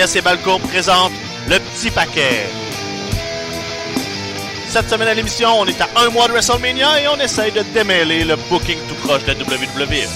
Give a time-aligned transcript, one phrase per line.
[0.00, 1.12] RDS et Balco présentent
[1.48, 2.46] le petit paquet.
[4.68, 7.62] Cette semaine à l'émission, on est à un mois de WrestleMania et on essaye de
[7.74, 10.08] démêler le booking tout proche de WWE.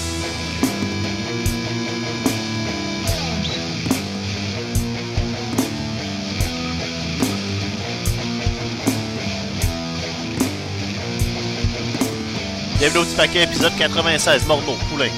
[12.79, 15.09] Bienvenue au petit paquet, épisode 96, Morneau, Poulain,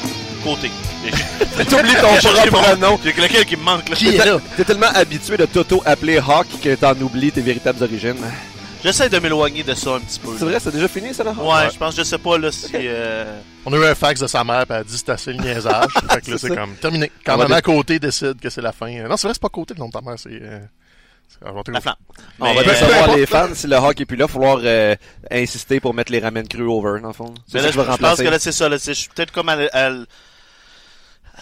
[0.43, 0.71] Côté.
[1.11, 2.99] T'oublies ton J'ai propre nom.
[3.03, 3.97] J'ai lequel qui me manque là.
[3.97, 4.39] Qui est là?
[4.57, 8.17] T'es tellement habitué de t'auto-appeler Hawk que t'en oublies tes véritables origines.
[8.85, 10.37] J'essaie de m'éloigner de ça un petit peu.
[10.39, 11.33] C'est vrai, c'est déjà fini, ça, là?
[11.33, 12.71] Ouais, je pense, je sais pas là si.
[12.75, 15.33] euh, On a eu un fax de sa mère, puis elle a dit c'était assez
[15.33, 15.87] le niaisage.
[16.11, 17.11] fait que là, C'est c'est comme terminé.
[17.25, 18.89] Quand maman à côté décide que c'est la fin.
[18.93, 20.29] euh, Non, c'est vrai, c'est pas côté le nom de ta mère, c'est.
[20.31, 20.61] euh,
[21.29, 21.95] c'est- La flamme.
[22.39, 23.49] On Mais, va euh, décevoir les fans.
[23.55, 24.95] Si le Hawk est plus là, il va falloir euh,
[25.33, 27.35] insister pour mettre les ramen crus over, dans le fond.
[27.51, 28.69] C'est là, que je, je pense que là, c'est ça.
[28.69, 29.57] Là, c'est- je suis peut-être comme à,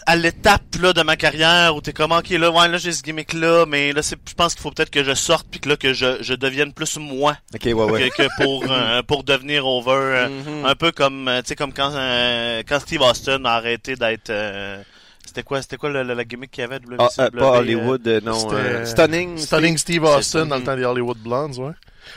[0.06, 3.02] à l'étape là de ma carrière où t'es comme ok là ouais là j'ai ce
[3.02, 5.68] gimmick là mais là c'est je pense qu'il faut peut-être que je sorte puis que
[5.68, 8.10] là que je, je devienne plus moi Ok, ouais, ouais.
[8.10, 10.64] que, que pour euh, pour devenir over euh, Mhm.
[10.66, 14.30] un peu comme euh, tu sais comme quand euh, quand Steve Austin a arrêté d'être
[14.30, 14.82] euh,
[15.24, 17.38] c'était quoi c'était quoi le, le- la gimmick qu'il y avait de Ah, euh, WCW,
[17.38, 18.84] pas Hollywood, euh, non.
[18.84, 19.38] Stunning.
[19.38, 20.00] Stunning Steve?
[20.00, 21.72] Steve Austin dans le temps des Hollywood Blondes, ouais.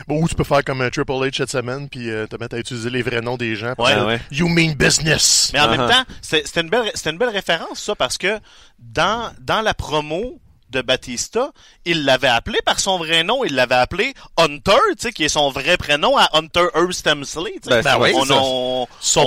[0.08, 2.56] Bon, ou tu peux faire comme un Triple H cette semaine, puis euh, te mettre
[2.56, 3.74] à utiliser les vrais noms des gens.
[3.78, 4.20] Ouais, dire, ouais.
[4.32, 5.52] You mean business!
[5.54, 5.78] Mais en Uh-huh.
[5.78, 8.40] même temps, c'était une belle, c'était une belle référence, ça, parce que
[8.80, 10.40] dans, dans la promo
[10.70, 11.52] de Batista,
[11.86, 15.30] il l'avait appelé par son vrai nom, il l'avait appelé Hunter, tu sais, qui est
[15.30, 17.82] son vrai prénom à Hunter Hearst Emsley, tu sais.
[17.82, 19.26] Ben, ben oui, on, on, Son-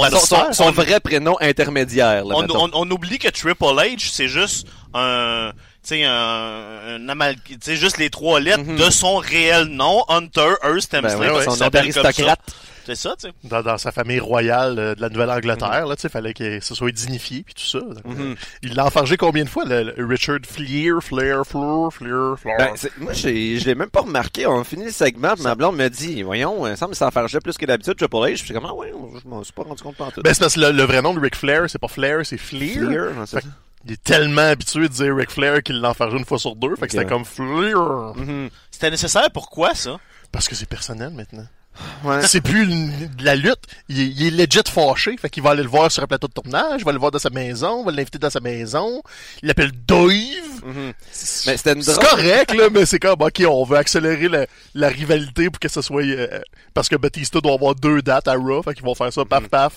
[0.61, 2.65] on vrai prénom intermédiaire, là, on, mettons.
[2.67, 5.53] on- on oublie que Triple H, c'est juste un,
[5.89, 6.13] sais, un,
[6.97, 8.77] un amal- tu sais, juste les trois lettres Mhm.
[8.77, 11.01] de son réel nom, Hunter Hearst Emsley.
[11.17, 11.67] Ben ouais, parce son ça.
[12.87, 13.35] C'est ça, tu sais.
[13.45, 15.89] Dans, dans sa famille royale euh, de la Nouvelle-Angleterre, Mhm.
[15.91, 17.79] là, tu sais, fallait que ce soit dignifié, puis tout ça.
[17.79, 18.37] Donc, euh, Mhm.
[18.63, 22.57] Il l'a enfargé combien de fois, le, le Richard Fleer, Flair, Fleur, Flair, Flair?
[22.59, 24.47] Ben, moi, je l'ai même pas remarqué.
[24.47, 27.11] On finit le segment, puis ma blonde me dit, voyons, il semble que ça en
[27.11, 28.37] fargeait plus que d'habitude, Triple H.
[28.39, 28.93] Je suis comme, ah ouais,
[29.23, 30.23] je m'en suis pas rendu compte pendant tout.
[30.23, 32.39] Ben, c'est parce que le, le vrai nom de Ric Flair, c'est pas Flair, c'est
[32.39, 32.73] Fleer.
[32.87, 33.53] Fleer, ouais, c'est Fait ça.
[33.85, 36.77] Il est tellement habitué de dire Ric Flair qu'il l'a enfargé une fois sur deux,
[36.77, 37.79] fait que c'était comme Flair.
[38.17, 38.51] Mhm.
[38.71, 39.99] C'était nécessaire, pourquoi ça?
[40.33, 41.47] Parce que c'est personnel maintenant.
[42.05, 42.23] Ouais.
[42.23, 43.59] C'est plus une- de la lutte.
[43.89, 45.17] Il est, il est legit fâché.
[45.17, 47.11] Fait qu'il va aller le voir sur un plateau de tournage, il va le voir
[47.11, 49.03] dans sa maison, il va l'inviter dans sa maison.
[49.43, 50.01] Il l'appelle Dave.
[50.65, 50.93] Mhm.
[51.47, 54.89] Mais c'était une C'est correct, là, mais c'est comme, ok, on veut accélérer la, la
[54.89, 56.41] rivalité pour que ce soit, euh,
[56.75, 59.49] parce que Batista doit avoir deux dates à Raw, fait qu'ils vont faire ça paf
[59.49, 59.73] paf,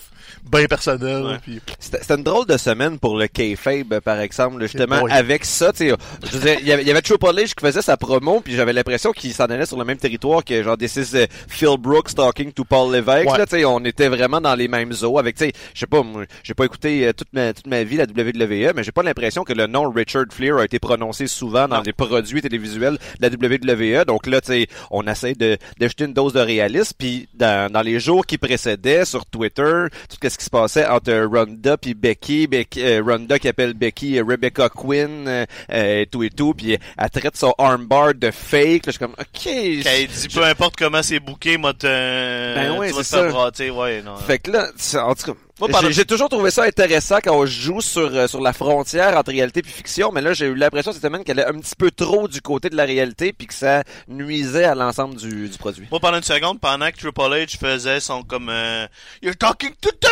[0.52, 1.38] bien personnel, Ouais.
[1.42, 5.90] puis C'était une drôle de semaine pour le kayfabe, par exemple, justement, avec ça, tu
[5.90, 5.96] sais,
[6.32, 9.34] je dire, il y avait, Triple H qui faisait sa promo, puis j'avais l'impression qu'il
[9.34, 12.64] s'en allait sur le même territoire que, genre, This is euh, Phil Brooks talking to
[12.64, 13.38] Paul Levesque, Ouais.
[13.38, 15.86] là, tu sais, on était vraiment dans les mêmes eaux, avec, tu sais, je sais
[15.86, 16.02] pas,
[16.44, 19.44] j'ai pas écouté euh, toute ma, toute ma vie la WWE, mais j'ai pas l'impression
[19.44, 21.84] que le nom Richard Fleer a été prononcé souvent dans Non.
[21.86, 23.30] les produits télévisuels de la
[24.02, 27.72] WWE, donc là, tu sais, on essaie de, d'ajouter une dose de réalisme, puis dans,
[27.72, 31.94] dans les jours qui précédaient, sur Twitter, tout ce qui se passait entre Ronda puis
[31.94, 36.54] Becky, Becky euh, Ronda qui appelle Becky euh, Rebecca Quinn, euh, et tout et tout,
[36.54, 40.76] puis elle traite son armbar de fake, là, je suis comme, ok, dit peu importe
[40.78, 43.32] comment c'est booké, moi, te, Ben ouais, tu vas te c'est faire ça.
[43.32, 44.16] bratter, ouais, non.
[44.18, 44.70] Fait que là,
[45.06, 48.54] en tout cas, j'ai- toujours trouvé ça intéressant quand on joue sur euh, sur la
[48.54, 51.54] frontière entre réalité puis fiction, mais là j'ai eu l'impression cette semaine qu'elle est un
[51.60, 55.48] petit peu trop du côté de la réalité puis que ça nuisait à l'ensemble du,
[55.50, 55.88] du produit.
[55.92, 58.88] Moi, pendant une seconde, pendant que Triple H faisait son comme euh,
[59.22, 60.12] You're talking to the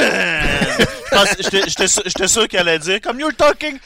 [0.00, 0.86] man!
[2.06, 3.78] J'étais sûr qu'elle allait dire comme You're talking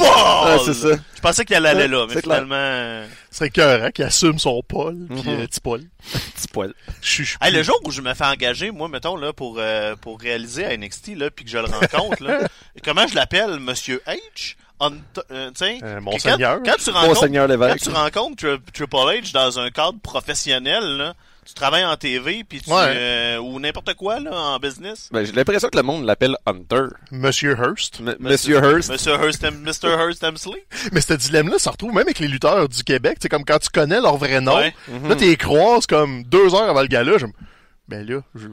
[0.00, 0.88] Ah, c'est ça.
[1.16, 2.54] Je pensais qu'elle allait Ouais, là, mais finalement...
[2.56, 5.80] euh, ce serait cœur, hein, qui assume son Paul, puis euh, petit Paul.
[6.36, 6.72] Petit poil.
[7.02, 9.32] Je suis- je suis Hey, le jour où je me fais engager, moi, mettons, là,
[9.32, 12.38] pour, euh, pour réaliser à NXT, là, puis que je le rencontre, là,
[12.84, 14.54] comment je l'appelle, Monsieur H?
[14.80, 14.90] Euh,
[15.50, 16.58] tu sais, Euh, Monseigneur.
[16.62, 20.84] Quand, quand tu rencontres, Monseigneur quand tu rencontres Tri- Triple H dans un cadre professionnel,
[20.96, 21.14] là,
[21.48, 22.76] tu travailles en TV puis tu, Ouais.
[22.94, 25.08] euh, ou n'importe quoi là en business?
[25.10, 26.84] Ben, j'ai l'impression que le monde l'appelle Hunter.
[27.10, 28.00] Monsieur Hurst.
[28.00, 28.90] M- Monsieur Hurst.
[28.90, 29.88] Monsieur Hurst, Mr.
[29.98, 30.66] Hurst Emsley.
[30.92, 33.16] Mais ce dilemme-là se retrouve même avec les lutteurs du Québec.
[33.22, 34.56] C'est comme quand tu connais leur vrai nom.
[34.58, 34.74] Ouais.
[35.08, 37.16] Là, t'es croises comme deux heures avant le gala.
[37.18, 37.26] Je...
[37.26, 37.32] me-
[37.88, 38.46] Ben là, je,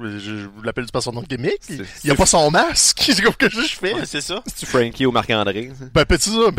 [0.00, 1.60] je, je, je l'appelle pas son nom de gimmick.
[1.68, 2.98] Il, il a pas son masque.
[3.06, 3.94] C'est comme que je fais.
[3.94, 4.42] Ouais, c'est ça.
[4.52, 5.70] C'est Frankie ou Marc-André?
[5.94, 6.50] Ben, petit ça.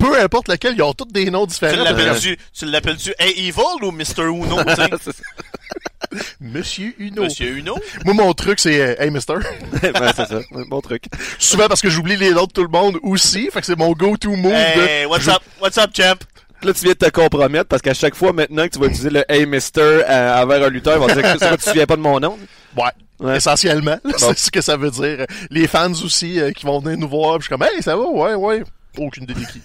[0.00, 1.84] Peu importe lequel, ils ont tous des noms Tu différents.
[1.84, 4.24] l'appelles-tu, tu l'appelles-tu Hey Evil ou Mr.
[4.24, 4.56] Uno.
[6.40, 7.22] Monsieur Uno.
[7.24, 7.76] Monsieur Uno?
[8.04, 9.34] Moi, mon truc, c'est euh, Hey, Mister.
[9.82, 10.40] ben, c'est ça.
[10.68, 11.04] Bon truc.
[11.38, 13.48] Souvent parce que j'oublie les noms de tout le monde aussi.
[13.52, 15.08] Fait que c'est mon go-to move Hey, de.
[15.08, 15.42] what's up?
[15.60, 16.16] What's up, champ?
[16.62, 19.08] Là, tu viens de te compromettre parce qu'à chaque fois maintenant que tu vas utiliser
[19.10, 21.96] le Hey Mister euh, envers un lutteur, ils vont dire que tu te souviens pas
[21.96, 22.38] de mon nom?
[22.76, 22.84] Ouais.
[23.20, 23.36] Ouais.
[23.36, 23.98] Essentiellement.
[24.16, 25.26] C'est ce que ça veut dire.
[25.50, 27.38] Les fans aussi euh, qui vont venir nous voir.
[27.38, 28.04] Puis je suis comme, hey, ça va?
[28.08, 28.62] Ouais, ouais.
[28.98, 29.60] Aucune idée de qui.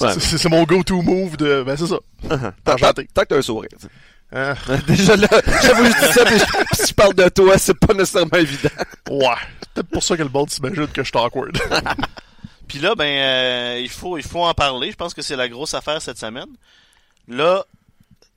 [0.00, 0.14] Ouais.
[0.18, 1.62] C'est- mon go-to move de.
[1.64, 1.96] Ben, c'est ça.
[2.64, 3.08] Tant, Enchanté.
[3.12, 3.70] tant que t'as un sourire.
[3.78, 3.92] tu sais.
[4.32, 4.54] Hein?
[4.88, 5.28] Déjà là,
[5.62, 8.68] j'avoue, je dis ça, je- puis si je parle de toi, c'est pas nécessairement évident.
[9.10, 9.26] Ouais.
[9.60, 11.56] C'est peut-être pour ça que le monde s'imagine que je suis awkward.
[12.68, 14.90] Puis là, ben, euh, il faut, il faut en parler.
[14.90, 16.48] Je pense que c'est la grosse affaire cette semaine.
[17.28, 17.64] Là,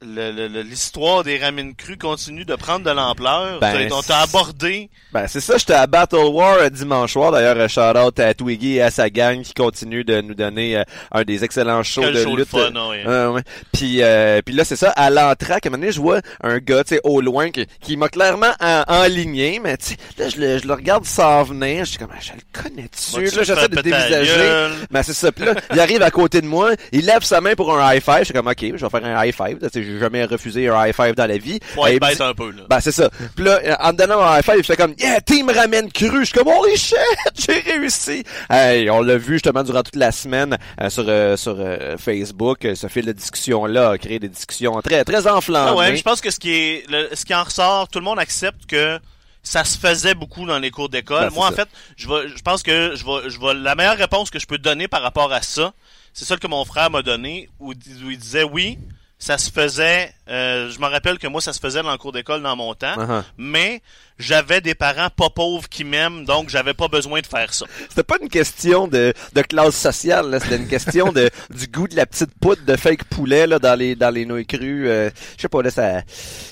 [0.01, 3.59] l'histoire des ramines crues continue de prendre de l'ampleur.
[3.59, 4.89] Ben, T'as- on t'a abordé.
[5.11, 7.31] Ben, c'est ça, j'étais à Battle War euh, dimanche soir.
[7.31, 10.77] D'ailleurs, euh, shout out à Twiggy et à sa gang qui continue de nous donner
[10.77, 12.47] euh, un des excellents shows Quel de show lutte.
[12.47, 13.03] fun, ouais.
[13.05, 13.41] Euh, ouais.
[13.73, 16.59] Puis, euh, puis là, c'est ça, à l'entraque, à un moment donné, je vois un
[16.59, 20.29] gars, tu sais, au loin, qui, qui m'a clairement en- enligné, mais tu sais, là,
[20.29, 23.35] je le, je le regarde s'en venir, je suis comme, Ah, je le connais-tu?
[23.35, 24.69] Là, j'essaie de dévisager.
[24.91, 25.31] Ben, c'est ça.
[25.31, 28.01] Puis là, il arrive à côté de moi, il lève sa main pour un high
[28.01, 29.57] five, je suis comme, ok, je vais faire un high five,
[29.89, 31.59] j'ai jamais refusé un high five dans la vie.
[31.75, 32.63] Faut être bête un peu, là.
[32.69, 33.09] ben, c'est ça.
[33.35, 36.19] Puis là, euh, en me donnant un high five, j'étais comme, yeah, team ramène cru.
[36.21, 36.95] Je suis comme, holy shit,
[37.35, 38.23] j'ai réussi.
[38.49, 42.67] Hey, on l'a vu justement durant toute la semaine euh, sur euh, sur euh, Facebook.
[42.75, 45.77] Ce fil de discussion-là a créé des discussions très très Ah enflammées.
[45.77, 48.19] ouais, je pense que ce qui est, le- ce qui en ressort, tout le monde
[48.19, 48.99] accepte que
[49.41, 51.29] ça se faisait beaucoup dans les cours d'école.
[51.29, 51.55] Ben, Moi, en ça.
[51.55, 54.45] fait, je vais, je pense que je vais, je vais, la meilleure réponse que je
[54.45, 55.71] peux donner par rapport à ça,
[56.13, 58.77] c'est celle que mon frère m'a donnée, où, où il disait oui,
[59.19, 62.13] ça se faisait, euh, je me rappelle que moi, ça se faisait dans le cours
[62.13, 63.23] d'école dans mon temps, Uh-huh.
[63.37, 63.81] mais
[64.19, 67.65] j'avais des parents pas pauvres qui m'aiment, donc j'avais pas besoin de faire ça.
[67.89, 70.39] C'était pas une question de, de classe sociale, là.
[70.39, 73.77] C'était une question de du goût de la petite poudre de fake poulet là dans
[73.77, 74.87] les dans les nouilles crues.
[74.89, 76.01] Euh, je sais pas là, ça,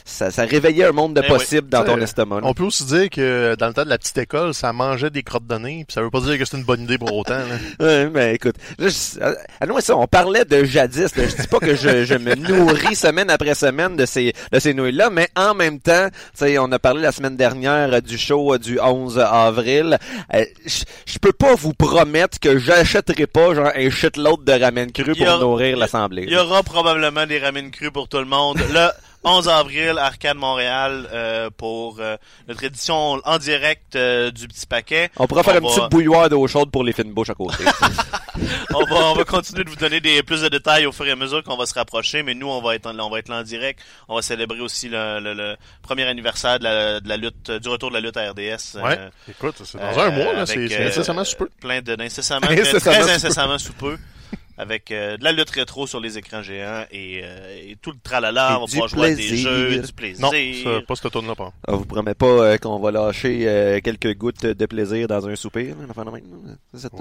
[0.05, 1.37] ça ça réveillait un monde de Eh oui.
[1.37, 2.41] possibles dans ton estomac.
[2.41, 2.47] là.
[2.47, 5.23] On peut aussi dire que dans le temps de la petite école, ça mangeait des
[5.23, 7.37] crottes de nez, puis ça veut pas dire que c'est une bonne idée pour autant.
[7.37, 7.45] Là.
[7.79, 11.15] Ouais, mais écoute, là, je- non, ça, on parlait de jadis.
[11.15, 11.23] Là.
[11.27, 14.73] Je dis pas que je, je me nourris semaine après semaine de ces de ces
[14.73, 17.56] nouilles-là, mais en même temps, tu sais, on a parlé la semaine dernière
[18.01, 19.97] du show du 11 avril.
[20.33, 20.45] Euh,
[21.05, 25.39] je peux pas vous promettre que j'achèterai pas genre un shitload de ramen cru pour
[25.39, 26.23] nourrir l'assemblée.
[26.27, 28.59] Il y aura probablement des ramines crues pour tout le monde.
[29.27, 35.09] 11 avril, Arcade Montréal, euh, pour euh, notre édition en direct euh, du petit paquet.
[35.17, 37.33] On pourra faire on une va- petite bouilloire d'eau chaude pour les fines bouches à
[37.35, 37.63] côté.
[38.73, 41.11] on va, on va continuer de vous donner des plus de détails au fur et
[41.11, 43.37] à mesure qu'on va se rapprocher, mais nous on va être on va être là
[43.39, 43.79] en direct.
[44.07, 47.69] On va célébrer aussi le, le- le premier anniversaire de la, de la lutte, du
[47.69, 48.75] retour de la lutte à RDS.
[48.81, 48.97] Ouais.
[48.97, 51.49] euh, Écoute, c'est dans euh, un mois, là, c'est euh, nécessairement sous peu.
[51.59, 53.11] Plein de d'incessamment, Incessamment très sous peu.
[53.13, 53.97] incessamment sous peu.
[54.59, 57.97] Avec euh, de la lutte rétro sur les écrans géants et, euh, et tout le
[58.03, 60.19] tralala, Et on va du pouvoir jouer à des jeux, du plaisir.
[60.25, 61.53] Non, ça, pas cette tourne là pas.
[61.67, 65.35] On vous promet pas euh, qu'on va lâcher euh, quelques gouttes de plaisir dans un
[65.35, 65.75] soupir.
[66.75, 66.91] cette.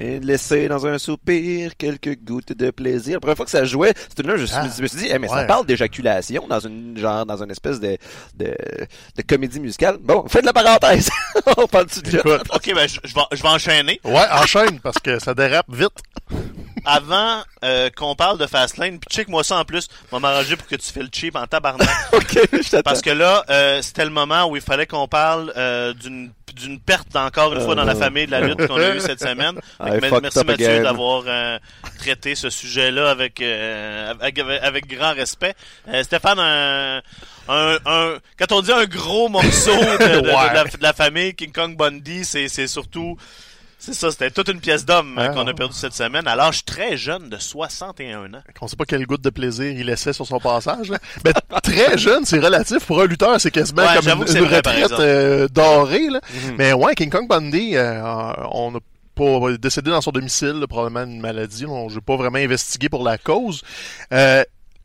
[0.00, 3.14] Et laisser dans un soupir quelques gouttes de plaisir.
[3.14, 5.08] La première fois que ça jouait, c'était là, je, suis- Ah, je me suis dit,
[5.08, 7.96] eh, mais ça parle d'éjaculation dans une genre dans une espèce de,
[8.36, 8.56] de
[9.16, 9.98] de comédie musicale.
[10.00, 11.10] Bon, faites la parenthèse.
[11.56, 11.86] On parle.
[12.06, 14.00] Écoute, Ok, ben je, je vais, je vais enchaîner.
[14.04, 15.90] ouais, enchaîne, parce que ça dérape vite.
[16.84, 20.66] Avant euh, qu'on parle de Fastlane, puis check-moi ça en plus, on va m'arranger pour
[20.66, 21.88] que tu fais le cheap en tabarnak.
[22.12, 22.82] ok, je t'attends.
[22.82, 26.78] Parce que là, euh, c'était le moment où il fallait qu'on parle euh, d'une d'une
[26.78, 29.54] perte encore une fois dans la famille de la lutte qu'on a eue cette semaine.
[29.80, 31.58] Me- merci Mathieu d'avoir euh,
[31.98, 35.54] traité ce sujet-là avec, euh, avec avec grand respect.
[35.88, 37.00] Euh, Stéphane, un,
[37.48, 41.34] un, un- quand on dit un gros morceau de, de- de la, de la famille
[41.34, 43.16] King Kong Bundy, c'est c'est surtout
[43.84, 45.34] c'est ça, c'était toute une pièce d'homme hein, Ah.
[45.34, 48.42] qu'on a perdu cette semaine à l'âge très jeune de 61 ans.
[48.60, 50.92] On sait pas quelle goutte de plaisir il laissait sur son passage.
[51.24, 52.86] Mais très jeune, c'est relatif.
[52.86, 56.08] Pour un lutteur, c'est quasiment Ouais, comme une, vrai, retraite euh, dorée.
[56.10, 56.20] Là.
[56.32, 56.54] Mhm.
[56.58, 58.00] Mais ouais, King Kong Bundy, euh,
[58.52, 58.78] on a
[59.14, 61.66] pas décédé dans son domicile, là, probablement une maladie.
[61.88, 63.62] Je n'ai pas vraiment investigué pour la cause.
[64.12, 64.44] Euh,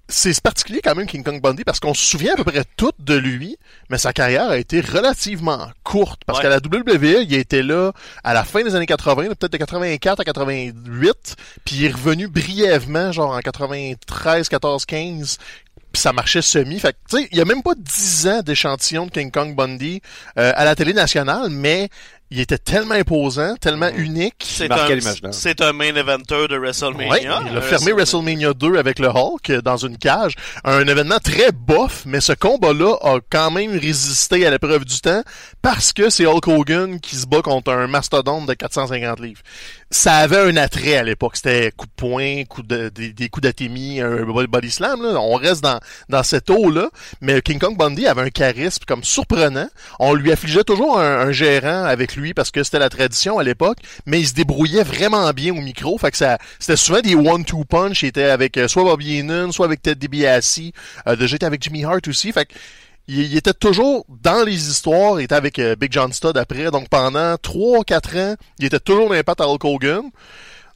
[0.09, 2.91] c'est particulier quand même King Kong Bundy parce qu'on se souvient à peu près tout
[2.99, 3.57] de lui,
[3.89, 6.43] mais sa carrière a été relativement courte parce Ouais.
[6.43, 7.91] qu'à la WWE, il était là
[8.23, 11.35] à la fin des années 80, là, peut-être de 84 à 88,
[11.65, 15.37] puis il est revenu brièvement genre en 93, 14, 15
[15.93, 16.79] puis ça marchait semi.
[16.79, 20.01] Fait tu sais, il y a même pas 10 ans d'échantillon de King Kong Bundy
[20.37, 21.87] euh, à la télé nationale, mais
[22.29, 24.43] il était tellement imposant, tellement unique.
[24.45, 24.87] C'est un,
[25.31, 27.09] c'est un main eventer de WrestleMania.
[27.09, 30.33] Ouais, il a Euh, fermé WrestleMania 2 avec le Hulk euh, dans une cage.
[30.65, 35.21] Un événement très bof, mais ce combat-là a quand même résisté à l'épreuve du temps
[35.61, 39.41] parce que c'est Hulk Hogan qui se bat contre un mastodonte de 450 livres.
[39.89, 41.37] Ça avait un attrait à l'époque.
[41.37, 45.01] C'était coup de poing, coup de, des, coups d'atémie, un body slam.
[45.01, 45.19] Là.
[45.19, 45.79] On reste dans,
[46.09, 46.89] dans cette eau-là.
[47.21, 49.69] Mais King Kong Bundy avait un charisme comme surprenant.
[49.99, 53.43] On lui affligeait toujours un, un gérant avec lui parce que c'était la tradition à
[53.43, 55.97] l'époque, mais il se débrouillait vraiment bien au micro.
[55.97, 58.03] Fait que ça, c'était souvent des one-two punch.
[58.03, 60.71] Il était avec euh, soit Bobby Heenan, soit avec Ted DiBiase.
[61.07, 62.31] Euh, déjà avec Jimmy Hart aussi.
[62.31, 62.53] Fait que
[63.07, 65.19] il, était toujours dans les histoires.
[65.19, 66.71] Il était avec euh, Big John Studd après.
[66.71, 70.03] Donc pendant 3-4 ans, il était toujours dans pattes à Hulk Hogan.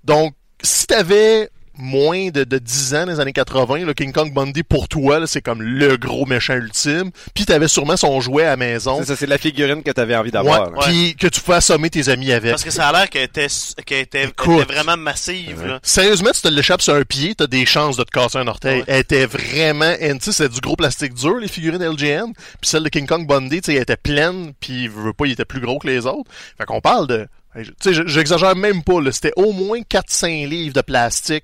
[0.04, 4.34] Donc si t'avais moins de, de 10 ans dans les années 80, le King Kong
[4.34, 7.12] Bundy pour toi, là, c'est comme le gros méchant ultime.
[7.34, 9.00] Puis t'avais sûrement son jouet à la maison.
[9.00, 10.72] C'est ça, c'est la figurine que t'avais envie d'avoir.
[10.72, 10.86] Ouais.
[10.86, 12.52] Puis que tu pouvais assommer tes amis avec.
[12.52, 13.48] Parce que ça a l'air qu'elle était,
[13.86, 15.66] qu'elle était, était vraiment massive.
[15.66, 15.80] Là.
[15.84, 18.80] Sérieusement, tu te l'échappes sur un pied, t'as des chances de te casser un orteil.
[18.80, 18.86] Ouais.
[18.88, 22.34] Elle était vraiment, sais, c'était du gros plastique dur, les figurines LGN.
[22.34, 25.26] Puis celle de King Kong Bundy, tu sais, elle était pleine, puis je veux pas,
[25.26, 26.30] il était plus gros que les autres.
[26.58, 29.12] Fait qu'on parle de, j'exagère même pas, là.
[29.12, 31.44] C'était au moins 4-5 livres de plastique,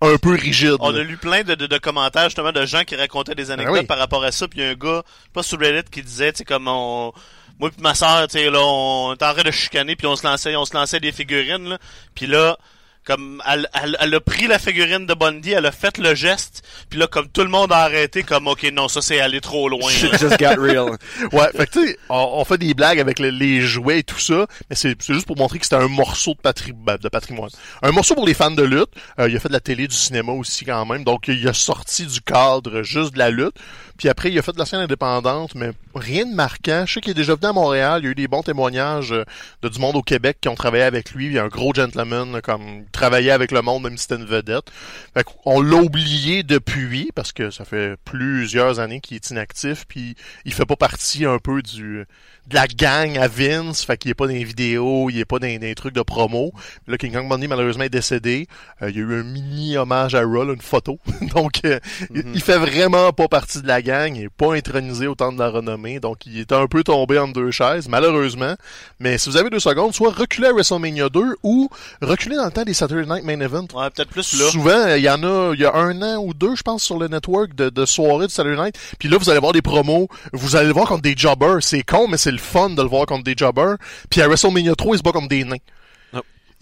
[0.00, 0.76] un peu rigide.
[0.80, 3.74] On a lu plein de, de, de commentaires justement de gens qui racontaient des anecdotes
[3.74, 3.86] Ben oui.
[3.86, 4.48] par rapport à ça.
[4.48, 7.12] Puis il y a un gars, pas sur Reddit, qui disait, tu sais, comme on,
[7.58, 10.16] moi pis ma soeur, tu sais, là, on était en train de chicaner, puis on
[10.16, 11.78] se lançait, on se lançait des figurines, là.
[12.14, 12.56] Puis là,
[13.04, 16.62] comme elle, elle, elle a pris la figurine de Bundy, elle a fait le geste,
[16.88, 19.68] puis là, comme tout le monde a arrêté, comme ok, non, ça c'est aller trop
[19.68, 19.90] loin.
[19.90, 20.96] Shit just got real.
[21.32, 24.02] Ouais, fait que tu sais, on, on fait des blagues avec le- les jouets et
[24.04, 27.08] tout ça, mais c'est juste pour montrer que c'était un morceau de, patri- ben, de
[27.08, 27.50] patrimoine.
[27.82, 28.90] Un morceau pour les fans de lutte.
[29.18, 31.52] Euh, il a fait de la télé, du cinéma aussi quand même, donc il a
[31.52, 33.54] sorti du cadre juste de la lutte.
[34.02, 36.82] Puis après, il a fait de la scène indépendante, mais rien de marquant.
[36.88, 39.12] Je sais qu'il est déjà venu à Montréal, il y a eu des bons témoignages
[39.12, 39.24] euh,
[39.62, 41.26] de du monde au Québec qui ont travaillé avec lui.
[41.26, 44.20] Il y a un gros gentleman, comme il travaillait avec le monde, même si c'était
[44.20, 44.72] une vedette.
[45.14, 50.16] Fait qu'on l'a oublié depuis, parce que ça fait plusieurs années qu'il est inactif, puis
[50.44, 52.04] il fait pas partie un peu du
[52.48, 55.38] de la gang à Vince, fait qu'il est pas dans les vidéos, il est pas
[55.38, 56.52] dans, dans les trucs de promo.
[56.88, 58.48] Là, King Kong Bundy, malheureusement, est décédé.
[58.82, 60.98] Euh, il y a eu un mini hommage à là, une photo.
[61.34, 61.78] donc, euh,
[62.12, 65.32] il, il fait vraiment pas partie de la gang, il est pas intronisé au temps
[65.32, 68.54] de la renommée, donc il est un peu tombé entre deux chaises, malheureusement.
[69.00, 71.68] Mais si vous avez deux secondes, soit reculez à WrestleMania 2 ou
[72.00, 73.66] reculez dans le temps des Saturday Night Main Event.
[73.74, 74.50] Ouais, peut-être plus là.
[74.50, 76.98] Souvent, il y en a, il y a un an ou deux, je pense, sur
[76.98, 78.78] le network de, de soirée de Saturday Night.
[78.98, 80.08] Puis là, vous allez voir des promos.
[80.32, 81.58] Vous allez le voir contre des jobbers.
[81.60, 83.76] C'est con, mais c'est le fun de le voir contre des jobbers.
[84.10, 85.56] Puis à WrestleMania 3, il se bat comme des nains.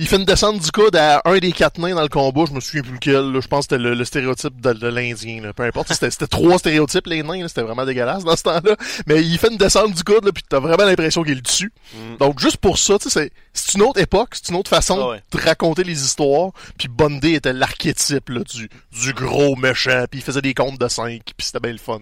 [0.02, 2.44] Il fait une descente du coude à un des quatre nains dans le combat.
[2.48, 3.32] Je me souviens plus lequel.
[3.32, 3.40] là.
[3.42, 5.52] Je pense que c'était le, le stéréotype de, de l'Indien.
[5.54, 5.92] Peu importe.
[5.92, 7.46] C'était, trois stéréotypes, les nains.
[7.48, 8.76] C'était vraiment dégueulasse dans ce temps-là.
[9.06, 11.70] Mais il fait une descente du coude, là, puis t'as vraiment l'impression qu'il est dessus.
[12.18, 14.30] Donc, juste pour ça, tu sais, c'est, une autre époque.
[14.32, 15.22] C'est une autre façon Ah ouais.
[15.32, 16.52] de raconter les histoires.
[16.78, 18.70] Puis Bundy était l'archétype du,
[19.02, 20.06] du gros méchant.
[20.10, 21.20] Puis il faisait des comptes de 5.
[21.36, 22.00] Puis c'était bien le fun.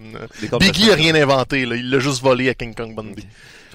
[0.57, 1.65] Biggie a rien inventé.
[1.65, 1.75] Là.
[1.75, 3.27] Il l'a juste volé à King Kong Bundy.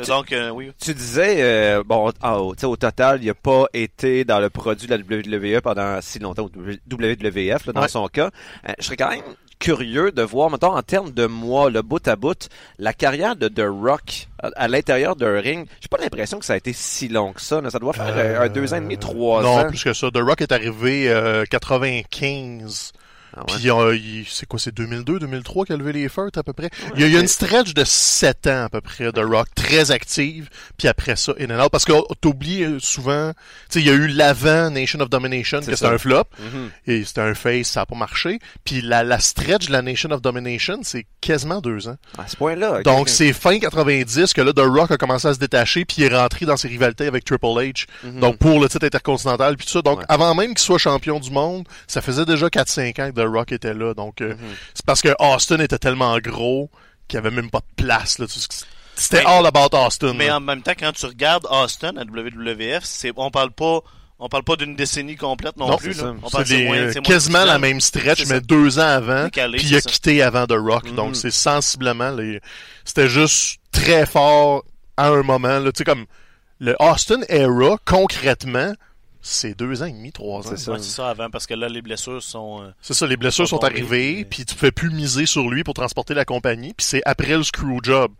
[0.08, 0.72] Donc, euh, oui.
[0.80, 4.50] Tu disais, euh, bon, ah, au- sais, au total, il n'a pas été dans le
[4.50, 6.50] produit de la WWE pendant si longtemps, ou
[6.90, 7.88] WWF, là, dans Ouais.
[7.88, 8.30] son cas.
[8.68, 9.22] Euh, je serais quand même
[9.60, 12.48] curieux de voir, mettons, en termes de mois, le bout à bout,
[12.78, 15.66] la carrière de The Rock à, à l'intérieur d'un ring.
[15.80, 17.60] J'ai pas l'impression que ça a été si long que ça.
[17.60, 17.70] là.
[17.70, 19.68] Ça doit faire euh, un deux ans et demi, trois non, ans.
[19.68, 20.10] plus que ça.
[20.10, 22.92] The Rock est arrivé euh, 95.
[23.36, 23.58] Ah ouais.
[23.58, 26.70] Puis euh, c'est quoi, c'est 2002, 2003 qu'il a levé les feux à peu près?
[26.94, 29.20] il, y a, il y a une stretch de 7 ans à peu près de
[29.20, 30.48] Rock, très active.
[30.76, 31.70] Puis après ça, in and out.
[31.70, 33.38] Parce que oh, t'oublies euh, souvent, tu
[33.70, 36.24] sais, il y a eu l'avant Nation of Domination, que c'était un flop.
[36.38, 36.70] Mhm.
[36.86, 38.38] Et c'était un face, ça a pas marché.
[38.64, 41.96] Puis la, la stretch de la Nation of Domination, c'est quasiment deux ans.
[42.18, 42.78] À ce point-là.
[42.78, 42.82] ok.
[42.84, 46.04] Donc c'est fin 90 que là, The Rock a commencé à se détacher, puis il
[46.04, 47.86] est rentré dans ses rivalités avec Triple H.
[48.04, 48.20] Mhm.
[48.20, 49.82] Donc pour le titre intercontinental, puis tout ça.
[49.82, 50.04] Donc Ouais.
[50.08, 53.52] avant même qu'il soit champion du monde, ça faisait déjà 4-5 ans que The Rock
[53.52, 53.94] était là.
[53.94, 54.34] Donc euh,
[54.74, 56.70] c'est parce que Austin était tellement gros
[57.08, 58.18] qu'il y avait même pas de place.
[58.18, 58.26] Là.
[58.96, 60.14] C'était Mais- all about Austin.
[60.14, 60.36] Mais là.
[60.36, 63.80] en même temps, quand tu regardes Austin à WWF, c'est, on parle pas,
[64.20, 65.94] on parle pas d'une décennie complète non, Non, plus.
[65.94, 66.08] c'est là.
[66.12, 66.16] ça.
[66.22, 68.40] On C'est parle des- moins- euh, moins quasiment la même stretch, mais ça.
[68.40, 69.24] deux ans avant.
[69.24, 69.90] Décalé, Puis il a ça.
[69.90, 70.88] quitté avant The Rock.
[70.90, 70.96] Mhm.
[70.96, 72.40] Donc c'est sensiblement les.
[72.84, 74.64] C'était juste très fort
[74.96, 75.60] à un moment.
[75.64, 76.06] Tu sais, comme
[76.60, 78.72] le Austin era, concrètement,
[79.26, 80.50] c'est deux ans et demi, trois ans.
[80.50, 80.72] C'est ça.
[80.72, 82.62] Ouais, c'est ça avant, parce que là, les blessures sont...
[82.62, 85.64] euh, C'est ça, les blessures Sont arrivées, puis- puis tu pouvais plus miser sur lui
[85.64, 88.12] pour transporter la compagnie, puis c'est après le screw job.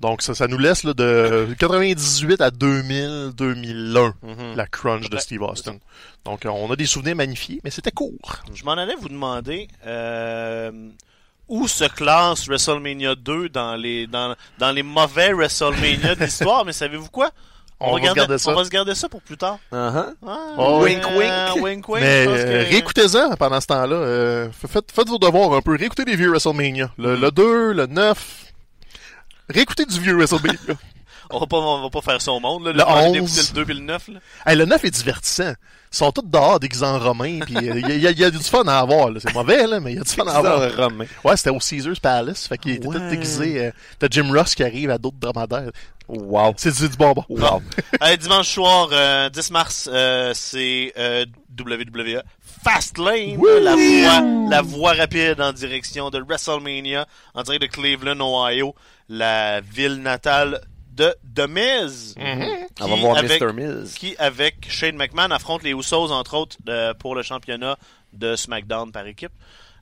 [0.00, 4.56] Donc ça, ça nous laisse là, de 98 à 2000, 2001, Mhm.
[4.56, 5.76] la crunch de Steve Austin.
[6.24, 8.36] Donc euh, on a des souvenirs magnifiés, mais c'était court.
[8.54, 10.70] Je m'en allais vous demander euh,
[11.48, 16.72] où se classe WrestleMania 2 dans les dans, dans les mauvais WrestleMania de l'histoire, mais
[16.72, 17.30] savez-vous quoi?
[17.80, 18.50] On va garder- regarder ça.
[18.50, 19.58] On va se garder ça pour plus tard.
[19.72, 20.14] Uh-huh.
[20.26, 21.64] Ah, Oh, wink, euh, wink.
[21.64, 23.96] wink, wink, mais euh, que- réécoutez-en pendant ce temps-là.
[23.96, 25.76] euh, faites, faites vos devoirs un peu.
[25.76, 26.90] Réécoutez les vieux WrestleMania.
[26.98, 28.52] Le, le 2, le 9.
[29.48, 30.58] Réécoutez du vieux WrestleMania.
[31.32, 32.72] On va pas, on va pas faire ça au monde, là.
[32.72, 33.12] Le Le on va 11.
[33.12, 34.20] d'écouter le 2 puis le 9, là.
[34.46, 35.52] Hey, le 9 est divertissant.
[35.92, 38.30] Ils sont tous dehors déguisés en romains, puis il y, a- y a- y a
[38.30, 39.10] du fun à avoir.
[39.10, 39.18] là.
[39.20, 40.76] C'est mauvais, là, mais il y a du fun à avoir.
[40.76, 41.06] Romain.
[41.24, 42.46] Ouais, c'était au Caesars Palace.
[42.46, 42.96] Fait qu'il était Ouais.
[42.96, 43.66] tout déguisé.
[43.66, 45.70] Euh, T'as Jim Ross qui arrive à d'autres dromadaires.
[46.08, 46.54] Wow.
[46.56, 47.24] C'est du, du bonbon.
[47.28, 47.62] Wow.
[48.00, 51.24] Allez, dimanche soir, euh, 10 mars, euh, c'est euh,
[51.58, 52.22] WWE
[52.64, 58.74] Fastlane, la voie, la voie rapide en direction de WrestleMania, en direct de Cleveland, Ohio,
[59.08, 60.60] la ville natale
[61.00, 62.14] de The Miz.
[62.18, 63.52] On va Qui, voir avec, Mr.
[63.54, 63.94] Miz.
[63.94, 67.78] qui, avec Shane McMahon, affronte les Usos, entre autres, euh, pour le championnat
[68.12, 69.32] de SmackDown par équipe.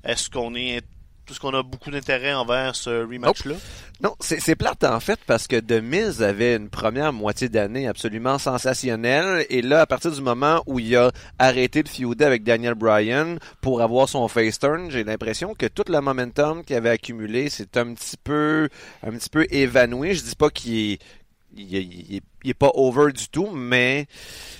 [0.05, 0.83] Est-ce qu'on est...
[1.39, 3.55] Qu'on a beaucoup d'intérêt envers ce rematch-là?
[4.01, 8.39] Non, c'est plate en fait parce que The Miz avait une première moitié d'année absolument
[8.39, 12.75] sensationnelle et là à partir du moment où il a arrêté de feuder avec Daniel
[12.75, 17.51] Bryan pour avoir son face turn, j'ai l'impression que tout le momentum qu'il avait accumulé
[17.51, 18.69] c'est un petit peu
[19.07, 20.15] un petit peu évanoui.
[20.15, 20.99] Je dis pas qu'il est
[21.59, 24.07] il est, il est- il est pas over du tout, mais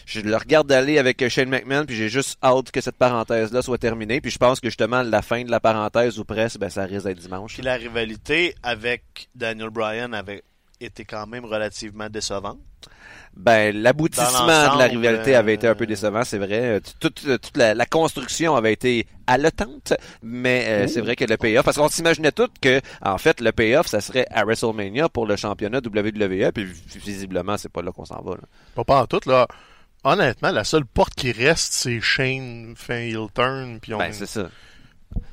[0.05, 3.79] je le regarde aller avec Shane McMahon, puis j'ai juste hâte que cette parenthèse-là soit
[3.79, 4.21] terminée.
[4.21, 7.05] Puis je pense que justement la fin de la parenthèse ou presque, ben ça risque
[7.07, 7.55] d'être dimanche.
[7.55, 10.43] Puis la rivalité avec Daniel Bryan avait
[10.81, 12.59] été quand même relativement décevante.
[13.37, 16.61] Ben, l'aboutissement de la rivalité avait été un peu euh, décevant, c'est vrai.
[16.61, 19.93] Euh, Toute, toute la, la construction avait été haletante,
[20.23, 23.53] mais euh, c'est vrai que le payoff, parce qu'on s'imaginait tout que, en fait, le
[23.53, 26.65] payoff, ça serait à WrestleMania pour le championnat WWE, puis
[26.97, 28.33] visiblement, c'est pas là qu'on s'en va.
[28.33, 28.41] là.
[28.75, 29.47] Pas, pas en tout, là.
[30.05, 33.99] Honnêtement, la seule porte qui reste, c'est Shane fait heel turn, puis on...
[33.99, 34.49] Ben, c'est ça.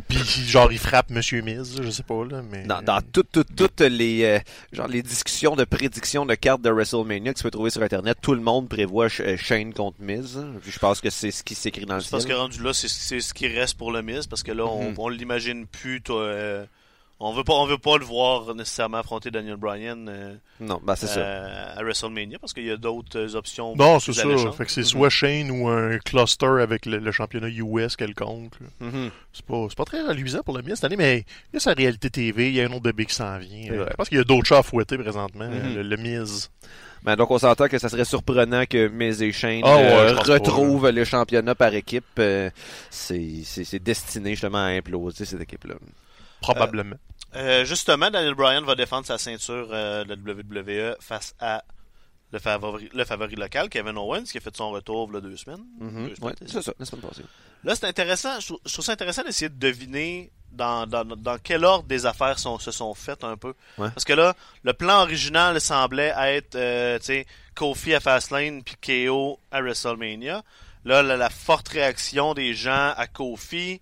[0.08, 3.56] Puis genre il frappe Monsieur Miz, je sais pas là, mais Dans, dans toutes, toutes,
[3.56, 4.40] toutes les, euh,
[4.72, 8.18] genre les discussions de prédiction de cartes de WrestleMania que tu peux trouver sur Internet,
[8.22, 10.40] tout le monde prévoit Sh- euh, Shane contre Miz.
[10.66, 12.88] Je pense que c'est ce qui s'écrit dans le C'est parce que rendu là, c'est
[12.88, 14.96] c'est ce qui reste pour le Miz, parce que là, on, Mhm.
[15.00, 16.02] on l'imagine plus.
[16.02, 16.66] toi, euh,
[17.20, 20.96] on veut pas, on veut pas le voir nécessairement affronter Daniel Bryan euh, Non, ben
[20.96, 23.74] c'est euh, à WrestleMania, parce qu'il y a d'autres euh, options.
[23.76, 24.24] Non, c'est ça.
[24.52, 28.54] Fait que c'est soit Shane ou un cluster avec le, le championnat US quelconque.
[28.60, 28.88] là.
[28.88, 29.12] Mhm.
[29.32, 31.20] C'est pas, c'est pas très reluisant pour le Miz cette année, mais
[31.52, 33.68] il y a sa réalité TV, il y a un autre bébé qui s'en vient.
[33.72, 35.76] Je pense qu'il y a d'autres chats à fouetter présentement, Mhm.
[35.76, 36.50] le, le Miz.
[37.04, 40.34] Ben, donc on s'entend que ça serait surprenant que Miz et Shane Ah euh, pas,
[40.34, 42.04] retrouvent le championnat par équipe.
[42.20, 42.50] Euh,
[42.90, 45.76] c'est c'est- c'est destiné justement à imploser cette équipe-là.
[46.54, 46.96] Probablement.
[47.36, 51.64] Euh, justement, Daniel Bryan va défendre sa ceinture euh, de la WWE face à
[52.32, 55.22] le favori, le favori local, Kevin Owens, qui a fait son retour il y a
[55.22, 55.64] deux semaines.
[55.80, 57.24] Semaines, Ouais, c'est ça, la semaine passée.
[57.64, 58.40] Là, c'est intéressant.
[58.40, 62.06] Je trouve, je trouve ça intéressant d'essayer de deviner dans, dans, dans quel ordre des
[62.06, 63.54] affaires sont, se sont faites un peu.
[63.78, 63.90] Ouais.
[63.90, 68.76] Parce que là, le plan original semblait être, euh, tu sais, Kofi à Fastlane puis
[69.08, 70.44] KO à WrestleMania.
[70.86, 73.82] Là, la, la forte réaction des gens à Kofi,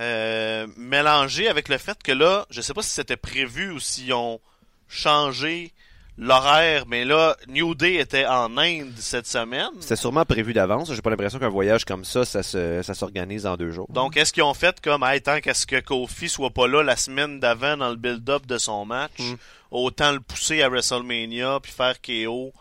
[0.00, 4.12] euh, mélangée avec le fait que là, je sais pas si c'était prévu ou s'ils
[4.12, 4.40] ont
[4.88, 5.72] changé
[6.16, 9.70] l'horaire, mais là, New Day était en Inde cette semaine.
[9.80, 10.92] C'était sûrement prévu d'avance.
[10.94, 13.86] J'ai pas l'impression qu'un voyage comme ça, ça se- ça s'organise en deux jours.
[13.90, 16.84] Donc, est-ce qu'ils ont fait comme, hey, tant qu'à ce que Kofi soit pas là
[16.84, 19.34] la semaine d'avant dans le build-up de son match, Mm.
[19.72, 22.52] autant le pousser à WrestleMania, puis faire KO,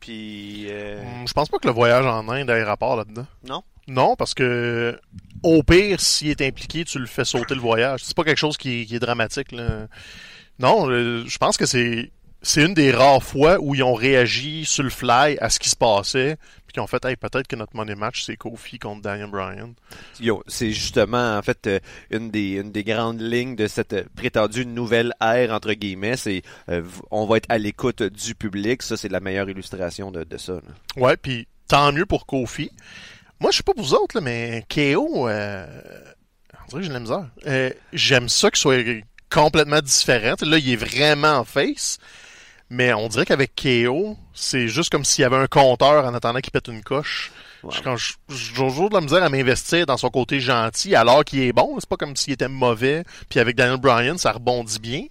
[0.00, 0.66] puis...
[0.68, 3.26] euh, Hum, Je pense pas que le voyage en Inde ait rapport là-dedans.
[3.44, 3.62] Non?
[3.88, 4.98] Non, parce que
[5.42, 8.00] au pire, s'il est impliqué, tu le fais sauter le voyage.
[8.04, 9.52] C'est pas quelque chose qui, est- qui est dramatique.
[9.52, 9.86] Là.
[10.58, 12.10] Non, euh, je pense que c'est
[12.42, 15.68] c'est une des rares fois où ils ont réagi sur le fly à ce qui
[15.68, 19.02] se passait, puis qu'ils ont fait hey, peut-être que notre money match c'est Kofi contre
[19.02, 19.72] Daniel Bryan.
[20.20, 21.78] Yo, c'est justement en fait euh,
[22.10, 26.42] une des une des grandes lignes de cette euh, prétendue nouvelle ère entre guillemets, c'est
[26.68, 30.36] euh, on va être à l'écoute du public, ça c'est la meilleure illustration de, de
[30.36, 30.54] ça.
[30.54, 30.60] là.
[30.96, 32.70] Ouais, puis tant mieux pour Kofi.
[33.40, 35.66] Moi, je sais pas pour vous autres, là, mais KO, euh,
[36.64, 37.26] on dirait que j'ai de la misère.
[37.46, 38.82] Euh, J'aime ça qu'il soit
[39.30, 40.34] complètement différent.
[40.40, 41.98] Là, il est vraiment en face.
[42.68, 46.40] Mais on dirait qu'avec KO, c'est juste comme s'il y avait un compteur en attendant
[46.40, 47.30] qu'il pète une coche.
[47.62, 47.72] Wow.
[47.84, 48.14] Quand j'ai
[48.54, 51.76] toujours de la misère à m'investir dans son côté gentil alors qu'il est bon.
[51.78, 53.04] C'est pas comme s'il était mauvais.
[53.28, 55.02] Puis avec Daniel Bryan, ça rebondit bien.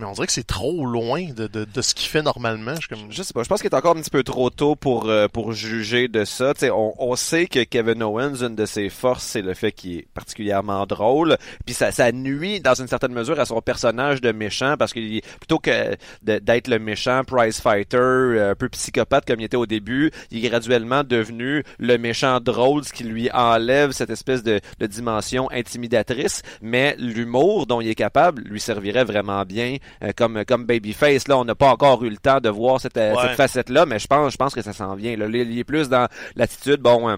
[0.00, 2.74] Mais on dirait que c'est trop loin de, de, de ce qu'il fait normalement.
[3.10, 5.28] Je, sais pas, je pense qu'il est encore un petit peu trop tôt pour euh,
[5.28, 6.54] pour juger de ça.
[6.54, 9.72] Tu sais, on, on sait que Kevin Owens, une de ses forces, c'est le fait
[9.72, 11.36] qu'il est particulièrement drôle.
[11.66, 15.20] Puis ça, ça nuit dans une certaine mesure à son personnage de méchant parce qu'il
[15.38, 19.66] plutôt que d'être le méchant prize fighter, euh, un peu psychopathe comme il était au
[19.66, 24.60] début, il est graduellement devenu le méchant drôle, ce qui lui enlève cette espèce de,
[24.78, 26.42] de dimension intimidatrice.
[26.62, 29.76] Mais l'humour dont il est capable lui servirait vraiment bien
[30.16, 31.28] comme comme babyface.
[31.28, 33.22] Là, on n'a pas encore eu le temps de voir cette, euh, Ouais.
[33.22, 35.16] cette facette-là, mais je pense je pense que ça s'en vient.
[35.16, 37.08] Là, il est plus dans l'attitude, bon.
[37.08, 37.16] euh,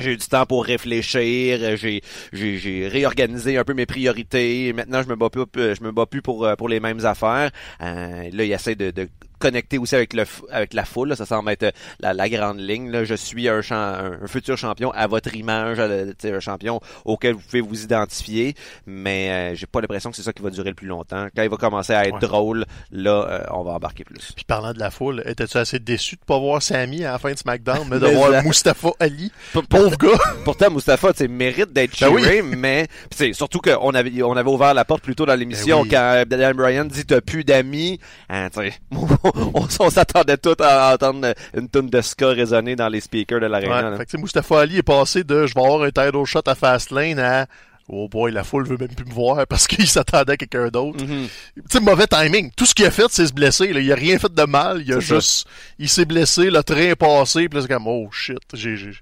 [0.00, 4.72] j'ai eu du temps pour réfléchir, euh, j'ai j'ai j'ai réorganisé un peu mes priorités.
[4.72, 7.04] Maintenant, je me bats plus euh, je me bats plus pour euh, pour les mêmes
[7.04, 7.50] affaires.
[7.82, 9.08] Euh, là, il essaie de, de
[9.38, 11.16] connecter aussi avec le avec la foule, là.
[11.16, 11.70] ça semble être euh,
[12.00, 12.90] la, la grande ligne.
[12.90, 13.04] Là.
[13.04, 17.34] Je suis un, champ- un, un futur champion à votre image, euh, un champion auquel
[17.34, 18.54] vous pouvez vous identifier,
[18.86, 21.26] mais euh, j'ai pas l'impression que c'est ça qui va durer le plus longtemps.
[21.34, 22.20] Quand il va commencer à être Ouais.
[22.20, 24.32] drôle, là, euh, on va embarquer plus.
[24.34, 27.32] Puis parlant de la foule, étais-tu assez déçu de pas voir Sammy à la fin
[27.32, 29.30] de SmackDown, mais de Mais voir Mustafa Ali?
[29.68, 30.18] Pauvre gars!
[30.44, 32.42] Pourtant, Mustapha, tu mérite d'être Ben oui.
[32.42, 35.82] mais c'est surtout qu'on avait, on avait ouvert la porte plus tôt dans l'émission Ben
[35.84, 35.88] oui.
[35.90, 38.00] quand Daniel Bryan dit t'as plus d'amis.
[38.28, 38.48] Hein,
[39.54, 43.46] on, on s'attendait tous à entendre une tonne de ska résonner dans les speakers de
[43.46, 43.90] l'aréna.
[43.90, 46.24] Ouais, fait que, tu sais, Mustafa Ali est passé de je vais avoir un title
[46.24, 47.46] shot à Fastlane à
[47.88, 51.02] oh boy, la foule veut même plus me voir parce qu'il s'attendait à quelqu'un d'autre.
[51.04, 51.28] Mhm.
[51.56, 52.50] Tu sais, mauvais timing.
[52.56, 53.72] Tout ce qu'il a fait, c'est se blesser.
[53.72, 53.80] Là.
[53.80, 54.82] Il a rien fait de mal.
[54.84, 55.16] Il a ça.
[55.16, 55.46] juste,
[55.78, 58.92] il s'est blessé, le train est passé, puis là, c'est comme, oh shit, j'ai, j'ai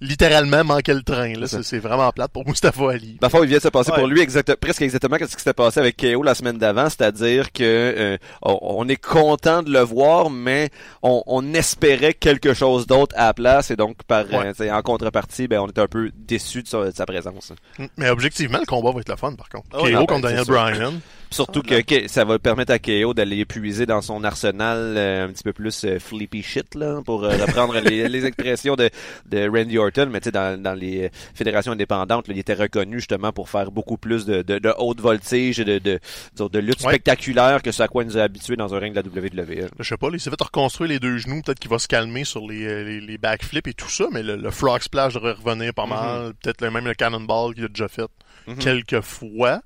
[0.00, 1.32] littéralement manqué le train.
[1.34, 1.46] Là.
[1.46, 3.16] C'est vraiment plate pour Mustafa Ali.
[3.20, 3.98] Dans le fond, il vient de se passer Ouais.
[3.98, 7.52] pour lui exact, presque exactement ce qui s'était passé avec KO la semaine d'avant, c'est-à-dire
[7.52, 10.70] que euh, on, est content de le voir, mais
[11.02, 14.36] on, on espérait quelque chose d'autre à la place, et donc par Ouais.
[14.48, 17.06] euh, tu sais, en contrepartie, ben on est un peu déçu de, sa- de sa
[17.06, 17.52] présence.
[17.96, 19.66] Mais objectivement, le combat va être le fun, par contre.
[19.72, 20.44] Oh, KO non, contre ben, Daniel.
[20.44, 21.00] Bryan.
[21.30, 25.28] Surtout Ah, que, ça va permettre à KO d'aller épuiser dans son arsenal euh, un
[25.28, 28.88] petit peu plus euh, flippy shit là, pour euh, reprendre les, les expressions de,
[29.26, 32.54] de Randy Orton, mais tu sais dans, dans les euh, fédérations indépendantes, là, il était
[32.54, 36.00] reconnu justement pour faire beaucoup plus de, de, de haute voltige et de de,
[36.48, 36.92] de lutte Ouais.
[36.92, 39.68] spectaculaire que ce à quoi il nous a habitués dans un ring de la WWE.
[39.78, 41.42] Je sais pas, il s'est fait reconstruire les deux genoux.
[41.42, 44.22] Peut-être qu'il va se calmer sur les, euh, les, les backflips et tout ça, mais
[44.22, 46.32] le, le frog splash devrait revenir pas mal.
[46.42, 48.06] Peut-être le- même le cannonball qu'il a déjà fait
[48.46, 48.56] Mhm.
[48.58, 49.60] quelques fois.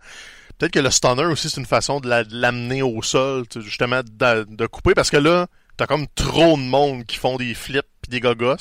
[0.62, 4.00] Peut-être que le stunner aussi, c'est une façon de la- de l'amener au sol, justement,
[4.04, 7.82] de, de couper, parce que là, t'as comme trop de monde qui font des flips
[8.00, 8.54] pis des gogos,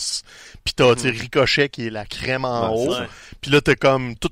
[0.64, 2.96] pis t'as, sais, Ricochet qui est la crème en Ouais, haut,
[3.40, 4.32] puis là, t'as comme tout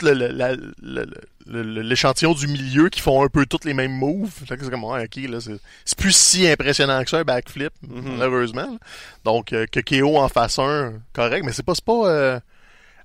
[1.46, 4.32] l'échantillon du milieu qui font un peu tous les mêmes moves.
[4.48, 8.18] C'est comme, ouais, ok, là, c'est, plus si impressionnant que ça, un backflip, Mhm.
[8.18, 8.62] malheureusement.
[8.72, 8.78] là.
[9.26, 12.40] Donc, euh, que KO en fasse un, correct, mais c'est pas, c'est pas, euh,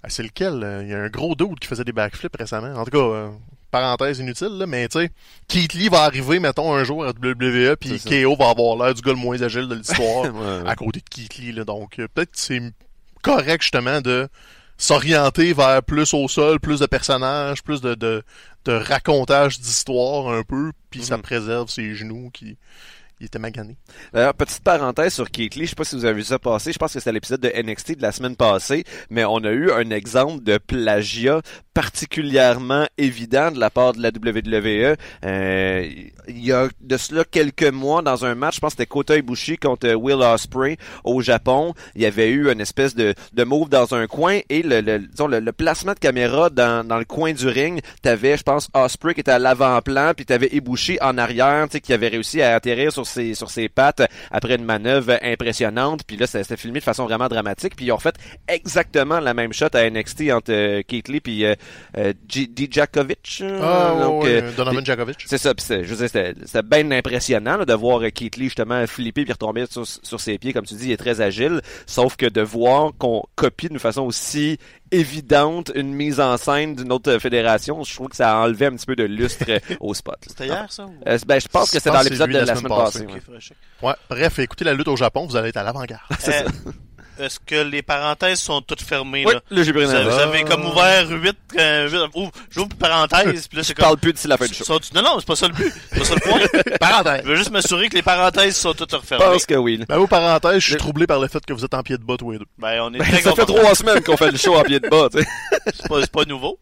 [0.03, 0.63] ah, c'est lequel?
[0.63, 2.75] euh, Il y a un gros dude qui faisait des backflips récemment.
[2.81, 3.31] En tout cas, euh,
[3.75, 5.11] parenthèse inutile, là, mais tu sais,
[5.49, 8.09] Keith Lee va arriver, mettons, un jour à WWE, puis ça.
[8.09, 11.09] KO va avoir l'air du gars le moins agile de l'histoire Ouais, à côté de
[11.09, 11.53] Keith Lee.
[11.53, 11.65] Là.
[11.65, 12.63] Donc, euh, peut-être que c'est
[13.23, 14.29] correct, justement, de
[14.77, 18.23] s'orienter vers plus au sol, plus de personnages, plus de, de,
[18.65, 21.23] de racontage d'histoire un peu, puis ça Mhm.
[21.23, 22.57] préserve ses genoux qui
[23.25, 23.77] il était magané.
[24.13, 26.79] D'ailleurs, petite parenthèse sur Lee, je sais pas si vous avez vu ça passer, je
[26.79, 29.91] pense que c'était l'épisode de NXT de la semaine passée, mais on a eu un
[29.91, 31.41] exemple de plagiat
[31.75, 34.97] particulièrement évident de la part de la WWE.
[35.25, 35.91] Euh,
[36.29, 39.17] il y a de cela quelques mois, dans un match, je pense que c'était Kota
[39.17, 43.69] Ibushi contre Will Ospreay au Japon, il y avait eu une espèce de, de move
[43.69, 48.43] dans un coin et le, placement de caméra dans, le coin du ring, t'avais, je
[48.45, 52.55] pense, Ospreay qui était à l'avant-plan, puis t'avais Ibushi en arrière, qui avait réussi à
[52.55, 56.85] atterrir sur ses, sur ses pattes après une manœuvre impressionnante, puis là, c'était filmé de
[56.85, 58.15] façon vraiment dramatique, puis ils ont fait
[58.49, 61.55] exactement la même shot à NXT entre euh, Keith Lee puis euh,
[61.97, 63.41] euh, Dijakovic.
[63.43, 65.25] euh, Ah, donc, ouais, euh, Donovan Djokovic.
[65.27, 69.25] c'est ça, je veux dire, c'était, bien impressionnant là, de voir Keith Lee justement flipper
[69.25, 71.61] puis retomber sur, sur ses pieds, comme tu dis, il est très agile.
[71.87, 74.59] Sauf que de voir qu'on copie d'une façon aussi
[74.99, 78.73] évidente une mise en scène d'une autre fédération, je trouve que ça a enlevé un
[78.77, 79.45] petit peu de lustre
[79.81, 80.17] au spot.
[80.27, 80.85] C'était hier, ça?
[80.87, 83.07] ou- Euh, ben, je pense que c'est dans c'est l'épisode de la semaine semaine passée,
[83.83, 83.95] ouais.
[84.09, 86.01] bref, écoutez la lutte au Japon, vous allez être à l'avant-garde.
[86.29, 86.73] Euh,
[87.19, 89.41] Est-ce que les parenthèses sont toutes fermées, Oui, là?
[89.51, 92.69] là, j'ai pris Vous une avez, vous avez comme ouvert 8, euh, huit- ouvre- j'ouvre
[92.73, 93.85] une parenthèse, puis là, c'est Je comme...
[93.85, 94.65] parle plus d'ici la fin du show.
[94.65, 95.73] Sont- non, non, c'est pas ça le but.
[95.93, 96.77] C'est pas ça le point.
[96.81, 97.21] Parenthèse.
[97.25, 99.25] Je veux juste m'assurer que les parenthèses sont toutes Je refermées.
[99.25, 99.77] pense que oui.
[99.77, 99.85] là.
[99.89, 102.03] Ben, aux parenthèses, je suis troublé par le fait que vous êtes en pied de
[102.03, 102.47] bas tous les deux.
[102.59, 104.81] Ben, on est Ben, très ça fait trois semaines qu'on fait le show en pied
[104.81, 105.27] de bas, tu sais.
[105.75, 106.59] C'est pas, c'est pas nouveau.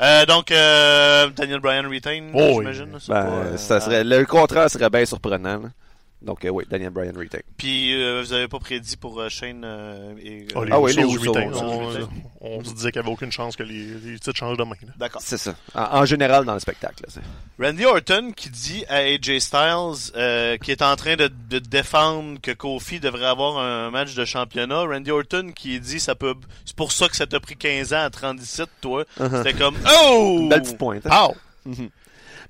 [0.00, 2.54] Euh, donc, euh, Daniel Bryan retain, Oh, oui.
[2.60, 2.88] j'imagine.
[2.98, 5.60] c'est Ben, pas, euh, ça serait, le contraire serait bien surprenant.
[5.60, 5.68] là.
[6.24, 7.38] Donc, euh, oui, Daniel Bryan retain.
[7.56, 10.46] Puis euh, vous avez pas prédit pour euh, Shane euh, et...
[10.54, 12.08] Ah, les Ah oui, les Usos, on,
[12.40, 14.76] on se disait qu'il n'y avait aucune chance que les, les titres changent de main.
[14.86, 14.92] là.
[14.98, 15.20] D'accord.
[15.24, 15.54] C'est ça.
[15.74, 17.04] En, en général, dans le spectacle.
[17.16, 17.22] là,
[17.68, 22.40] Randy Orton qui dit à AJ Styles euh, qui est en train de, de défendre
[22.40, 24.80] que Kofi devrait avoir un match de championnat.
[24.82, 28.02] Randy Orton qui dit ça peut c'est pour ça que ça t'a pris 15 ans
[28.04, 29.04] à 37 toi.
[29.18, 29.76] C'était comme
[30.08, 31.06] oh Une belle petite pointe.
[31.06, 31.28] hein.
[31.66, 31.74] Pow!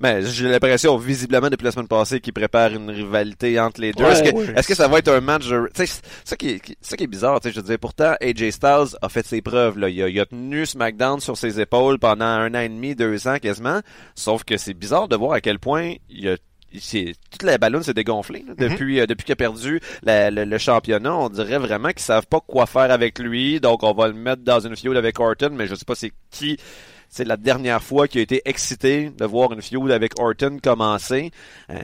[0.03, 4.03] Mais j'ai l'impression, visiblement, depuis la semaine passée, qu'il prépare une rivalité entre les deux.
[4.05, 4.53] Ouais, est-ce, que, ouais.
[4.57, 5.71] est-ce que ça va être un match de...
[5.75, 8.51] Tu sais, ça qui ça qui est bizarre, tu sais, je veux dire, pourtant, AJ
[8.51, 9.89] Styles a fait ses preuves, là.
[9.89, 13.29] Il a, il a tenu SmackDown sur ses épaules pendant un an et demi, deux
[13.29, 13.81] ans quasiment.
[14.17, 16.37] Sauf que c'est bizarre de voir à quel point il a
[17.31, 20.57] toute la ballonne s'est dégonflée là, depuis euh, depuis qu'il a perdu la- le, le
[20.57, 21.15] championnat.
[21.15, 23.61] On dirait vraiment qu'ils savent pas quoi faire avec lui.
[23.61, 26.13] Donc on va le mettre dans une feud avec Orton, mais je sais pas c'est
[26.31, 26.57] qui
[27.13, 31.31] c'est la dernière fois qu'il a été excité de voir une feud avec Orton commencer.
[31.69, 31.79] Euh,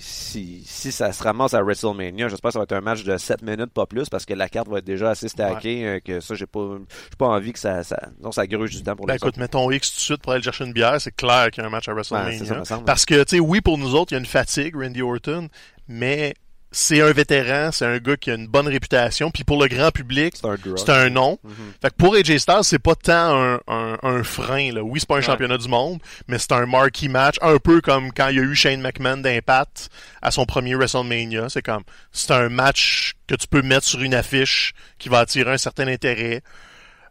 [0.00, 3.16] si, si ça se ramasse à WrestleMania, j'espère que ça va être un match de
[3.16, 6.18] 7 minutes, pas plus, parce que la carte va être déjà assez stackée, euh, que
[6.18, 6.76] ça, j'ai pas,
[7.08, 9.36] j'ai pas envie que ça, ça, non, ça gruge du temps pour Ben les écoute,
[9.36, 11.68] mettons X tout de suite pour aller chercher une bière, c'est clair qu'il y a
[11.68, 12.64] un match à WrestleMania.
[12.64, 12.82] ça.
[12.84, 15.50] Parce que, tu sais, oui, pour nous autres, il y a une fatigue, Randy Orton,
[15.86, 16.34] mais
[16.76, 19.90] c'est un vétéran, c'est un gars qui a une bonne réputation, puis pour le grand
[19.92, 20.34] public,
[20.76, 21.38] C'est un nom.
[21.44, 21.52] Mhm.
[21.80, 24.72] Fait que pour AJ Styles, c'est pas tant un, un, un frein.
[24.72, 24.82] Là.
[24.82, 25.22] Oui, c'est pas un Ouais.
[25.22, 28.42] championnat du monde, mais c'est un marquee match, un peu comme quand il y a
[28.42, 29.88] eu Shane McMahon d'Impact
[30.20, 31.48] à son premier WrestleMania.
[31.48, 35.52] C'est comme c'est un match que tu peux mettre sur une affiche qui va attirer
[35.52, 36.42] un certain intérêt.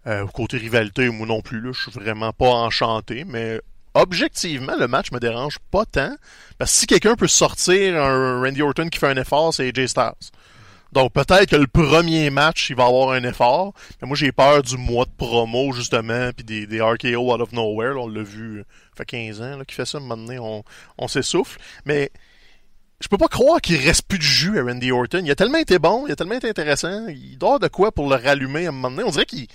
[0.05, 3.61] Euh, côté rivalité, moi non plus, là, je suis vraiment pas enchanté, mais
[3.93, 6.15] objectivement, le match me dérange pas tant.
[6.57, 9.87] Parce que si quelqu'un peut sortir un Randy Orton qui fait un effort, c'est AJ
[9.87, 10.31] Styles.
[10.93, 13.73] Donc peut-être que le premier match, il va avoir un effort.
[14.01, 17.51] Mais moi, j'ai peur du mois de promo, justement, puis des, des RKO out of
[17.51, 17.97] nowhere.
[17.97, 19.99] on l'a vu, ça fait 15 ans qu'il fait ça.
[19.99, 20.63] Maintenant, on,
[20.99, 21.59] on s'essouffle.
[21.85, 22.11] Mais
[23.01, 25.21] je peux pas croire qu'il reste plus de jus à Randy Orton.
[25.25, 27.07] Il a tellement été bon, il a tellement été intéressant.
[27.07, 29.03] Il avoir de quoi pour le rallumer à un moment donné.
[29.03, 29.47] On dirait qu'il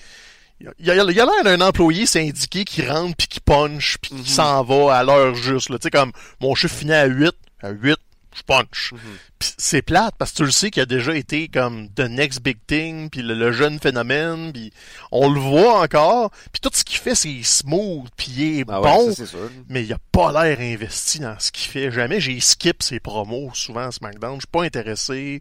[0.61, 4.11] il a il a a l'air d'un employé syndiqué qui rentre puis qui punch puis
[4.23, 5.69] qui s'en va à l'heure juste.
[5.71, 7.97] Tu sais, comme mon chiffre finit à 8, à 8,
[8.37, 8.93] je punch.
[9.39, 12.41] Puis c'est plate parce que tu le sais qu'il a déjà été comme the next
[12.43, 14.73] big thing puis le, le jeune phénomène puis
[15.13, 18.81] on le voit encore puis tout ce qu'il fait c'est smooth puis il est Ah
[18.81, 19.51] ouais, bon ça, c'est sûr.
[19.69, 21.91] mais il a pas l'air investi dans ce qu'il fait.
[21.93, 24.35] Jamais j'ai skip ses promos souvent à SmackDown.
[24.35, 25.41] Je suis pas intéressé.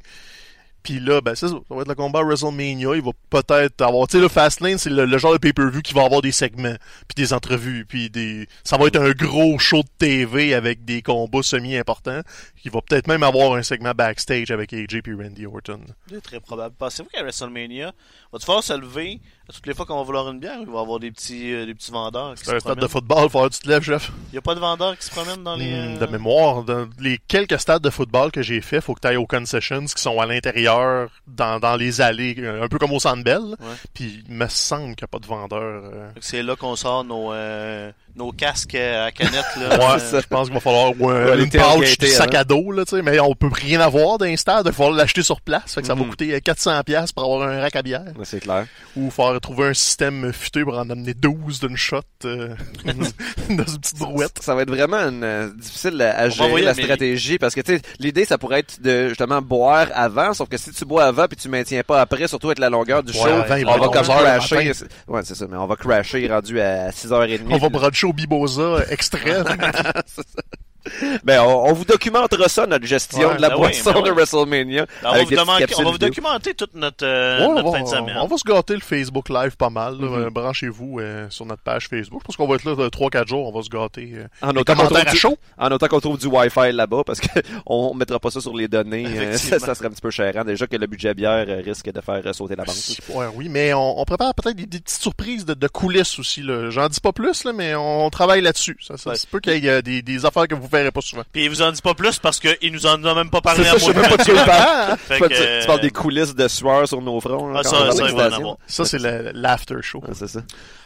[0.88, 1.50] Puis là, ben ça.
[1.50, 2.95] Ça va être le combat WrestleMania.
[2.95, 4.08] Il va peut-être avoir...
[4.08, 6.78] Tu sais, le Fastlane, c'est le, le genre de pay-per-view qui va avoir des segments,
[7.10, 8.47] puis des entrevues, puis des...
[8.63, 12.21] Ça va être un gros show de TV avec des combats semi-importants.
[12.65, 15.80] Il va peut-être même avoir un segment backstage avec AJ puis Randy Orton.
[16.10, 16.76] C'est très probable.
[16.78, 17.93] Pensez-vous qu'à WrestleMania,
[18.34, 19.20] va-tu falloir se lever
[19.54, 21.65] toutes les fois qu'on va vouloir une bière, il va y avoir des petits, euh,
[21.65, 22.84] des petits vendeurs qui C'est se un stade promènent?
[22.84, 24.12] de football, faut que tu te lèves, chef.
[24.30, 25.72] Il n'y a pas de vendeurs qui se promènent dans les...
[25.72, 29.00] Hmm, euh, De mémoire, dans les quelques stades de football que j'ai fait, faut que
[29.00, 32.78] tu ailles aux concessions qui sont à l'intérieur, dans, dans les allées, euh, un peu
[32.78, 33.39] comme au Sandbell.
[33.41, 33.56] Ouais.
[33.93, 35.62] Puis il me semble qu'il n'y a pas de vendeur.
[35.62, 36.10] euh.
[36.15, 39.46] Fait que C'est là qu'on sort nos, euh, nos casques à canette.
[39.62, 41.98] Là, Ouais, Euh, ça, je pense qu'il va falloir ou un, va aller une pouch
[42.10, 42.39] sac hein.
[42.39, 44.96] à dos, là, tu sais, mais on peut rien avoir d'un stade, il va falloir
[44.96, 46.10] l'acheter sur place, fait que ça va Mhm.
[46.10, 48.65] coûter euh, 400$ piastres pour avoir un rack à bière, Ouais, c'est clair.
[48.96, 53.80] ou faire trouver un système futé pour en amener 12 d'une shot euh, dans une
[53.80, 54.39] petite brouette.
[54.41, 57.82] Ça va être vraiment une, euh, difficile à, gérer la stratégie parce que tu sais
[58.00, 61.38] l'idée ça pourrait être de justement boire avant sauf que si tu bois avant puis
[61.38, 63.80] tu maintiens pas après surtout avec la longueur du Ouais, show avant, il va on
[63.80, 64.72] va comme 11 heures le crasher
[65.08, 68.84] ouais c'est ça mais on va crasher rendu à 6h30 On va brocher au Biboza
[68.89, 69.46] extrême.
[71.23, 74.04] ben on, on vous documentera ça notre gestion Ouais, de la ben boisson oui.
[74.04, 75.36] de WrestleMania Ben, on, va avec vous
[75.80, 78.17] on va vous documenter toute notre, euh, Ouais, notre on, fin de va, semaine.
[78.21, 79.95] on va se gâter le Facebook Live pas mal.
[79.95, 80.13] Mhm.
[80.13, 82.21] Euh, Branchez-vous euh, sur notre page Facebook.
[82.21, 83.47] Je pense qu'on va être là de 3-4 jours.
[83.47, 84.12] On va se gâter.
[84.15, 85.38] euh, en autant qu'on du, chaud.
[85.58, 87.28] en autant qu'on trouve du Wi-Fi là-bas parce que
[87.65, 90.34] on mettra pas ça sur les données euh, ça, ça serait un petit peu cher
[90.38, 90.43] hein.
[90.45, 92.76] déjà que le budget bière risque de faire sauter la banque
[93.10, 96.41] Ouais, oui, mais on, on prépare peut-être des, des petites surprises de, de coulisses aussi.
[96.41, 96.69] là.
[96.69, 98.78] J'en dis pas plus, là, mais on travaille là-dessus.
[98.82, 99.15] Ça, ça Ouais.
[99.15, 101.24] se peut qu'il y ait des, des affaires que vous pas souvent.
[101.32, 103.63] Puis il vous en dit pas plus parce qu'il nous en a même pas parlé
[103.63, 103.94] C'est à ça, je moi.
[103.94, 107.02] sais même pas de quoi Tu, que, tu- tu parles des coulisses de sueur sur
[107.02, 107.50] nos fronts.
[107.50, 108.58] là, Ah, ça, ça.
[108.68, 110.00] Ça, c'est le- l'after show.
[110.00, 110.40] Ouais, c'est ça.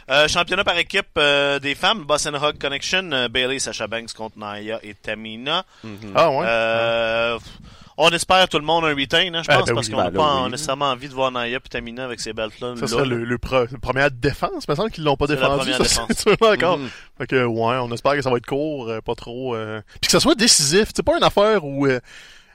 [0.09, 4.11] Euh, championnat par équipe euh, des femmes, Boss and Hug Connection, euh, Bailey, Sasha Banks
[4.13, 5.63] contre Naya et Tamina.
[6.15, 6.45] Ah ouais?
[6.47, 7.39] Euh,
[8.01, 9.97] on espère tout le monde un retain, hein, je Ah, pense, ben parce oui, qu'on
[9.99, 10.51] ben n'a là, pas oui.
[10.51, 12.75] nécessairement envie de voir Naya et Tamina avec ces belts-là.
[12.77, 14.65] ça serait le, le, le première défense.
[14.67, 15.57] Il me semble qu'ils l'ont pas la défendu.
[15.71, 16.25] première Ça, défense.
[16.41, 16.77] encore.
[16.79, 16.89] Mhm.
[17.17, 19.55] Fait que, ouais, on espère que ça va être court, euh, pas trop.
[19.55, 20.89] euh, Puis que ça soit décisif.
[20.95, 21.99] C'est pas une affaire où euh,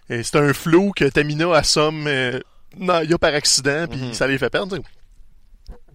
[0.09, 2.40] c'est un flou que Tamina assomme euh,
[2.78, 4.12] Naya par accident, puis Mhm.
[4.14, 4.76] ça les fait perdre.
[4.76, 4.88] tu sais.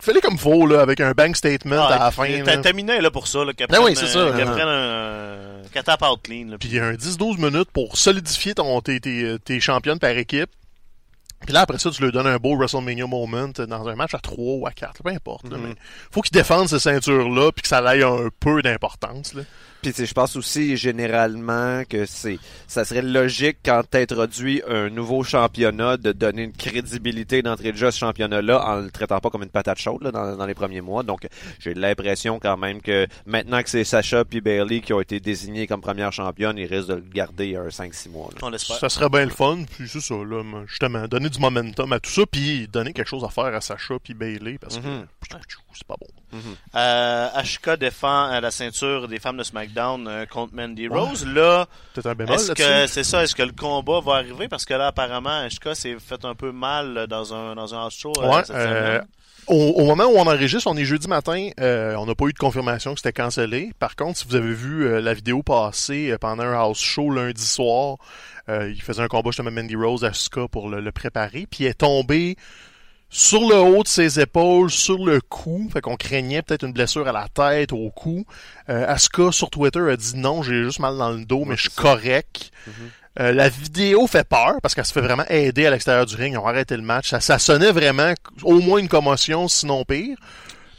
[0.02, 2.26] Fais-les comme faut, là, avec un bank statement Ah, à la fin.
[2.44, 2.62] Ta- là.
[2.62, 4.20] Tamina est là pour ça, là, qu'elle Ben prenne, oui, c'est ça.
[4.20, 4.52] euh, qu'elle Ah.
[4.52, 5.70] prenne un...
[5.72, 6.58] qu'elle tape out clean, là.
[6.58, 10.12] Puis il y a un 10-12 minutes pour solidifier ton, tes, tes, tes championnes par
[10.12, 10.50] équipe.
[11.46, 14.20] Puis là, après ça, tu leur donnes un beau WrestleMania moment dans un match à
[14.20, 15.50] 3 ou à 4, peu importe.
[15.50, 15.70] là, Mhm.
[15.70, 15.76] mais
[16.12, 19.34] faut qu'ils défendent ces ceintures-là puis que ça ait un peu d'importance.
[19.82, 24.90] Puis tu sais, je pense aussi généralement que c'est ça serait logique quand t'introduis un
[24.90, 29.20] nouveau championnat de donner une crédibilité d'entrée de jeu à ce championnat-là en le traitant
[29.20, 31.04] pas comme une patate chaude là, dans, dans les premiers mois.
[31.04, 31.28] Donc
[31.60, 35.68] j'ai l'impression quand même que maintenant que c'est Sacha puis Bailey qui ont été désignés
[35.68, 38.30] comme première championne, ils risquent de le garder un 5-6 mois.
[38.34, 38.40] là.
[38.44, 38.78] On l'espère.
[38.78, 39.64] Ça serait bien le fun.
[39.78, 43.24] Puis c'est ça, là, justement, donner du momentum à tout ça puis donner quelque chose
[43.24, 45.06] à faire à Sacha puis Bailey parce que Mhm.
[45.74, 46.08] c'est pas bon.
[46.76, 51.26] Euh, Ashika défend euh, la ceinture des femmes de SmackDown euh, contre Mandy Rose.
[51.26, 53.24] Là, est-ce que c'est ça?
[53.24, 54.48] Est-ce que le combat va arriver?
[54.48, 57.98] Parce que là, apparemment, Ashika s'est fait un peu mal dans un dans un house
[57.98, 59.06] show Ouais, cette semaine.
[59.48, 62.32] Au, au moment où on enregistre, on est jeudi matin, euh, on n'a pas eu
[62.32, 63.72] de confirmation que c'était cancellé.
[63.80, 67.10] Par contre, si vous avez vu euh, la vidéo passer euh, pendant un house show
[67.10, 67.98] lundi soir,
[68.48, 71.68] il faisait un combat justement Mandy Rose à Asuka pour le, le préparer, puis il
[71.68, 72.36] est tombé
[73.14, 77.08] sur le haut de ses épaules, sur le cou, fait qu'on craignait peut-être une blessure
[77.08, 78.26] à la tête, au cou.
[78.70, 81.64] Euh, Asuka sur Twitter a dit non, j'ai juste mal dans le dos, mais je
[81.64, 82.52] suis correct.
[83.20, 86.34] Euh, la vidéo fait peur parce qu'elle se fait vraiment aider à l'extérieur du ring.
[86.34, 87.10] Ils ont arrêté le match.
[87.10, 90.18] Ça, ça sonnait vraiment au moins une commotion, sinon pire.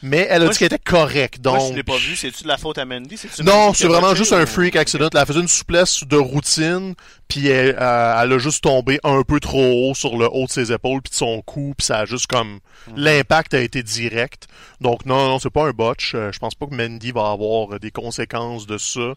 [0.02, 1.40] Mais elle a Moi, dit qu'elle était correcte.
[1.40, 1.56] Donc...
[1.58, 2.16] Moi, je l'ai pas vu.
[2.16, 3.16] C'est-tu de la faute à Mandy?
[3.44, 5.08] Non, c'est a vraiment juste ou- un freak accident.
[5.14, 6.94] Elle faisait une souplesse de routine,
[7.28, 10.50] puis elle, euh, elle a juste tombé un peu trop haut sur le haut de
[10.50, 12.58] ses épaules, puis de son cou, puis ça a juste comme
[12.96, 14.48] l'impact a été direct.
[14.80, 16.12] Donc non, non, c'est pas un botch.
[16.14, 19.14] Euh, je pense pas que Mandy va avoir des conséquences de ça.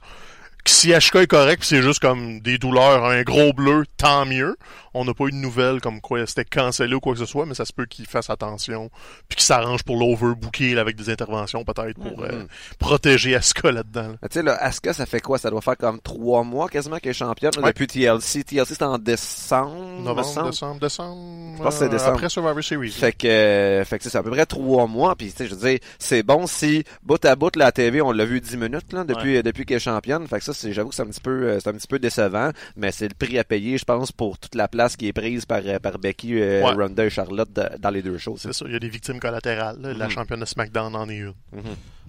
[0.67, 4.55] Si HK est correct, c'est juste comme des douleurs, un gros bleu, tant mieux.
[4.97, 7.45] On n'a pas eu de nouvelles comme quoi c'était cancellé ou quoi que ce soit,
[7.45, 8.89] mais ça se peut qu'il fasse attention,
[9.27, 12.47] puis qu'il s'arrange pour l'overbooker avec des interventions peut-être pour euh, Mhm.
[12.79, 14.09] protéger Asuka là-dedans.
[14.21, 14.29] là.
[14.29, 15.37] Tu sais, là, Asuka, ça fait quoi?
[15.37, 17.73] Ça doit faire comme trois mois quasiment qu'elle est championne là, Ouais.
[17.73, 18.43] depuis TLC.
[18.43, 21.55] TLC, c'était en décembre, Novembre, décembre, décembre.
[21.57, 22.11] Je pense que c'est euh, décembre.
[22.13, 22.91] Après Survivor Series.
[22.91, 25.15] Fait que, euh, fait que c'est à peu près trois mois.
[25.15, 28.11] Puis, tu sais, je veux dire, c'est bon si, bout à bout, la TV, on
[28.11, 30.25] l'a vu dix minutes, là, depuis, depuis qu'elle est championne.
[30.27, 31.99] Fait que ça, c'est, j'avoue que c'est un petit peu, euh, c'est un petit peu
[31.99, 32.51] décevant.
[32.77, 35.45] Mais c'est le prix à payer, je pense, pour toute la place qui est prise
[35.45, 36.73] par, euh, par Becky, euh, Ouais.
[36.73, 38.35] Ronda et Charlotte de- dans les deux shows.
[38.37, 39.81] C'est ça, il y a des victimes collatérales.
[39.81, 39.93] là.
[39.93, 40.11] La Mhm.
[40.11, 41.33] championne de SmackDown en est une.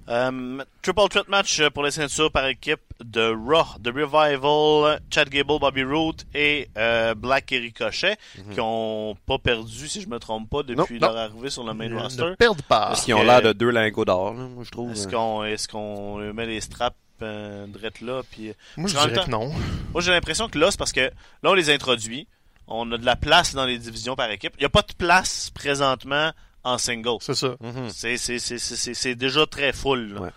[0.08, 5.58] Euh, triple threat match pour les ceintures par équipe de Raw, de Revival, Chad Gable,
[5.58, 8.16] Bobby Roode et euh, Black et Ricochet,
[8.52, 11.74] qui ont pas perdu, si je me trompe pas, depuis Non, leur arrivée sur le
[11.74, 12.22] main Ils roster.
[12.22, 12.90] ne perdent pas.
[12.92, 14.92] Est-ce Qui ont l'air de deux lingots d'or, moi, je trouve.
[14.92, 15.10] Est-ce euh.
[15.10, 19.30] qu'on est-ce qu'on met les straps euh, drette là puis Moi, je Parce dirais que
[19.30, 19.50] non.
[19.92, 21.10] moi j'ai l'impression que là c'est parce que là
[21.50, 22.28] on les introduit,
[22.68, 24.54] on a de la place dans les divisions par équipe.
[24.58, 26.32] Il y a pas de place présentement
[26.64, 27.18] en single.
[27.20, 27.56] C'est ça.
[27.60, 27.88] Mhm.
[27.90, 30.14] C'est c'est c'est c'est c'est- c'est déjà très full.
[30.14, 30.20] Là.
[30.22, 30.30] Ouais.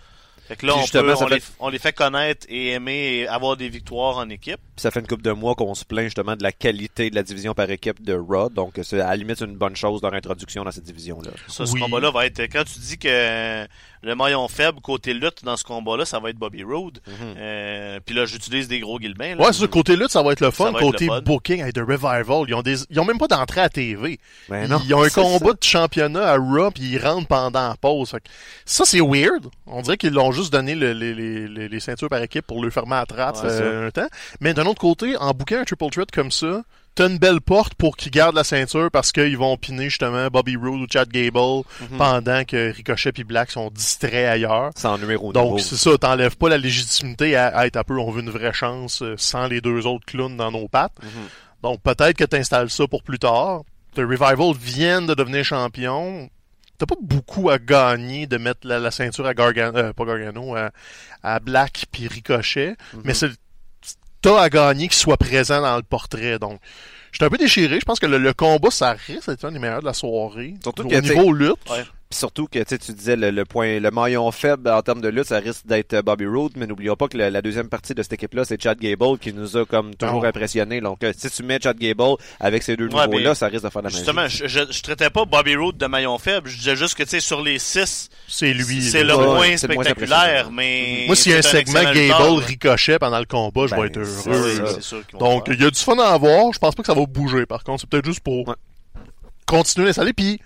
[0.47, 2.69] Fait que là on, justement, peut, ça on, fait- les, on les fait connaître et
[2.71, 4.57] aimer et avoir des victoires en équipe.
[4.75, 7.15] Puis ça fait une couple de mois qu'on se plaint justement de la qualité de
[7.15, 8.49] la division par équipe de Raw.
[8.49, 11.29] Donc, c'est à la limite une bonne chose leur introduction dans cette division-là.
[11.47, 11.79] Ça, ce Oui.
[11.79, 13.67] combat-là va être quand tu dis que
[14.01, 16.99] le maillon faible côté lutte dans ce combat-là, ça va être Bobby Roode.
[17.07, 17.13] Mhm.
[17.37, 19.35] Euh, puis là j'utilise des gros guillemets.
[19.35, 19.41] là.
[19.45, 19.67] Ouais, c'est ça.
[19.67, 20.69] Côté lutte, ça va être le fun.
[20.71, 21.21] Être Côté le fun.
[21.21, 22.75] booking, avec The Revival, ils ont, des...
[22.89, 24.19] ils ont même pas d'entrée à TV.
[24.49, 25.53] Ben non, ils ont un combat ça.
[25.53, 28.11] de championnat à Raw, puis ils rentrent pendant la pause.
[28.11, 28.29] Fait que
[28.65, 29.47] ça, c'est weird.
[29.67, 32.63] On dirait qu'ils l'ont juste donné le- les, les, les, les ceintures par équipe pour
[32.63, 34.07] le fermer à trappe Ouais, euh, un temps.
[34.39, 36.63] Mais d'un autre côté, en bouquant un triple threat comme ça,
[36.99, 40.57] t'as une belle porte pour qu'ils gardent la ceinture parce qu'ils vont piner justement Bobby
[40.57, 41.97] Roode ou Chad Gable Mhm.
[41.97, 44.71] pendant que Ricochet et Black sont distraits ailleurs.
[44.75, 48.11] Sans numéro Donc, c'est ça, t'enlèves pas la légitimité à, à être un peu, on
[48.11, 50.91] veut une vraie chance euh, sans les deux autres clowns dans nos pattes.
[51.01, 51.09] Mhm.
[51.63, 53.61] Donc, peut-être que t'installes ça pour plus tard.
[53.95, 56.29] The Revival viennent de devenir champion.
[56.77, 60.55] T'as pas beaucoup à gagner de mettre la, la ceinture à Gargano, euh, pas Gargano,
[60.55, 60.71] à,
[61.23, 62.75] à Black puis Ricochet.
[62.93, 63.01] Mhm.
[63.05, 63.31] Mais c'est,
[64.21, 66.39] t'as à gagner qu'il soit présent dans le portrait.
[66.39, 66.59] Donc,
[67.11, 67.79] j'étais un peu déchiré.
[67.79, 70.55] Je pense que le, le combat, ça risque d'être un des meilleurs de la soirée.
[70.61, 71.69] Surtout Au niveau lutte.
[71.69, 71.83] Ouais.
[72.11, 74.99] Puis surtout que tu sais, tu disais le, le point, le maillon faible en termes
[74.99, 77.69] de lutte, ça risque d'être euh, Bobby Roode, mais n'oublions pas que la, la deuxième
[77.69, 80.27] partie de cette équipe-là, c'est Chad Gable qui nous a comme toujours Non.
[80.27, 80.81] impressionné.
[80.81, 83.69] Donc euh, si tu mets Chad Gable avec ces deux Ouais, nouveaux-là, ça risque de
[83.69, 84.37] faire de la Justement, magie.
[84.39, 86.49] je, je, je traitais pas Bobby Roode de maillon faible.
[86.49, 88.81] Je disais juste que, tu sais, sur les six, C'est lui.
[88.81, 91.03] c'est le Ouais, moins c'est le moins spectaculaire, mais...
[91.05, 93.87] Moi, s'il y a un c'est segment Gable ricochet pendant le combat, je Ben, vais
[93.87, 94.81] être c'est heureux.
[94.81, 96.51] Sûr Donc, il y a du fun à avoir.
[96.53, 97.81] Je pense pas que ça va bouger, par contre.
[97.81, 98.55] C'est peut-être juste pour Ouais.
[99.45, 100.13] continuer à l'installer.
[100.13, 100.39] Puis,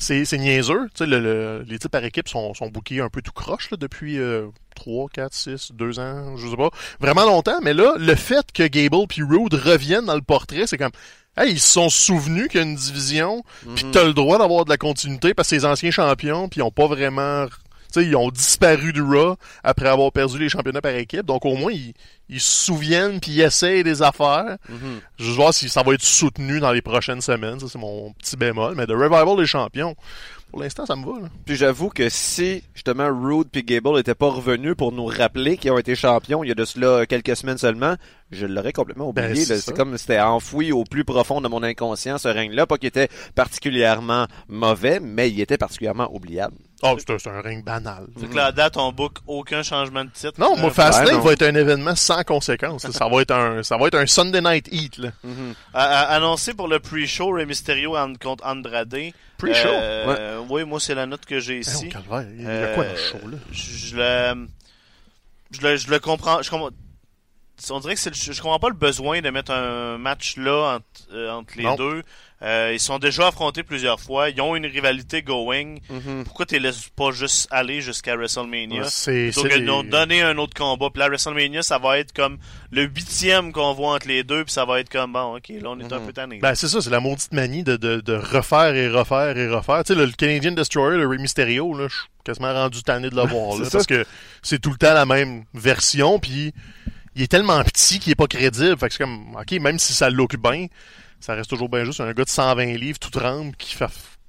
[0.00, 0.86] c'est, c'est niaiseux.
[0.94, 3.70] Tu sais, le, le- les types par équipe sont, sont bookés un peu tout croche
[3.70, 6.70] là, depuis euh, 3, 4, 6, 2 ans, je sais pas.
[7.00, 7.60] Vraiment longtemps.
[7.62, 10.90] Mais là, le fait que Gable puis Rude reviennent dans le portrait, c'est comme...
[11.36, 13.44] Hey, ils se sont souvenus qu'il y a une division,
[13.76, 13.90] puis Mhm.
[13.92, 16.72] t'as le droit d'avoir de la continuité parce que ces anciens champions, puis ils ont
[16.72, 17.46] pas vraiment...
[17.92, 21.26] Sais, ils ont disparu du Raw après avoir perdu les championnats par équipe.
[21.26, 21.94] Donc au moins, ils,
[22.28, 24.56] ils se souviennent puis ils essayent des affaires.
[24.68, 25.00] Mhm.
[25.18, 27.60] Je vais voir si ça va être soutenu dans les prochaines semaines.
[27.60, 28.74] Ça, c'est mon petit bémol.
[28.76, 29.96] Mais The Revival des champions,
[30.50, 31.20] pour l'instant, ça me va.
[31.22, 31.28] Là.
[31.44, 35.70] Puis j'avoue que si justement Rude puis Gable n'étaient pas revenus pour nous rappeler qu'ils
[35.70, 37.96] ont été champions il y a de cela quelques semaines seulement,
[38.30, 39.28] je l'aurais complètement oublié.
[39.28, 39.60] Ben, là.
[39.60, 42.88] c'est comme si c'était enfoui au plus profond de mon inconscient ce règne-là, pas qu'il
[42.88, 46.54] était particulièrement mauvais, mais il était particulièrement oubliable.
[46.82, 48.06] Oh, c'est un, ring banal.
[48.18, 50.34] Fait que là, à date, on book aucun changement de titre.
[50.38, 51.20] Non, moi, Fastlane Ouais, non.
[51.20, 52.88] va être un événement sans conséquence.
[52.90, 54.96] ça va être un, ça va être un Sunday Night Heat.
[54.96, 55.10] Là.
[55.74, 59.12] À- à- annoncé pour le pre-show, Rey Mysterio contre Andrade.
[59.36, 59.68] Pre-show?
[59.68, 61.86] Euh, Oui, moi, c'est la note que j'ai Hey, ici.
[61.86, 62.22] il y a quoi
[62.84, 63.38] dans Euh, ce show-là?
[63.52, 64.48] je, je le,
[65.52, 66.42] je le, je le comprends.
[66.42, 66.70] Je comprends.
[67.70, 70.76] On dirait que c'est le- je, comprends pas le besoin de mettre un match là
[70.76, 70.84] entre,
[71.14, 71.74] euh, entre les Non.
[71.76, 72.02] deux.
[72.42, 74.30] Euh, ils sont déjà affrontés plusieurs fois.
[74.30, 75.74] Ils ont une rivalité going.
[76.24, 78.84] Pourquoi tu les laisses pas juste aller jusqu'à WrestleMania?
[78.84, 80.88] C'est, Plutôt c'est que des- donner un autre combat.
[80.90, 82.38] Puis là, WrestleMania, ça va être comme
[82.70, 84.44] le huitième qu'on voit entre les deux.
[84.44, 86.38] Puis ça va être comme, bon, ok, là, on est un peu tanné.
[86.38, 89.84] Ben, c'est ça, c'est la maudite manie de, de, de refaire et refaire et refaire.
[89.84, 93.10] Tu sais, le, le Canadian Destroyer, le Rey Mysterio, là, je suis quasiment rendu tanné
[93.10, 94.06] de le voir, là, parce que
[94.40, 96.54] c'est tout le temps la même version, puis
[97.14, 98.78] il est tellement petit qu'il est pas crédible.
[98.78, 100.66] Fait que c'est comme, ok, même si ça l'occupe bien,
[101.20, 103.86] ça reste toujours bien juste un gars de 120 livres, tout tremble, qui fait,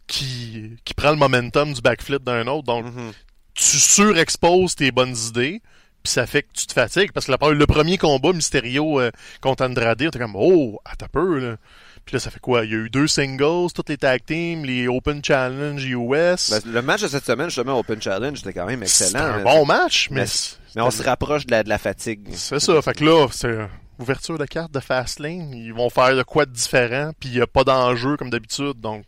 [0.07, 2.63] qui, qui prend le momentum du backflip d'un autre.
[2.67, 3.11] Donc, Mhm.
[3.53, 5.61] tu surexposes tes bonnes idées,
[6.03, 7.11] puis ça fait que tu te fatigues.
[7.13, 9.11] Parce que la- le premier combat Mysterio euh,
[9.41, 11.55] contre Andrade, t'es comme, oh, à ta peu, là.
[12.03, 12.65] Puis là, ça fait quoi?
[12.65, 16.49] Il y a eu deux singles, toutes les tag teams, les Open Challenge US.
[16.49, 19.19] Ben, le match de cette semaine, justement, Open Challenge, c'était quand même excellent.
[19.19, 20.25] un mais- bon match, mais,
[20.75, 22.29] Mais on se rapproche de la, de la fatigue.
[22.33, 22.81] c'est ça.
[22.81, 23.57] Fait que là, c'est
[23.99, 25.53] ouverture de carte de Fastlane.
[25.53, 28.79] Ils vont faire de quoi de différent, puis il n'y a pas d'enjeu comme d'habitude.
[28.79, 29.05] Donc,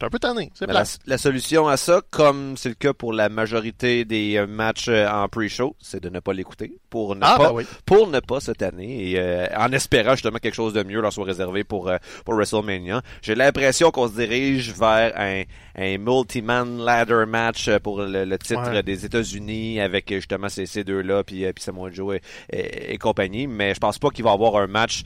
[0.00, 0.50] j'étais un peu tanné.
[0.54, 0.66] C'est
[1.06, 5.06] la, solution à ça, comme c'est le cas pour la majorité des euh, matchs euh,
[5.08, 7.64] en pre-show, c'est de ne pas l'écouter pour ne Ah, pas ben oui.
[7.84, 11.12] pour ne pas cette année et euh, en espérant justement quelque chose de mieux leur
[11.12, 13.02] soit réservé pour euh, pour WrestleMania.
[13.22, 15.42] J'ai l'impression qu'on se dirige vers un
[15.76, 18.82] un multi-man ladder match pour le, le titre Ouais.
[18.82, 22.98] des États-Unis avec justement ces, ces deux-là puis euh, puis Samoa Joe et, et- et
[22.98, 25.02] compagnie, mais je pense pas qu'il va y avoir un match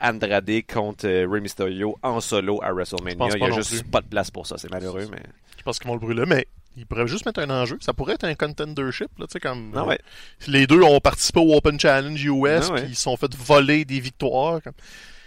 [0.00, 3.12] Andrade contre euh, Rey Mysterio en solo à WrestleMania.
[3.12, 3.90] Je pense Il y a juste plus.
[3.90, 5.22] pas de place pour ça, c'est malheureux mais
[5.58, 7.76] Je pense qu'ils vont le brûler, mais ils pourraient juste mettre un enjeu.
[7.80, 9.72] Ça pourrait être un contendership, là, tu sais, comme...
[9.76, 9.98] Ah ouais.
[10.46, 12.32] Les deux ont participé au Open Challenge US,
[12.68, 12.80] Ah ouais.
[12.82, 14.62] puis ils se sont fait voler des victoires.
[14.62, 14.72] comme-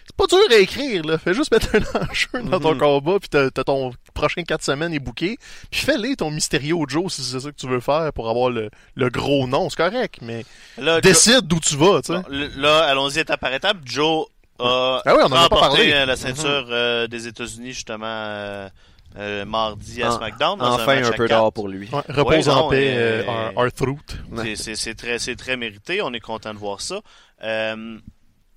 [0.08, 1.18] C'est pas dur à écrire, là.
[1.18, 2.80] Fais juste mettre un enjeu dans ton Mhm.
[2.80, 5.38] combat, puis t'as ton prochain 4 semaines est booké.
[5.72, 8.70] Puis fais-les ton Mysterio Joe, si c'est ça que tu veux faire, pour avoir le,
[8.96, 9.68] le gros nom.
[9.70, 10.46] C'est correct, mais
[10.78, 12.22] Là, décide d'où tu vas, tu sais.
[12.56, 13.78] Là, allons-y étape par étape.
[13.84, 14.28] Joe
[14.60, 15.94] a Ah oui, on en a pas remporté parlé.
[15.94, 18.70] euh, la ceinture euh, des États-Unis justement euh,
[19.18, 20.60] euh, mardi à En- SmackDown.
[20.60, 21.90] Dans enfin match un à peu d'or pour lui.
[21.92, 24.18] Ouais, repose Ouais, en non, paix, euh, euh, Arthroot.
[24.56, 25.20] C'est- très,
[25.58, 26.02] mérité.
[26.02, 27.00] On est content de voir ça.
[27.44, 27.98] Euh,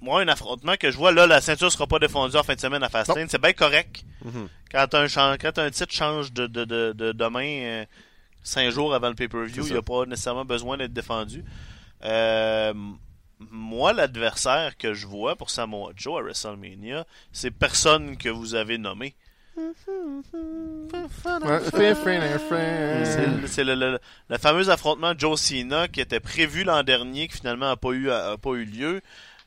[0.01, 2.61] moi, un affrontement que je vois, là, la ceinture sera pas défendue en fin de
[2.61, 3.29] semaine à Fastlane.
[3.29, 4.05] C'est bien correct.
[4.25, 4.49] Mhm.
[4.71, 7.85] Quand, un, quand un titre change de, de, de, de demain, euh,
[8.45, 11.45] cinq jours avant le pay-per-view, il n'y a pas nécessairement besoin d'être défendu.
[13.51, 18.79] Moi, l'adversaire que je vois pour Samoa Joe à WrestleMania, c'est personne que vous avez
[18.79, 19.15] nommé.
[23.47, 23.99] C'est le-
[24.39, 28.11] fameux affrontement de Joe Cena qui était prévu l'an dernier, qui finalement n'a pas eu,
[28.11, 29.01] a, a pas eu lieu.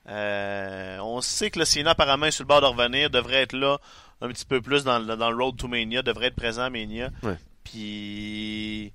[0.10, 3.54] Euh, on sait que le Cena apparemment est sur le bord de revenir, devrait être
[3.54, 3.78] là
[4.22, 6.70] un petit peu plus dans, le- dans le Road to Mania, devrait être présent à
[6.70, 7.10] Mania.
[7.24, 7.38] Ouais.
[7.64, 8.92] Puis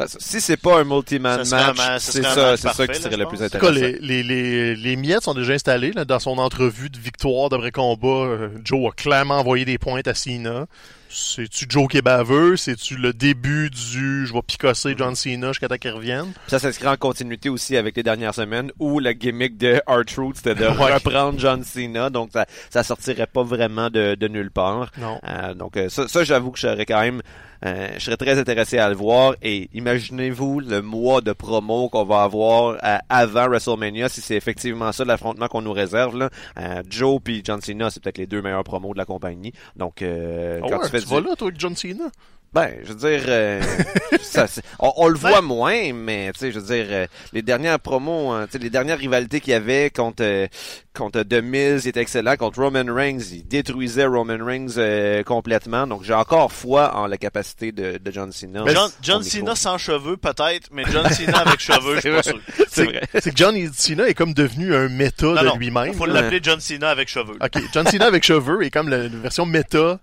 [0.00, 3.42] Ben, si c'est pas un multi-man match, c'est ça, c'est ça qui serait le plus
[3.42, 3.98] En tout cas, intéressant.
[4.00, 5.92] les, les, les, les miettes sont déjà installés.
[5.92, 10.08] Là, dans son entrevue de victoire d'après combat, euh, Joe a clairement envoyé des pointes
[10.08, 10.64] à Cena.
[11.12, 12.56] C'est-tu Joe qui est baveux?
[12.56, 16.32] C'est-tu le début du «je vais picosser John Cena jusqu'à temps qu'il revienne?
[16.46, 20.54] Ça s'inscrit en continuité aussi avec les dernières semaines où la gimmick de R-Truth c'était
[20.54, 25.18] de reprendre John Cena, donc ça, ça sortirait pas vraiment de, de nulle part.» Non.
[25.26, 27.22] Euh, donc euh, ça, ça, j'avoue que je serais quand même,
[27.66, 29.34] euh, je serais très intéressé à le voir.
[29.42, 34.92] Et imaginez-vous le mois de promo qu'on va avoir euh, avant WrestleMania, si c'est effectivement
[34.92, 36.16] ça l'affrontement qu'on nous réserve.
[36.16, 36.30] Là.
[36.56, 39.52] Euh, Joe puis John Cena, c'est peut-être les deux meilleurs promos de la compagnie.
[39.74, 42.04] Donc euh, Ah quand ouais, tu fais tu du- vas là, toi, avec John Cena?
[42.52, 43.62] Ben, je veux dire, euh,
[44.22, 44.46] ça,
[44.80, 47.78] on, on le Ben- voit moins, mais tu sais, je veux dire, euh, les dernières
[47.78, 50.48] promos, hein, tu sais, les dernières rivalités qu'il y avait contre euh,
[50.92, 52.34] contre The Miz, il était excellent.
[52.36, 55.86] Contre Roman Reigns, il détruisait Roman Reigns euh, complètement.
[55.86, 58.64] Donc, j'ai encore foi en la capacité de, de John Cena.
[59.00, 59.22] John.
[59.22, 62.40] Cena sans cheveux, peut-être, mais John Cena avec cheveux, je suis pas C'est sûr.
[62.68, 63.02] C'est vrai.
[63.20, 65.94] C'est que John Cena est comme devenu un méta Non, de non, lui-même.
[65.94, 66.14] faut là.
[66.14, 67.36] l'appeler John Cena avec cheveux.
[67.40, 70.00] Ok, John Cena avec cheveux est comme la, la version méta,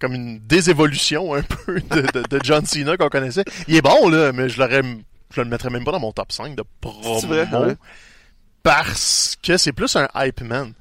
[0.00, 3.44] comme une désévolution un peu de, de, de John Cena qu'on connaissait.
[3.66, 4.82] Il est bon là, mais je l'aurais,
[5.34, 7.18] je le mettrais même pas dans mon top 5 de promo.
[7.20, 7.48] Vrai?
[7.52, 7.74] Ouais.
[8.62, 10.72] Parce que c'est plus un hype man.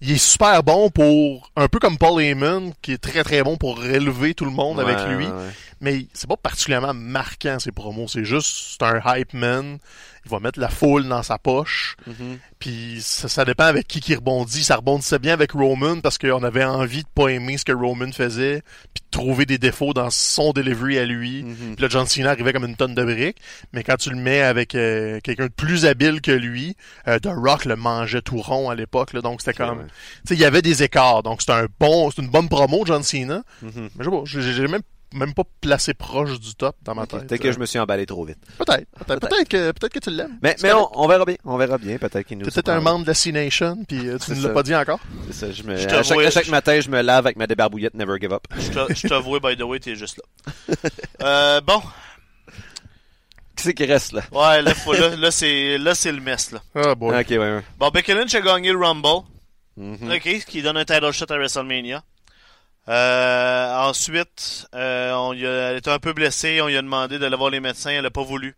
[0.00, 3.56] Il est super bon pour, un peu comme Paul Heyman, qui est très très bon
[3.56, 5.26] pour relever tout le monde avec lui.
[5.26, 5.32] ouais.
[5.80, 8.08] Mais c'est pas particulièrement marquant ses promos.
[8.08, 9.78] C'est juste, c'est un hype man.
[10.26, 11.94] Il va mettre la foule dans sa poche.
[12.04, 12.38] Mhm.
[12.58, 14.64] Puis ça, ça dépend avec qui qui rebondit.
[14.64, 18.10] Ça rebondissait bien avec Roman parce qu'on avait envie de pas aimer ce que Roman
[18.10, 18.62] faisait,
[18.92, 21.44] puis de trouver des défauts dans son delivery à lui.
[21.44, 21.76] Mhm.
[21.76, 23.38] Puis là, John Cena arrivait comme une tonne de briques.
[23.72, 27.28] Mais quand tu le mets avec euh, quelqu'un de plus habile que lui, euh, The
[27.30, 29.14] Rock le mangeait tout rond à l'époque.
[29.14, 29.84] Donc c'était comme, Ouais.
[29.84, 31.22] tu sais, il y avait des écarts.
[31.22, 33.42] Donc c'était un bon, c'est une bonne promo John Cena.
[33.62, 33.72] Mhm.
[33.74, 34.82] Mais je sais pas, j'ai j'ai même
[35.14, 37.26] même pas placé proche du top dans ma tête.
[37.26, 38.38] Peut-être que je me suis emballé trop vite.
[38.58, 40.38] Peut-être, peut-être, peut-être que peut-être que tu l'aimes.
[40.42, 41.36] Mais, mais on, on verra bien.
[41.44, 41.96] On verra bien.
[41.98, 44.62] Peut-être qu'il nous peut-être un membre de la C-Nation, puis euh, tu ne l'as pas
[44.62, 45.00] dit encore.
[45.28, 47.00] C'est ça, je me, Je à, te chaque, vois- à chaque je- matin, je me
[47.02, 48.46] lave avec ma débarbouillette Never Give Up.
[48.58, 50.74] Je t'avoue, by the way, t'es juste là.
[51.22, 51.80] Euh, bon.
[53.56, 54.22] Qui c'est qui reste là?
[54.32, 56.60] Ouais, là, faut, là, là, c'est, là, c'est le mess, là.
[56.74, 57.18] Ah, boy.
[57.18, 57.62] Ok, ouais, ouais.
[57.78, 59.24] Bon, Becky Lynch a gagné le Rumble.
[59.78, 60.10] Mhm.
[60.12, 62.02] OK, ce qui donne un title shot à WrestleMania.
[62.88, 66.60] Euh, ensuite, euh, on y a- elle était un peu blessée.
[66.60, 67.90] On lui a demandé d'aller voir les médecins.
[67.90, 68.54] Elle a pas voulu.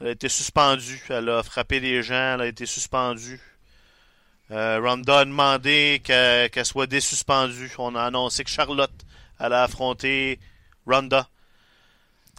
[0.00, 1.02] Elle a été suspendue.
[1.08, 2.34] Elle a frappé des gens.
[2.34, 3.40] Elle a été suspendue.
[4.50, 7.72] Euh, Ronda a demandé qu'elle soit désuspendue.
[7.78, 8.92] On a annoncé que Charlotte
[9.38, 10.38] allait affronter
[10.86, 11.26] Ronda.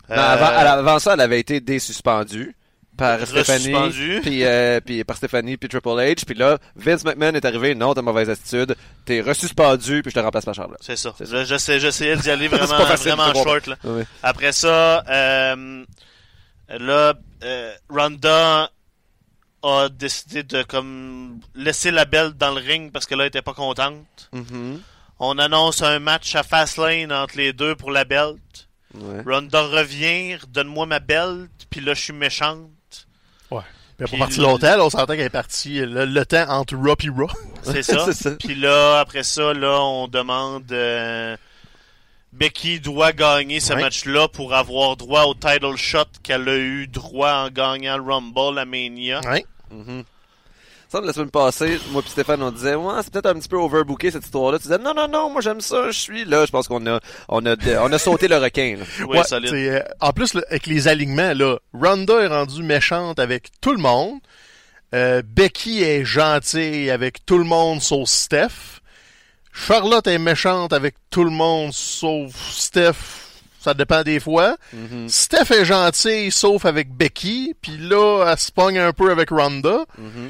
[0.10, 2.56] Non, Euh, avant ça, elle avait été désuspendue
[2.98, 7.46] par Stéphanie, puis, euh, puis par Stéphanie, puis Triple H, puis là, Vince McMahon est
[7.46, 8.76] arrivé, non, t'as mauvaise attitude,
[9.06, 10.80] t'es resuspendu, puis je te remplace par Charlotte.
[10.82, 11.14] C'est ça.
[11.20, 13.68] Je- j'essaie- J'essayais d'y aller vraiment, facile, vraiment short.
[13.68, 13.76] Là.
[14.24, 15.86] Après ça, euh,
[16.70, 18.72] là, euh, Ronda
[19.64, 23.42] a décidé de comme laisser la belle dans le ring parce que là, elle était
[23.42, 24.30] pas contente.
[24.34, 24.82] Mhm.
[25.20, 28.38] On annonce un match à Fastlane entre les deux pour la belt.
[28.94, 29.22] Ouais.
[29.26, 32.70] Ronda revient, donne-moi ma belt, puis là, je suis méchante.
[33.52, 33.62] Ouais.
[34.00, 36.46] Mais Puis pour partir le- longtemps, là, on s'entend qu'elle est partie le, le temps
[36.50, 37.28] entre Raw et Raw.
[37.64, 38.06] C'est ça.
[38.40, 40.72] Puis là, après ça, là, on demande...
[40.72, 41.36] euh,
[42.34, 43.82] Becky doit gagner ce Ouais.
[43.82, 48.60] match-là pour avoir droit au title shot qu'elle a eu droit en gagnant le Rumble
[48.60, 49.22] à Mania.
[49.22, 49.46] Ouais.
[49.72, 50.04] Mhm.
[50.90, 53.58] Ça, la semaine passée, moi puis Stéphane, on disait, ouais, c'est peut-être un petit peu
[53.58, 54.58] overbooké cette histoire-là.
[54.58, 56.46] Tu disais, non, non, non, moi j'aime ça, je suis là.
[56.46, 58.78] Je pense qu'on a, on a, on a sauté le requin.
[58.80, 58.86] là.
[59.06, 59.54] Oui, Ouais, solide.
[59.54, 63.80] euh, en plus, là, avec les alignements, là, Ronda est rendue méchante avec tout le
[63.80, 64.20] monde.
[64.96, 68.80] Euh, Becky est gentille avec tout le monde sauf Steph.
[69.52, 72.94] Charlotte est méchante avec tout le monde sauf Steph.
[73.60, 74.56] Ça dépend des fois.
[74.72, 75.10] Mhm.
[75.10, 77.54] Steph est gentille sauf avec Becky.
[77.62, 79.80] Puis là, elle se pogne un peu avec Ronda.
[79.98, 80.30] Mhm.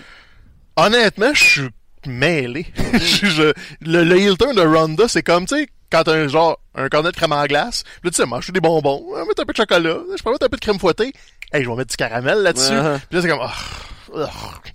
[0.77, 1.69] Honnêtement, je suis
[2.05, 2.65] mêlé.
[2.93, 6.27] Je- je- le, le heel turn de Ronda, c'est comme, tu sais, quand t'as un
[6.27, 9.45] genre, un cornet de crème en glace, là, tu sais, mange des bonbons, mettre un
[9.45, 11.11] peu de chocolat, je peux mettre un peu de crème fouettée,
[11.51, 12.73] hey, je vais mettre du caramel là-dessus.
[12.73, 12.97] Ouais.
[13.09, 13.53] Puis là, c'est comme, ah.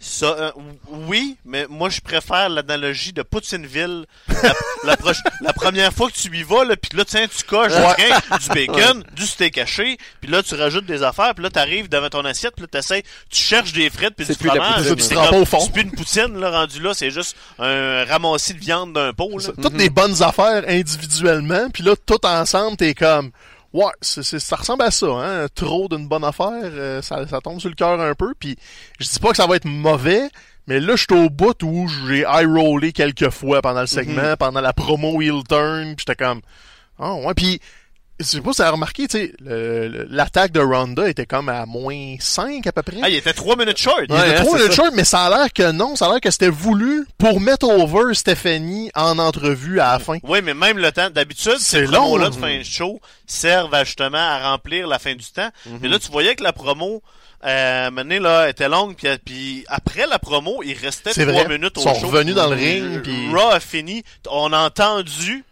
[0.01, 0.51] Ça, euh,
[0.89, 4.05] oui, mais moi je préfère l'analogie de Poutineville.
[4.43, 4.53] La,
[4.85, 7.73] la, proche- la première fois que tu y vas, là, puis là tiens, tu coches
[8.41, 12.09] du, bacon, du steak haché, puis là tu rajoutes des affaires, puis là t'arrives devant
[12.09, 14.85] ton assiette, puis là t'essayes, tu cherches des frites puis du fromage,
[15.65, 19.39] c'est plus une poutine là rendu là, c'est juste un ramassis de viande d'un pot.
[19.39, 19.53] Là.
[19.63, 23.31] Toutes des bonnes affaires individuellement, puis là, tout ensemble, t'es comme,
[23.73, 25.47] ouais, c'est, c'est- ça ressemble à ça, hein.
[25.55, 28.57] Trop d'une bonne affaire, euh, ça, ça tombe sur le cœur un peu, puis
[29.01, 30.29] je dis pas que ça va être mauvais,
[30.67, 34.61] mais là, je suis au bout où j'ai high-rollé quelques fois pendant le segment, pendant
[34.61, 36.41] la promo heel turn, puis j'étais comme,
[36.99, 37.61] ah ouais, puis
[38.23, 39.33] je sais pas si t'as remarqué, tu sais,
[40.09, 42.99] l'attaque de Ronda était comme à moins 5 à peu près.
[43.03, 44.03] Ah, il était trois minutes short.
[44.09, 44.77] Il Ouais, était hein, trop c'est le ça.
[44.77, 47.69] short, mais ça a l'air que non, ça a l'air que c'était voulu pour mettre
[47.69, 50.19] over Stephanie en entrevue à la fin.
[50.23, 52.31] Oui, mais même le temps, d'habitude, C'est ces long, promos-là là.
[52.31, 55.51] de fin de show servent à, justement à remplir la fin du temps.
[55.67, 55.79] Mhm.
[55.83, 57.03] Mais là, tu voyais que la promo,
[57.45, 61.49] euh, menée, là, était longue, puis, puis après la promo, il restait trois vrai.
[61.49, 62.07] minutes au Ils sont show.
[62.09, 64.03] revenus dans le ring, puis- Raw a fini.
[64.31, 65.45] On a entendu,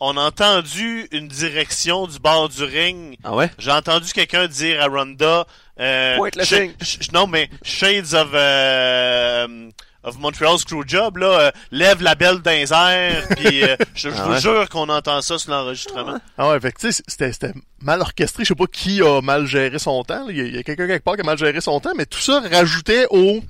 [0.00, 3.16] on a entendu une direction du bord du ring.
[3.24, 3.50] Ah ouais?
[3.58, 5.46] J'ai entendu quelqu'un dire à Ronda,
[5.80, 9.70] euh, sh- non mais Shades of euh,
[10.02, 14.22] of Montreal Screwjob, là, euh, lève la belle les airs, puis euh, je, je Ah
[14.24, 14.40] vous ouais?
[14.40, 16.18] jure qu'on entend ça sur l'enregistrement.
[16.38, 18.44] Ah ouais, fait que tu sais, c'était, c'était mal orchestré.
[18.44, 20.26] Je sais pas qui a mal géré son temps.
[20.26, 20.32] là.
[20.32, 22.40] Il y a, quelqu'un quelque part qui a mal géré son temps, mais tout ça
[22.52, 23.40] rajoutait au...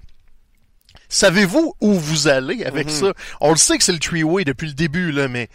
[1.09, 3.12] Savez-vous où vous allez avec ça?
[3.40, 5.49] On le sait que c'est le three-way depuis le début, là, mais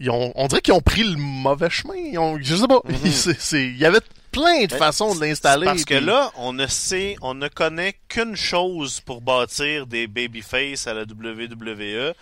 [0.00, 1.94] ils ont, on dirait qu'ils ont pris le mauvais chemin.
[1.94, 2.80] Ils ont, je sais pas.
[3.38, 4.00] C'est- il y avait
[4.32, 5.66] plein de Ben, façons de l'installer.
[5.66, 10.86] Parce que là, on ne sait, on ne connaît qu'une chose pour bâtir des babyface
[10.86, 12.14] à la WWE,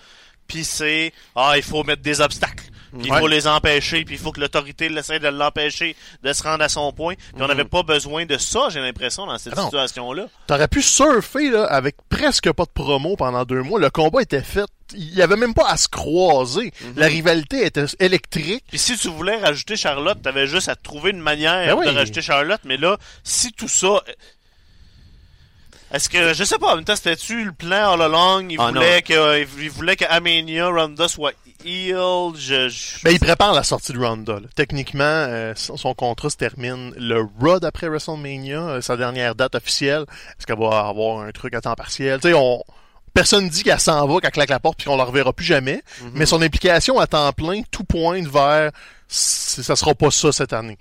[0.46, 2.64] puis c'est ah il faut mettre des obstacles,
[2.98, 3.20] puis il Ouais.
[3.20, 6.70] faut les empêcher, puis il faut que l'autorité essaie de l'empêcher de se rendre à
[6.70, 7.14] son point.
[7.34, 10.26] Puis on n'avait pas besoin de ça, j'ai l'impression dans cette Ah situation-là.
[10.46, 13.78] T'aurais pu surfer là, avec presque pas de promo pendant deux mois.
[13.78, 14.64] Le combat était fait.
[14.94, 16.72] Il y avait même pas à se croiser.
[16.80, 16.92] Mhm.
[16.96, 18.64] La rivalité était électrique.
[18.68, 21.86] Puis si tu voulais rajouter Charlotte, t'avais juste à trouver une manière Ben oui.
[21.92, 24.02] de rajouter Charlotte, mais là, si tout ça.
[25.90, 28.48] Est-ce que, je sais pas, en même temps, c'était-tu le plan all along?
[28.50, 31.32] Il Ah, voulait que, il voulait que Amania, Ronda soit
[31.64, 34.34] heel, je, je- Ben, il prépare la sortie de Ronda.
[34.34, 34.46] là.
[34.54, 39.54] Techniquement, euh, son, son contrat se termine le Raw après WrestleMania, euh, sa dernière date
[39.54, 40.04] officielle.
[40.38, 42.20] Est-ce qu'elle va avoir un truc à temps partiel?
[42.20, 42.62] Tu sais, on...
[43.18, 45.82] Personne dit qu'elle s'en va, qu'elle claque la porte puis qu'on la reverra plus jamais.
[46.14, 48.70] Mais son implication à temps plein, tout pointe vers
[49.08, 50.78] ça sera pas ça cette année.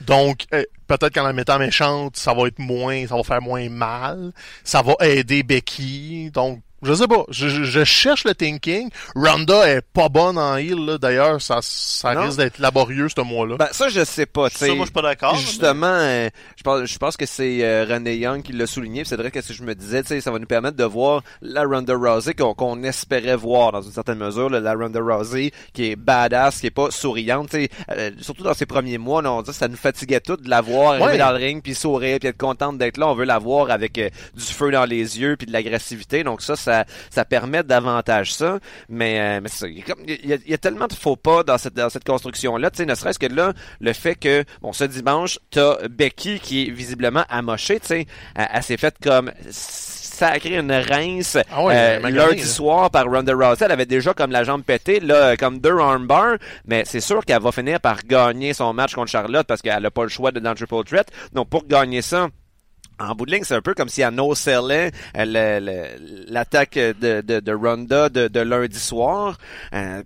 [0.00, 3.68] Donc, euh, peut-être qu'en la mettant méchante, ça va être moins, ça va faire moins
[3.68, 4.32] mal.
[4.64, 6.32] Ça va aider Becky.
[6.32, 7.24] Donc, je sais pas.
[7.30, 8.90] Je, je- je cherche le thinking.
[9.14, 10.98] Ronda est pas bonne en heal, là.
[10.98, 12.22] D'ailleurs, ça, ça Non.
[12.22, 13.56] risque d'être laborieux, ce mois-là.
[13.56, 14.50] Ben, ça, je sais pas.
[14.50, 14.74] tu ça, sais.
[14.74, 15.34] moi, je suis pas d'accord.
[15.36, 19.04] Justement, euh, je pense, je pense que c'est euh, René Young qui l'a souligné.
[19.04, 21.22] C'est vrai que si je me disais, tu sais, ça va nous permettre de voir
[21.42, 25.52] la Ronda Rousey qu'on qu'on espérait voir dans une certaine mesure, là, la Ronda Rousey
[25.72, 29.22] qui est badass, qui est pas souriante, tu sais, euh, surtout dans ses premiers mois,
[29.22, 31.18] là, on dit que ça nous fatiguait tout de la voir arriver Ouais.
[31.18, 33.08] dans le ring puis sourire puis être contente d'être là.
[33.08, 36.24] On veut la voir avec euh, du feu dans les yeux puis de l'agressivité.
[36.24, 38.58] Donc ça, ça, ça permet davantage ça.
[38.88, 39.66] Mais, euh, mais ça.
[39.68, 42.70] Il y, a il y tellement de faux pas dans cette, dans cette construction-là.
[42.70, 46.66] Tu sais, ne serait-ce que là, le fait que, bon, ce dimanche, t'as Becky qui
[46.66, 48.06] est visiblement amochée, tu sais.
[48.34, 52.46] Elle, elle s'est faite comme sacré une rince Ah ouais, euh, lundi là.
[52.46, 53.64] soir par Ronda Rousey.
[53.64, 56.36] Elle avait déjà comme la jambe pétée, là, comme deux armbars.
[56.66, 59.90] Mais c'est sûr qu'elle va finir par gagner son match contre Charlotte parce qu'elle a
[59.90, 61.08] pas le choix de dans le triple threat.
[61.32, 62.28] Donc, pour gagner ça,
[62.98, 64.02] en bout de ligne, c'est un peu comme si
[65.14, 69.36] le- le- l'attaque de, de, de Ronda de, lundi soir.
[69.74, 70.02] Euh,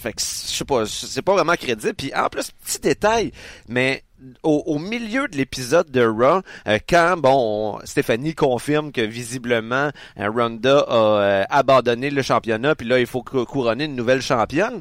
[0.00, 1.94] fait que, je sais pas, c'est pas vraiment crédible.
[1.94, 3.32] Puis en plus, petit détail,
[3.68, 4.02] mais
[4.42, 9.90] au, au milieu de l'épisode de Raw, euh, quand bon, on- Stéphanie confirme que visiblement
[10.18, 14.22] euh, Ronda a euh, abandonné le championnat, puis là il faut cou- couronner une nouvelle
[14.22, 14.80] championne.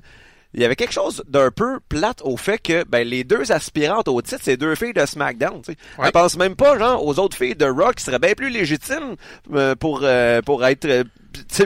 [0.56, 4.08] Il y avait quelque chose d'un peu plate au fait que ben, les deux aspirantes
[4.08, 5.62] au titre, c'est deux filles de SmackDown.
[5.62, 5.78] tu sais.
[5.98, 6.06] Ouais.
[6.06, 9.16] Elles pensent même pas genre aux autres filles de Raw qui seraient bien plus légitimes
[9.54, 11.06] euh, pour euh, pour être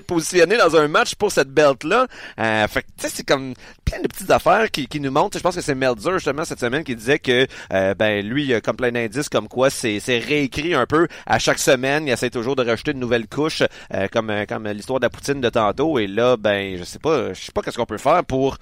[0.06, 2.08] positionnées dans un match pour cette belt là.
[2.40, 3.54] Euh, fait tu sais c'est comme
[3.86, 5.38] plein de petites affaires qui, qui nous montrent.
[5.38, 8.54] Je pense que c'est Meltzer justement cette semaine qui disait que euh, ben lui il
[8.54, 12.08] a comme plein d'indices comme quoi c'est c'est réécrit un peu à chaque semaine.
[12.08, 13.64] Il essaie toujours de rajouter une nouvelle couche
[13.94, 16.00] euh, comme euh, comme l'histoire de la poutine de tantôt.
[16.00, 18.58] Et là ben je sais pas je sais pas qu'est-ce qu'on peut faire pour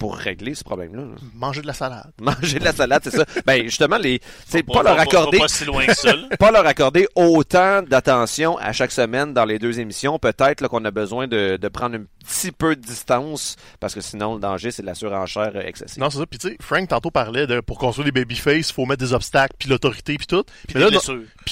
[0.00, 1.02] pour régler ce problème-là.
[1.02, 1.14] là.
[1.34, 2.10] Manger de la salade.
[2.20, 3.26] Manger de la salade, c'est ça.
[3.46, 6.66] Ben justement, les, c'est Faut pas leur accorder, pas si loin que ça, pas leur
[6.66, 10.18] accorder autant d'attention à chaque semaine dans les deux émissions.
[10.18, 14.34] Peut-être qu'on a besoin de, de prendre un petit peu de distance parce que sinon
[14.34, 16.00] le danger c'est de la surenchère excessive.
[16.00, 16.26] Non, c'est ça.
[16.26, 19.12] Puis tu sais, Frank tantôt parlait de pour construire des babyface, il faut mettre des
[19.12, 20.44] obstacles, puis l'autorité, puis tout.
[20.66, 21.00] Puis là, non,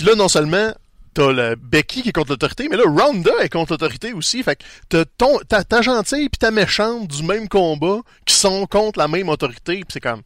[0.06, 0.72] là, non seulement
[1.18, 4.40] t'as le Becky qui est contre l'autorité, mais là, Ronda est contre l'autorité aussi.
[4.44, 8.66] Fait que t'as ton, ta, ta gentille puis ta méchante du même combat qui sont
[8.66, 9.76] contre la même autorité.
[9.78, 10.22] Puis c'est comme,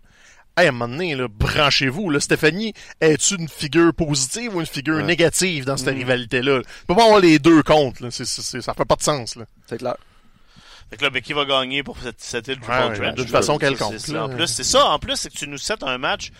[0.58, 2.10] hey, à un moment donné, là, branchez-vous.
[2.10, 5.02] Là, Stéphanie, es-tu une figure positive ou une figure Ouais.
[5.04, 6.60] négative dans cette rivalité-là?
[6.60, 8.02] Tu peux pas avoir les deux contre.
[8.02, 8.10] Là.
[8.10, 9.36] C'est, c'est, ça fait pas de sens.
[9.36, 9.46] Là.
[9.66, 9.96] C'est clair.
[10.90, 14.14] Fait que là, Becky va gagner pour cette, cette île Ouais, ouais, façon quelconque, c'est-.
[14.18, 14.84] En plus, c'est ça.
[14.90, 16.32] En plus, c'est que tu nous sets un match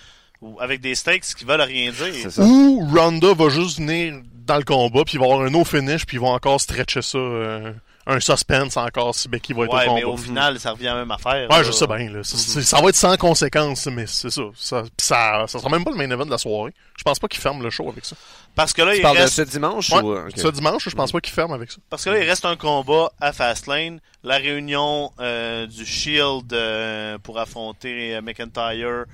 [0.60, 2.14] avec des stakes qui veulent rien dire.
[2.22, 2.42] C'est ça.
[2.42, 5.64] Ou Ronda va juste venir dans le combat, puis il va y avoir un no
[5.64, 7.18] finish, puis ils vont encore stretcher ça.
[7.18, 7.72] euh,
[8.04, 9.94] un suspense encore si Becky va être Ouais, au combat.
[10.00, 11.48] mais au final, ça revient à la même affaire.
[11.48, 11.62] Ouais, là.
[11.62, 12.10] je sais bien.
[12.10, 12.24] Là.
[12.24, 14.42] Ça, va être sans conséquence, mais c'est ça.
[14.56, 15.44] Ça, ça.
[15.46, 16.74] ça sera même pas le main event de la soirée.
[16.96, 18.16] Je pense pas qu'il ferme le show avec ça.
[18.56, 20.36] Parce que là, Tu il parles reste, de ce dimanche Ouais, ou euh, ok.
[20.36, 21.78] Ça dimanche, je pense pas qu'il ferme avec ça.
[21.90, 24.00] parce que là, il reste un combat à Fastlane.
[24.24, 29.04] La réunion euh, du Shield euh, pour affronter McIntyre,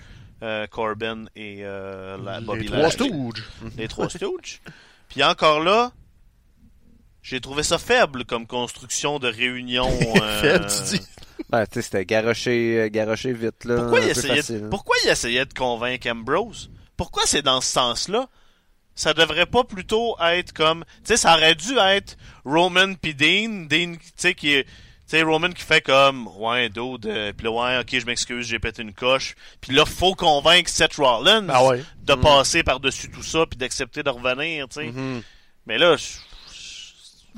[0.42, 3.08] euh, Corbin et euh, la Bobby Les trois Lashley.
[3.08, 3.44] Stooges.
[3.76, 4.60] Les trois Stooges.
[5.08, 5.92] Puis encore là,
[7.22, 9.88] j'ai trouvé ça faible comme construction de réunion.
[10.22, 11.06] euh, Faible, tu dis.
[11.50, 13.76] Ben, tu sais, c'était garoché, euh, garoché vite là.
[13.76, 14.68] Pourquoi un il, peu essayait facile, de, hein.
[14.70, 16.70] pourquoi il essayait de convaincre Ambrose?
[16.96, 18.28] Pourquoi c'est dans ce sens-là?
[18.98, 23.66] ça devrait pas plutôt être comme, tu sais, ça aurait dû être Roman pis Dean,
[23.70, 24.66] Dean, tu sais, qui est,
[25.16, 28.58] sais, Roman qui fait comme, ouais, dude, euh, pis là, ouais, ok, je m'excuse, j'ai
[28.58, 29.34] pété une coche.
[29.60, 31.82] Puis là, faut convaincre Seth Rollins Ah ouais.
[32.02, 34.86] de passer par-dessus tout ça puis d'accepter de revenir, tu sais.
[34.92, 35.22] Mhm.
[35.66, 36.04] Mais là, je-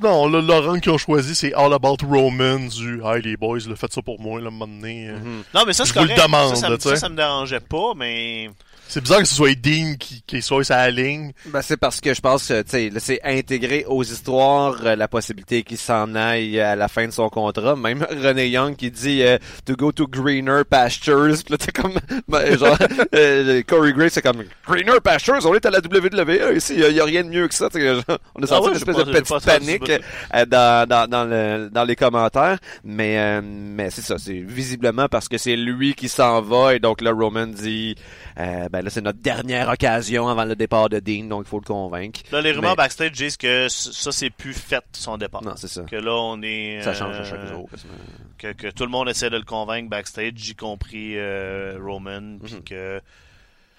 [0.01, 3.75] Non, le Laurent qu'ils ont choisi, c'est All About Roman du Hey les boys, le
[3.75, 5.09] faites ça pour moi, là, un moment donné.
[5.09, 5.17] euh.
[5.19, 5.43] Mhm.
[5.53, 6.23] non, mais ça, c'est vous le correct.
[6.23, 6.89] demande, ça, ça, me- tu sais.
[6.89, 8.49] ça, ça me dérangeait pas, mais...
[8.93, 11.31] C'est bizarre que ce soit Dean qui, qui soit la ligne.
[11.45, 14.97] Ben, c'est parce que je pense que, tu sais, là, c'est intégré aux histoires euh,
[14.97, 17.77] la possibilité qu'il s'en aille à la fin de son contrat.
[17.77, 21.37] Même René Young qui dit euh, to go to greener pastures.
[21.45, 21.93] Puis là, t'es comme,
[22.27, 22.77] ben, genre,
[23.15, 25.39] euh, Corey Graves, c'est comme greener pastures.
[25.45, 26.73] On est à la WWE ici.
[26.75, 27.69] Il y, a rien de mieux que ça.
[27.73, 28.03] genre,
[28.35, 29.89] on a senti Ah ouais, une espèce pas- de petite panique
[30.35, 32.57] euh, dans, dans, dans, le, dans les commentaires.
[32.83, 34.17] Mais, euh, mais c'est ça.
[34.17, 36.75] C'est visiblement parce que c'est lui qui s'en va.
[36.75, 37.95] Et donc là, Roman dit,
[38.37, 41.25] euh, ben là, c'est notre dernière occasion avant le départ de Dean.
[41.25, 42.21] Donc il faut le convaincre.
[42.31, 45.43] Là, les rumeurs Mais- backstage disent que ça, c'est plus fait, son départ.
[45.43, 45.83] Non, c'est ça.
[45.83, 46.81] Que là, on est...
[46.81, 47.69] Ça change à euh, chaque jour.
[47.69, 47.93] quasiment.
[48.37, 52.55] que, que tout le monde essaie de le convaincre backstage, y compris euh, Roman, puis
[52.55, 52.63] Mhm.
[52.63, 53.01] que...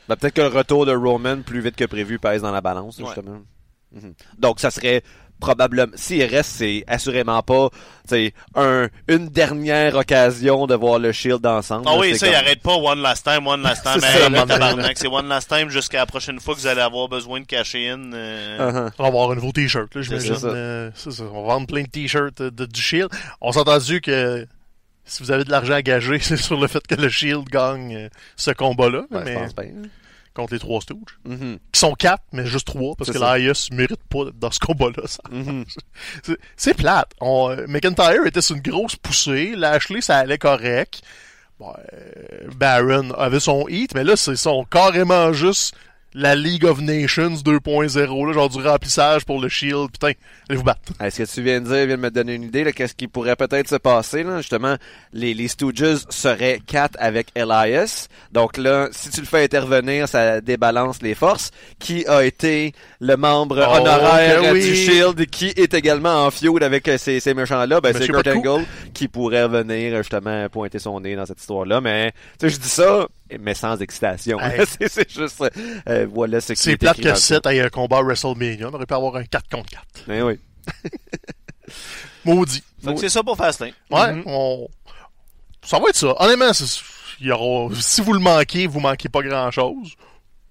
[0.09, 2.99] Ben, peut-être que le retour de Roman plus vite que prévu pèse dans la balance,
[2.99, 3.07] Ouais.
[3.07, 3.43] justement.
[3.93, 4.15] Mhm.
[4.39, 5.03] Donc, ça serait
[5.43, 11.11] probablement, s'il reste, c'est assurément pas, tu sais, un, une dernière occasion de voir le
[11.13, 11.85] Shield ensemble.
[11.89, 14.01] Ah oui, c'est ça, comme- il arrête pas One Last Time, One Last Time.
[14.95, 17.89] C'est One Last Time jusqu'à la prochaine fois que vous allez avoir besoin de cacher
[17.91, 18.13] in.
[18.13, 18.91] euh, Uh-huh.
[18.99, 20.37] On va avoir un nouveau t-shirt, là, C'est j'imagine.
[20.37, 20.47] ça.
[20.49, 21.25] Euh, C'est ça.
[21.33, 23.09] On va vendre plein de t-shirts euh, de, du Shield.
[23.41, 24.47] On s'est entendu que
[25.05, 27.97] si vous avez de l'argent à gager, c'est sur le fait que le Shield gagne
[27.97, 29.73] euh, ce combat-là, Ouais, mais je pense bien.
[30.35, 31.19] Contre les trois Stooges.
[31.73, 33.37] Qui sont quatre, mais juste trois, parce que ça.
[33.39, 35.03] l'AIS mérite pas dans ce combat-là.
[35.31, 35.65] Mhm.
[36.57, 37.11] C'est- plate.
[37.21, 39.55] On, euh, McIntyre était sur une grosse poussée.
[39.57, 41.03] Lashley, ça allait correct.
[41.59, 45.75] Bon, euh, Baron avait son hit, mais là, c'est son carrément juste
[46.15, 49.91] la League of Nations 2.0, là, genre du remplissage pour le Shield.
[49.93, 50.13] Putain,
[50.49, 50.93] allez vous battre.
[51.01, 53.09] Est-ce que tu viens de dire, vient de me donner une idée, là, qu'est-ce qui
[53.09, 54.39] pourrait peut-être se passer, là?
[54.39, 54.77] Justement,
[55.13, 58.09] les, les Stooges seraient quatre avec Elias.
[58.33, 61.51] Donc là, si tu le fais intervenir, ça débalance les forces.
[61.79, 64.61] Qui a été le membre Oh, honoraire oui.
[64.65, 67.81] du Shield, qui est également en feud avec euh, ces, ces méchants-là?
[67.81, 68.27] Ben, c'est Kurt.
[68.27, 71.81] Angle, qui pourrait venir, justement, pointer son nez dans cette histoire-là.
[71.81, 73.07] Mais, tu sais, je dis ça,
[73.41, 74.39] mais sans excitation.
[74.41, 74.65] Hey.
[74.89, 75.43] c'est juste,
[75.89, 78.69] euh, voilà ce qui C'est est plate que le 7 ait un combat à WrestleMania.
[78.69, 79.83] On aurait pu avoir un 4 contre 4.
[80.09, 80.39] Ben oui.
[82.25, 82.63] Maudit.
[82.85, 83.73] Que c'est ça pour Fastlane.
[83.91, 84.69] Ouais, on...
[85.65, 86.15] ça va être ça.
[86.19, 86.51] Honnêtement,
[87.21, 87.73] il y aura...
[87.75, 89.95] si vous le manquez, vous manquez pas grand-chose.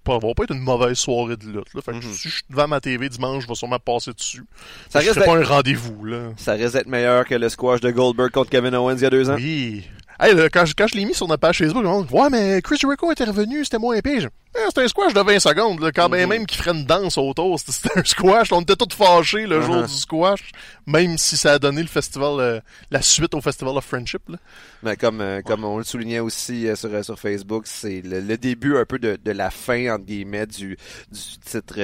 [0.04, 1.74] Ça va pas être une mauvaise soirée de lutte.
[1.74, 1.80] Là.
[1.80, 2.12] Fait que Mhm.
[2.12, 4.42] si je suis devant ma TV dimanche, je vais sûrement passer dessus.
[4.90, 6.04] Ça je risque ferai pas un rendez-vous.
[6.04, 6.30] là.
[6.36, 9.10] Ça risque d'être meilleur que le squash de Goldberg contre Kevin Owens il y a
[9.10, 9.36] deux ans.
[9.36, 9.84] Oui.
[10.22, 12.30] Hey, là, quand, je, quand je l'ai mis sur notre page Facebook, on dit Ouais,
[12.30, 14.20] mais Chris Jericho était revenu, c'était moins épais.
[14.54, 15.80] Eh, C'était un squash de 20 secondes.
[15.80, 16.28] Là, quand bien Mhm.
[16.28, 18.52] même qu'il ferait une danse autour, c'était- un squash.
[18.52, 19.86] On était tous fâchés le jour Uh-huh.
[19.86, 20.50] du squash,
[20.86, 24.20] même si ça a donné le festival, euh, la suite au Festival of Friendship.
[24.28, 24.36] Là.
[24.82, 28.36] Mais comme, euh, comme on le soulignait aussi euh, sur, sur Facebook, c'est le, le
[28.36, 30.76] début un peu de, de la fin, entre guillemets, du,
[31.10, 31.78] du titre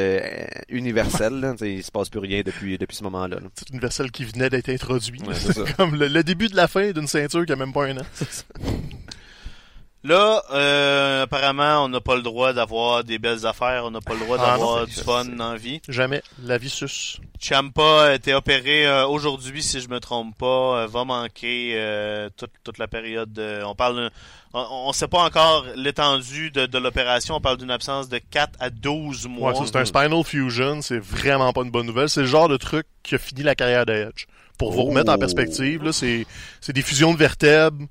[0.69, 1.41] universel.
[1.41, 1.55] Là.
[1.63, 3.37] Il se passe plus rien depuis, depuis ce moment-là.
[3.37, 3.49] là.
[3.55, 5.27] C'est une vaisselle qui venait d'être introduite.
[5.27, 5.55] Ouais, c'est.
[5.77, 8.07] Comme le, le début de la fin d'une ceinture qui a même pas un an.
[10.05, 14.15] Là, euh, apparemment, on n'a pas le droit d'avoir des belles affaires, on n'a pas
[14.15, 15.81] le droit Ah, d'avoir non, du fun c'est- dans la vie.
[15.89, 16.23] Jamais.
[16.45, 17.19] La vie sus.
[17.41, 22.31] Champa a été opéré euh, aujourd'hui, si je me trompe pas, euh, va manquer euh,
[22.37, 23.33] toute, toute la période.
[23.33, 24.11] de- on parle,
[24.55, 27.35] on, on sait pas encore l'étendue de, de l'opération.
[27.35, 29.53] On parle d'une absence de 4 à 12 mois.
[29.59, 30.81] Ouais, c'est un spinal fusion.
[30.81, 32.09] C'est vraiment pas une bonne nouvelle.
[32.09, 34.27] C'est le genre de truc qui a fini la carrière d'Edge.
[34.59, 34.85] Pour vous Oh.
[34.91, 36.27] remettre en perspective, c'est
[36.69, 37.85] des fusions de vertèbres.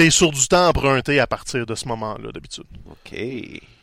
[0.00, 2.64] T'es sur du temps emprunté à partir de ce moment-là, d'habitude.
[2.90, 3.14] OK.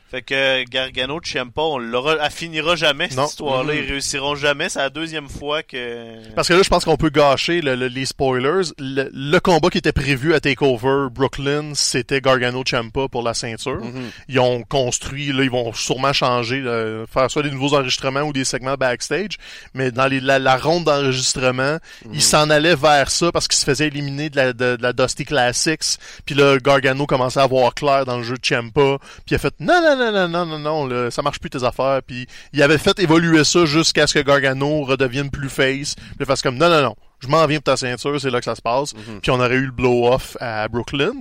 [0.09, 3.73] Fait que Gargano Ciampa, on l'aura, elle finira jamais cette histoire-là.
[3.73, 3.79] Mhm.
[3.83, 4.69] Ils réussiront jamais.
[4.69, 6.33] C'est la deuxième fois que.
[6.33, 8.71] Parce que là, je pense qu'on peut gâcher le- le- les spoilers.
[8.79, 13.83] Le, le combat qui était prévu à TakeOver Brooklyn, c'était Gargano Champa pour la ceinture.
[13.83, 14.09] Mhm.
[14.29, 18.31] Ils ont construit, là, ils vont sûrement changer, là, faire soit des nouveaux enregistrements ou
[18.31, 19.31] des segments backstage.
[19.73, 21.79] Mais dans les- la, la ronde d'enregistrement,
[22.13, 24.93] ils s'en allaient vers ça parce qu'ils se faisaient éliminer de la, de, de la
[24.93, 25.97] Dusty Classics.
[26.25, 28.97] Puis là, Gargano commençait à voir clair dans le jeu de Champa.
[29.25, 31.49] Puis il a fait non, non, non, non, non, non, non, là, ça marche plus
[31.49, 32.01] tes affaires.
[32.05, 35.95] Puis il avait fait évoluer ça jusqu'à ce que Gargano redevienne plus face.
[35.95, 38.39] Puis il fasse comme non, non, non, je m'en viens pour ta ceinture, c'est là
[38.39, 38.93] que ça se passe.
[38.93, 39.21] Mhm.
[39.21, 41.13] Puis on aurait eu le blow-off à Brooklyn.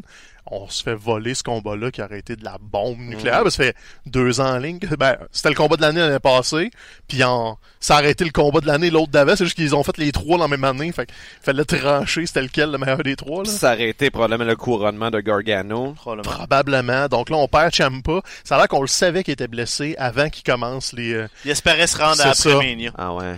[0.50, 3.42] On se fait voler ce combat-là qui aurait été de la bombe nucléaire.
[3.42, 3.76] parce que ça fait
[4.06, 4.78] deux ans en ligne.
[4.78, 6.70] que- Ben, c'était le combat de l'année l'année passée.
[7.08, 9.34] Puis en, ça a été le combat de l'année l'autre d'avant.
[9.36, 10.90] C'est juste qu'ils ont fait les trois la même année.
[10.92, 13.42] Fait qu'il fallait trancher c'était lequel le meilleur des trois.
[13.44, 13.50] Là.
[13.50, 15.92] Ça aurait été probablement le couronnement de Gargano.
[15.96, 16.36] Probablement.
[16.36, 17.08] Probablement.
[17.08, 18.20] Donc là, on perd Champa.
[18.44, 21.12] Ça a l'air qu'on le savait qu'il était blessé avant qu'il commence les...
[21.14, 22.50] euh, Il espérait se rendre C'est à ça.
[22.52, 22.92] après-Mania.
[22.96, 23.36] Ah ouais.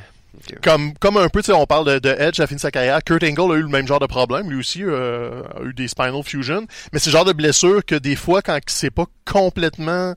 [0.63, 3.03] Comme, comme un peu, tu sais, on parle de, Edge à fin de sa carrière.
[3.05, 4.51] Kurt Angle a eu le même genre de problème.
[4.51, 6.67] Lui aussi euh, a eu des spinal fusion.
[6.93, 10.15] Mais c'est le genre de blessure que des fois, quand c'est pas complètement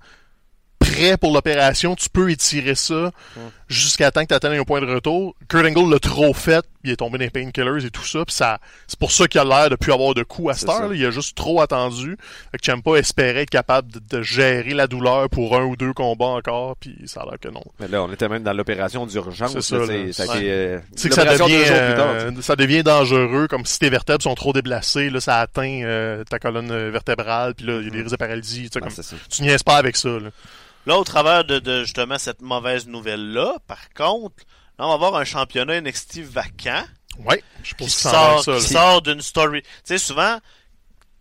[0.92, 3.12] prêt pour l'opération, tu peux étirer ça
[3.68, 5.36] jusqu'à temps que tu atteignes un point de retour.
[5.48, 8.36] Kurt Angle l'a trop fait, il est tombé dans les painkillers et tout ça, puis
[8.36, 10.94] ça, c'est pour ça qu'il a l'air de plus avoir de coups à cette heure.
[10.94, 12.18] Il a juste trop attendu.
[12.52, 15.94] Fait que Ciampa espérait être capable de, de gérer la douleur pour un ou deux
[15.94, 17.64] combats encore, puis ça a l'air que non.
[17.80, 19.54] Mais là, on était même dans l'opération d'urgence.
[19.54, 20.40] C'est ça, là, ça Ouais.
[20.44, 25.20] euh, que ça devient, euh, ça dangereux, comme si tes vertèbres sont trop déplacées, là,
[25.22, 28.70] ça atteint euh, ta colonne vertébrale, puis là, il y a des risques de paralysie.
[28.76, 28.90] Ah, comme-
[29.30, 30.10] tu niaises pas avec ça.
[30.10, 30.30] Là.
[30.86, 34.44] Là, au travers de, de, justement cette mauvaise nouvelle-là, par contre,
[34.80, 36.84] là, on va avoir un championnat NXT vacant
[37.20, 38.56] Ouais, je pas qui sort, ça.
[38.56, 39.62] qui sort d'une story.
[39.64, 40.40] Tu sais, souvent,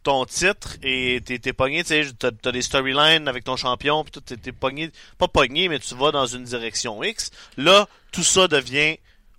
[0.02, 4.02] ton titre et t'es, t'es pogné, tu sais, t'as, t'as des storylines avec ton champion,
[4.04, 7.30] puis t'es, t'es pogné, pas pogné, mais tu vas dans une direction X.
[7.56, 8.96] Là, tout ça devient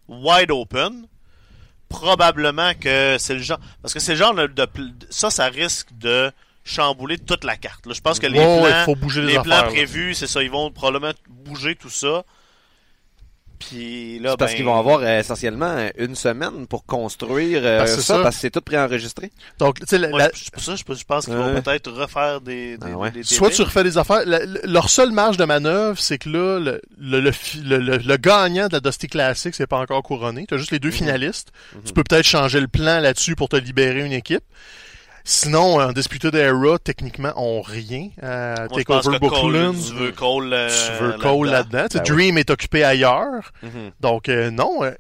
[0.07, 1.07] wide open.
[1.89, 4.69] Probablement que c'est le genre, parce que c'est le genre de, de-
[5.09, 6.32] ça, ça risque de
[6.64, 7.86] chambouler toute la carte.
[7.88, 7.93] là.
[7.93, 9.72] Je pense que les plans, faut bouger les les plans affaires, là.
[9.72, 12.24] prévus, c'est ça, ils vont probablement bouger tout ça.
[13.59, 17.78] Puis là, C'est parce ben, qu'ils vont avoir euh, essentiellement une semaine pour construire euh,
[17.78, 18.24] Parce que c'est ça, ça.
[18.24, 19.32] parce que c'est tout préenregistré.
[19.59, 21.53] Donc, tu sais, la- Ouais, ça, je, je pense qu'ils Ouais.
[21.53, 23.12] vont peut-être refaire des, des, Ah ouais.
[23.12, 24.24] des soit tu refais des affaires.
[24.26, 27.78] la- la- leur seule marge de manœuvre, c'est que là, le, le, le, fi- le-
[27.78, 30.47] le- le gagnant de la Dusty Classic, c'est pas encore couronné.
[30.47, 30.95] Tu as juste les deux Mhm.
[30.95, 31.51] finalistes.
[31.86, 34.43] Tu peux peut-être changer le plan là-dessus pour te libérer une équipe.
[35.24, 39.74] Sinon, en Disputed Era, techniquement, ont rien à Moi, TakeOver Brooklyn.
[39.74, 41.86] tu veux Cole, euh, tu veux Cole là-dedans.
[41.89, 43.51] Tu sais, Ben Dream est occupé ailleurs.
[43.61, 43.91] Mhm.
[43.99, 44.84] Donc, euh, non.
[44.84, 44.91] euh,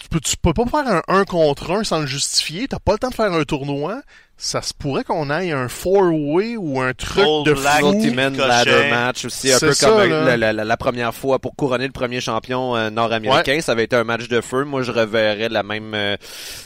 [0.00, 2.68] tu, peux, tu peux pas faire un 1 contre 1 sans le justifier.
[2.68, 4.02] T'as pas le temps de faire un tournoi.
[4.44, 7.92] Ça se pourrait qu'on aille un four-way ou un truc Cole de Black, fou.
[7.92, 8.48] Ultimate Ricochet.
[8.48, 11.86] Ladder Match aussi, un peu ça, comme la, la- la- la première fois pour couronner
[11.86, 13.60] le premier champion euh, nord-américain.
[13.60, 14.64] Ça avait été un match de feu.
[14.64, 16.16] Moi, je reverrais la même, euh,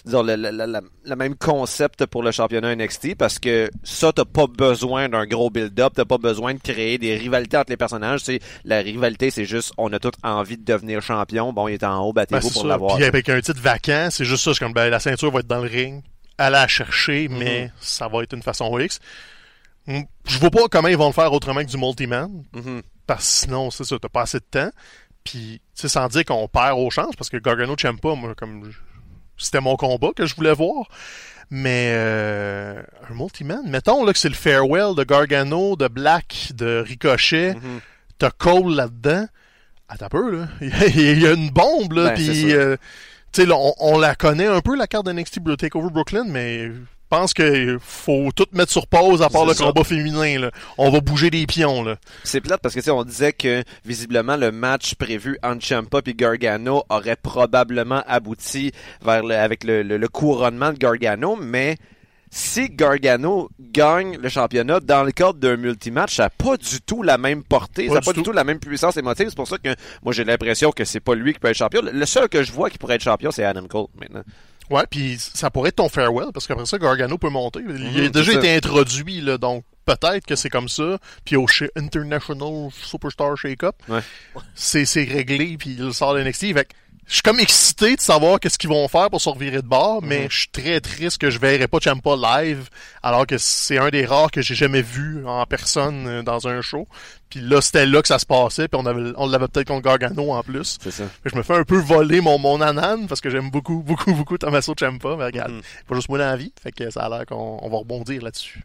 [0.06, 4.10] disons, la, la- la- la- la même concept pour le championnat NXT parce que ça,
[4.10, 7.76] t'as pas besoin d'un gros build-up, t'as pas besoin de créer des rivalités entre les
[7.76, 8.20] personnages.
[8.20, 11.52] C'est la rivalité, c'est juste, on a tous envie de devenir champion.
[11.52, 12.96] Bon, il est en haut, Ben, battez-vous c'est pour l'avoir.
[12.96, 14.54] Puis avec un titre vacant, c'est juste ça.
[14.54, 16.02] C'est comme ben, la ceinture va être dans le ring.
[16.38, 17.38] Aller la chercher, Mhm.
[17.38, 18.98] mais ça va être une façon X.
[19.86, 22.44] Mm, Je vois pas comment ils vont le faire autrement que du multiman.
[22.52, 22.82] Mhm.
[23.06, 24.70] Parce que sinon, c'est ça, t'as pas assez de temps.
[25.24, 28.70] Puis, tu sans dire qu'on perd aux chances, parce que Gargano Ciampa, moi, comme
[29.38, 30.88] c'était mon combat que je voulais voir.
[31.50, 36.82] Mais euh, un multiman, mettons là que c'est le farewell de Gargano, de Black, de
[36.86, 37.80] Ricochet, Mhm.
[38.18, 39.26] t'as Cole là-dedans.
[39.88, 40.48] Attends un peu, là.
[40.96, 42.52] Il y a une bombe, là, Ben, puis...
[43.44, 46.72] sais, on, on la connaît un peu, la carte d'NXT Blue Takeover Brooklyn, mais je
[47.08, 49.64] pense que faut tout mettre sur pause à part le ça.
[49.64, 50.50] combat féminin, là.
[50.76, 51.96] On va bouger des pions, là.
[52.24, 56.14] C'est plate parce que tu on disait que visiblement le match prévu entre Ciampa et
[56.14, 58.72] Gargano aurait probablement abouti
[59.04, 61.76] vers le, avec le, le- le couronnement de Gargano, mais
[62.30, 67.02] si Gargano gagne le championnat dans le cadre d'un multimatch, ça n'a pas du tout
[67.02, 68.32] la même portée, Pas ça n'a pas du tout.
[68.32, 69.26] la même puissance émotive.
[69.28, 71.82] C'est pour ça que moi j'ai l'impression que c'est pas lui qui peut être champion.
[71.82, 74.22] Le seul que je vois qui pourrait être champion, c'est Adam Cole maintenant.
[74.68, 77.60] Ouais, puis ça pourrait être ton farewell, parce qu'après ça, Gargano peut monter.
[77.64, 77.70] Il
[78.00, 80.98] a Mhm, déjà été introduit, là, donc peut-être que c'est comme ça.
[81.24, 81.46] Puis au
[81.76, 84.00] International Superstar Shake-Up, Ouais.
[84.56, 86.52] c'est réglé, puis il sort de NXT.
[86.52, 86.68] Fait
[87.06, 90.02] je suis comme excité de savoir qu'est-ce qu'ils vont faire pour se revirer de bord,
[90.02, 90.30] mais Mhm.
[90.30, 92.68] je suis très triste que je verrai pas Ciampa live,
[93.02, 96.60] alors que c'est un des rares que j'ai jamais vu en personne euh, dans un
[96.62, 96.88] show.
[97.30, 99.82] Puis là, c'était là que ça se passait, puis on avait on l'avait peut-être contre
[99.82, 100.78] Gargano en plus.
[100.82, 101.04] C'est ça.
[101.24, 104.36] Je me fais un peu voler mon, mon anan parce que j'aime beaucoup, beaucoup, beaucoup
[104.38, 105.14] Tommaso Ciampa.
[105.16, 105.62] Mais regarde, Mhm.
[105.88, 106.52] pas juste moi dans la vie.
[106.62, 108.64] Fait que ça a l'air qu'on on va rebondir là-dessus.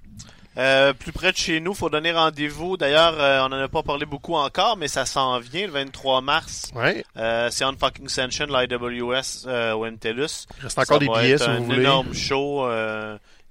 [0.58, 2.76] Euh, plus près de chez nous, faut donner rendez-vous.
[2.76, 6.20] D'ailleurs, euh, on en a pas parlé beaucoup encore, mais ça s'en vient le 23
[6.22, 6.72] mars.
[6.76, 7.06] Ouais.
[7.16, 10.46] Euh, c'est on fucking Ascension, l'IWS au MTLUS.
[10.58, 11.80] Il reste encore Ça des billets si un vous voulez.
[11.82, 12.68] énorme show.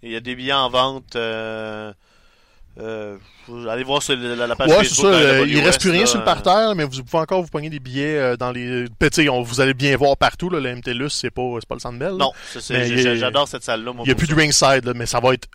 [0.02, 1.16] Il y a des billets en vente.
[2.76, 5.02] Vous allez voir sur la, la page Ouais, c'est ça.
[5.10, 5.12] Facebook.
[5.12, 7.68] de il reste plus rien là, sur le parterre, mais vous pouvez encore vous pogner
[7.70, 8.84] des billets dans les.
[9.00, 10.48] Ben, sais, on- vous allez bien voir partout.
[10.50, 12.12] Là, le MTLUS, c'est pas, c'est pas le Sandbell.
[12.14, 13.92] Non, c'est- c'est- j'adore cette salle-là.
[14.04, 15.48] Il y a plus de ringside, là, mais ça va être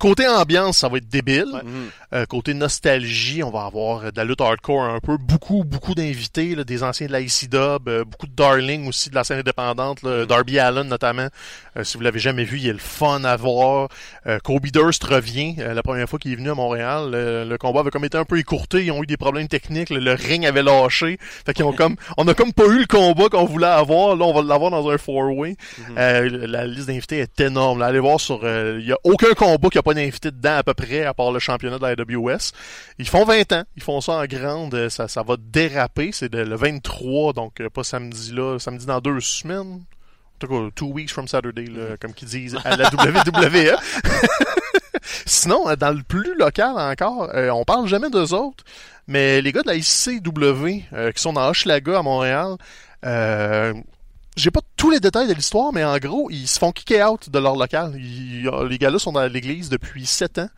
[0.00, 1.46] côté ambiance, ça va être débile.
[1.62, 1.90] Mhm.
[2.12, 5.16] Euh, côté nostalgie, on va avoir euh, de la lutte hardcore un peu.
[5.16, 9.14] Beaucoup, beaucoup d'invités, là, des anciens de la ICW, euh, beaucoup de darling aussi de
[9.14, 10.02] la scène indépendante.
[10.02, 11.28] Là, Darby Allen notamment.
[11.76, 13.88] Euh, si vous l'avez jamais vu, il est le fun à voir.
[14.26, 17.10] Euh, Kobe Durst revient euh, la première fois qu'il est venu à Montréal.
[17.12, 18.84] Le, le combat avait comme été un peu écourté.
[18.84, 19.90] Ils ont eu des problèmes techniques.
[19.90, 21.18] Le, le ring avait lâché.
[21.20, 24.16] Fait qu'ils ont comme, on a comme pas eu le combat qu'on voulait avoir.
[24.16, 25.56] Là, on va l'avoir dans un four-way.
[25.96, 27.78] Euh, la liste d'invités est énorme.
[27.80, 30.56] Là, allez voir sur, euh, il y a aucun combat qui a pas d'invités dedans
[30.56, 32.52] à peu près, à part le championnat de la AWS.
[32.98, 33.64] Ils font 20 ans.
[33.76, 34.74] Ils font ça en grande.
[34.74, 36.10] Euh, Ça, ça va déraper.
[36.12, 39.80] C'est le 23, donc euh, pas samedi là, samedi dans deux semaines.
[39.82, 43.76] En tout cas, two weeks from Saturday, là, comme qu'ils disent à la WWE.
[45.26, 48.64] Sinon, euh, dans le plus local encore, euh, on parle jamais d'eux autres,
[49.06, 52.56] mais les gars de la ICW euh, qui sont dans Hochelaga à Montréal,
[53.04, 53.74] euh,
[54.40, 57.28] j'ai pas tous les détails de l'histoire, mais en gros, ils se font kicker out
[57.30, 57.94] de leur local.
[57.96, 60.48] Ils- les gars-là sont dans l'église depuis sept ans.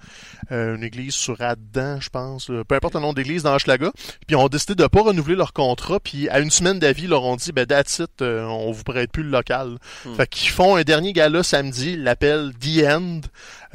[0.51, 2.51] Euh, une église sur Adam, je pense.
[2.51, 3.91] euh, Peu importe le nom d'église dans Hochelaga.
[3.95, 5.99] Puis ils ont décidé de pas renouveler leur contrat.
[6.01, 8.83] Puis à une semaine d'avis, ils leur ont dit, ben that's it, euh, on vous
[8.85, 9.79] prête plus le local.
[10.17, 13.21] Fait qu'ils font un dernier gala samedi, l'appellent The End.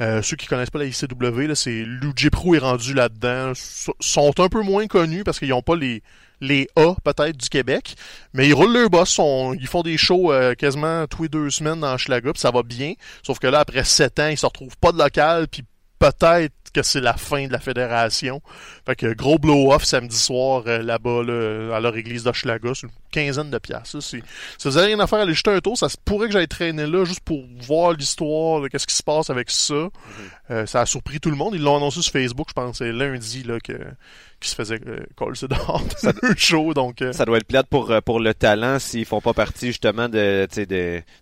[0.00, 3.50] Euh, ceux qui connaissent pas la ICW, là, c'est Luigi Pro est rendu là-dedans.
[3.52, 6.02] S- sont un peu moins connus parce qu'ils ont pas les
[6.40, 7.94] les A peut-être du Québec,
[8.32, 9.20] mais ils roulent leur boss,
[9.60, 12.94] ils font des shows euh, quasiment tous les deux semaines dans Schlaga, ça va bien.
[13.22, 15.64] Sauf que là, après sept ans, ils se retrouvent pas de local, puis
[15.98, 18.40] peut-être que c'est la fin de la fédération.
[18.86, 22.72] Fait que gros blow-off samedi soir euh, là-bas là, à leur église d'Hochelaga,
[23.10, 24.00] quinzaine de piastres.
[24.00, 24.22] ça, Si
[24.64, 25.76] vous avez rien à faire, allez jeter un tour.
[25.76, 29.02] Ça se pourrait que j'aille traîner là juste pour voir l'histoire, de qu'est-ce qui se
[29.02, 29.88] passe avec ça.
[30.50, 31.54] Euh, ça a surpris tout le monde.
[31.54, 33.72] Ils l'ont annoncé sur Facebook, je pense, c'est lundi là que
[34.40, 35.00] qui se faisait euh,
[35.34, 36.72] c'est dehors de le show.
[36.72, 39.68] Donc euh, Ça doit être plate pour, euh, pour le talent s'ils font pas partie
[39.68, 40.46] justement de,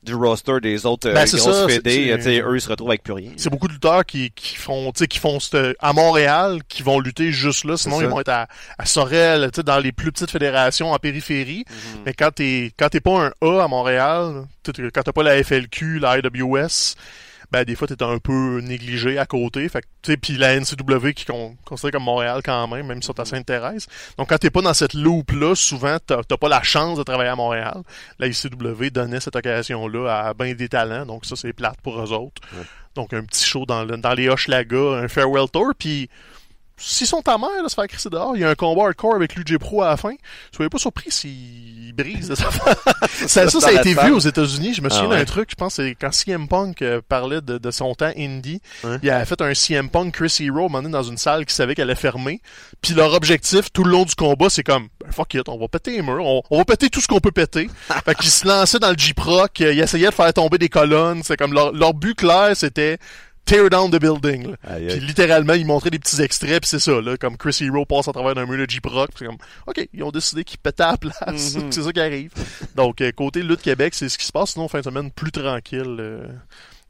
[0.02, 2.10] du roster des autres Ben, grosses ça, fédés.
[2.44, 3.30] Eux, ils se retrouvent avec plus rien.
[3.36, 5.38] c'est beaucoup de lutteurs qui, qui font qui font
[5.80, 8.10] à Montréal qui vont lutter juste là sinon ils ça.
[8.10, 11.64] vont être à, à Sorel dans les plus petites fédérations en périphérie
[12.04, 15.98] mais quand t'es quand t'es pas un A à Montréal quand t'as pas la FLQ
[15.98, 16.94] la IWS
[17.52, 19.68] ben des fois t'es un peu négligé à côté.
[19.68, 23.14] Fait tu sais puis la NCW qui est considérée comme Montréal quand même même sur
[23.14, 23.86] ta Sainte-Thérèse
[24.18, 27.30] donc quand t'es pas dans cette loupe là souvent t'as pas la chance de travailler
[27.30, 27.82] à Montréal.
[28.18, 31.06] La ICW donnait cette occasion là à ben des talents.
[31.06, 32.42] Donc ça c'est plate pour eux autres.
[32.96, 36.08] Donc un petit show dans, le- dans les Hochelaga, un farewell tour, puis
[36.76, 39.14] s'ils sont à mer, là, se faire crisser dehors, il y a un combat hardcore
[39.14, 40.14] avec l'UJ Pro à la fin.
[40.54, 42.34] Soyez pas surpris s'ils brisent.
[42.34, 42.50] ça,
[43.26, 44.74] ça, ça, ça a été vu aux États-Unis.
[44.74, 45.18] Je me Ah souviens ouais.
[45.18, 48.60] d'un truc, je pense, c'est quand CM Punk euh, parlait de, de son temps indie.
[49.02, 51.90] Il avait fait un CM Punk Chris Hero, donné, dans une salle qui savait qu'elle
[51.90, 52.40] allait fermer.
[52.82, 55.68] Puis leur objectif, tout le long du combat, c'est comme, ben, fuck it, on va
[55.68, 57.68] péter les murs, on, on va péter tout ce qu'on peut péter.
[58.04, 61.22] fait qu'ils se lançaient dans le J-Proc, euh, ils essayaient de faire tomber des colonnes.
[61.22, 62.98] C'est comme leur, leur but clair, c'était
[63.46, 64.50] tear down the building.
[64.50, 64.56] là.
[64.74, 67.86] Aïe, Puis littéralement, ils montraient des petits extraits, puis c'est ça, là, comme Chris Hero
[67.86, 70.58] passe à travers d'un mur de J-Proc, puis c'est comme, OK, ils ont décidé qu'ils
[70.58, 71.66] pétaient à la place, Mhm.
[71.72, 72.32] c'est ça qui arrive.
[72.74, 75.32] Donc, euh, côté Lutte Québec, c'est ce qui se passe, sinon, fin de semaine, plus
[75.32, 76.26] tranquille euh,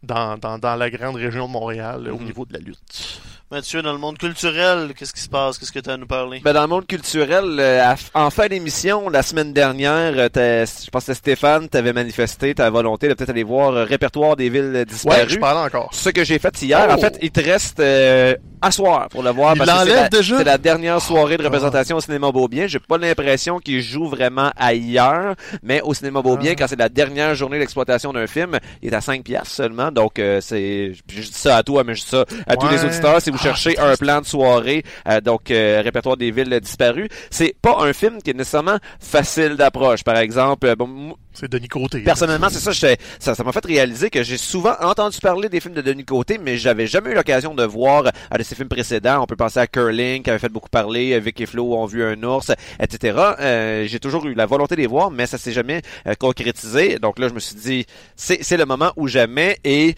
[0.03, 2.25] dans, dans, dans la grande région de Montréal, euh, au Mhm.
[2.25, 3.21] niveau de la lutte.
[3.53, 5.57] Mathieu, dans le monde culturel, qu'est-ce qui se passe?
[5.57, 6.41] Qu'est-ce que tu as à nous parler?
[6.43, 10.91] Ben, dans le monde culturel, euh, en fin d'émission, la semaine dernière, euh, t'as- je
[10.91, 14.73] pense que Stéphane t'avait manifesté ta volonté de peut-être aller voir euh, Répertoire des villes
[14.75, 15.31] Ouais, disparues.
[15.31, 15.91] je parlais encore.
[15.93, 16.95] Ce que j'ai fait hier, Oh.
[16.95, 19.55] en fait, il te reste euh, à soir pour le voir.
[19.55, 20.39] Il parce que c'est la- déjà?
[20.39, 21.47] C'est la dernière soirée de Ah.
[21.47, 22.67] représentation au cinéma Beaubien.
[22.67, 26.57] J'ai pas l'impression qu'il joue vraiment ailleurs, mais au cinéma Beaubien, Ah.
[26.59, 29.93] quand c'est la dernière journée d'exploitation d'un film, il est à 5 piastres seulement.
[29.93, 32.73] Donc, euh, c'est, je dis ça à toi, mais je dis ça à tous Ouais.
[32.73, 33.23] les auditeurs.
[33.23, 37.55] Si vous Ah, un plan de soirée, euh, donc euh, répertoire des villes disparues, c'est
[37.61, 40.03] pas un film qui est nécessairement facile d'approche.
[40.05, 42.01] Par exemple, euh, bon, C'est Denis Côté.
[42.01, 42.73] Personnellement, c'est ça,
[43.19, 46.39] ça, ça m'a fait réaliser que j'ai souvent entendu parler des films de Denis Côté,
[46.39, 49.23] mais j'avais jamais eu l'occasion de voir de ses films précédents.
[49.23, 52.05] On peut penser à Curling, qui avait fait beaucoup parler, Vic et Flo ont vu
[52.05, 53.19] un ours, etc.
[53.41, 56.99] Euh, j'ai toujours eu la volonté de les voir, mais ça s'est jamais euh, concrétisé.
[56.99, 59.95] Donc là, je me suis dit, c'est c'est le moment ou jamais, et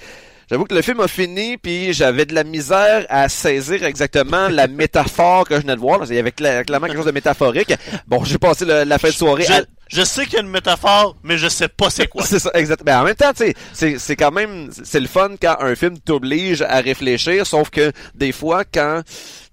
[0.50, 4.66] J'avoue que le film a fini, puis j'avais de la misère à saisir exactement la
[4.68, 6.00] métaphore que je venais de voir.
[6.08, 7.74] Il y avait cla- clairement quelque chose de métaphorique.
[8.06, 10.40] Bon, j'ai passé le- la fin de soirée Je, à, je sais qu'il y a
[10.40, 12.22] une métaphore, mais je sais pas c'est quoi.
[12.26, 12.90] c'est ça, exactement.
[12.92, 15.74] Mais en même temps, tu sais, c'est, c'est quand même, c'est le fun quand un
[15.74, 19.02] film t'oblige à réfléchir, sauf que des fois, quand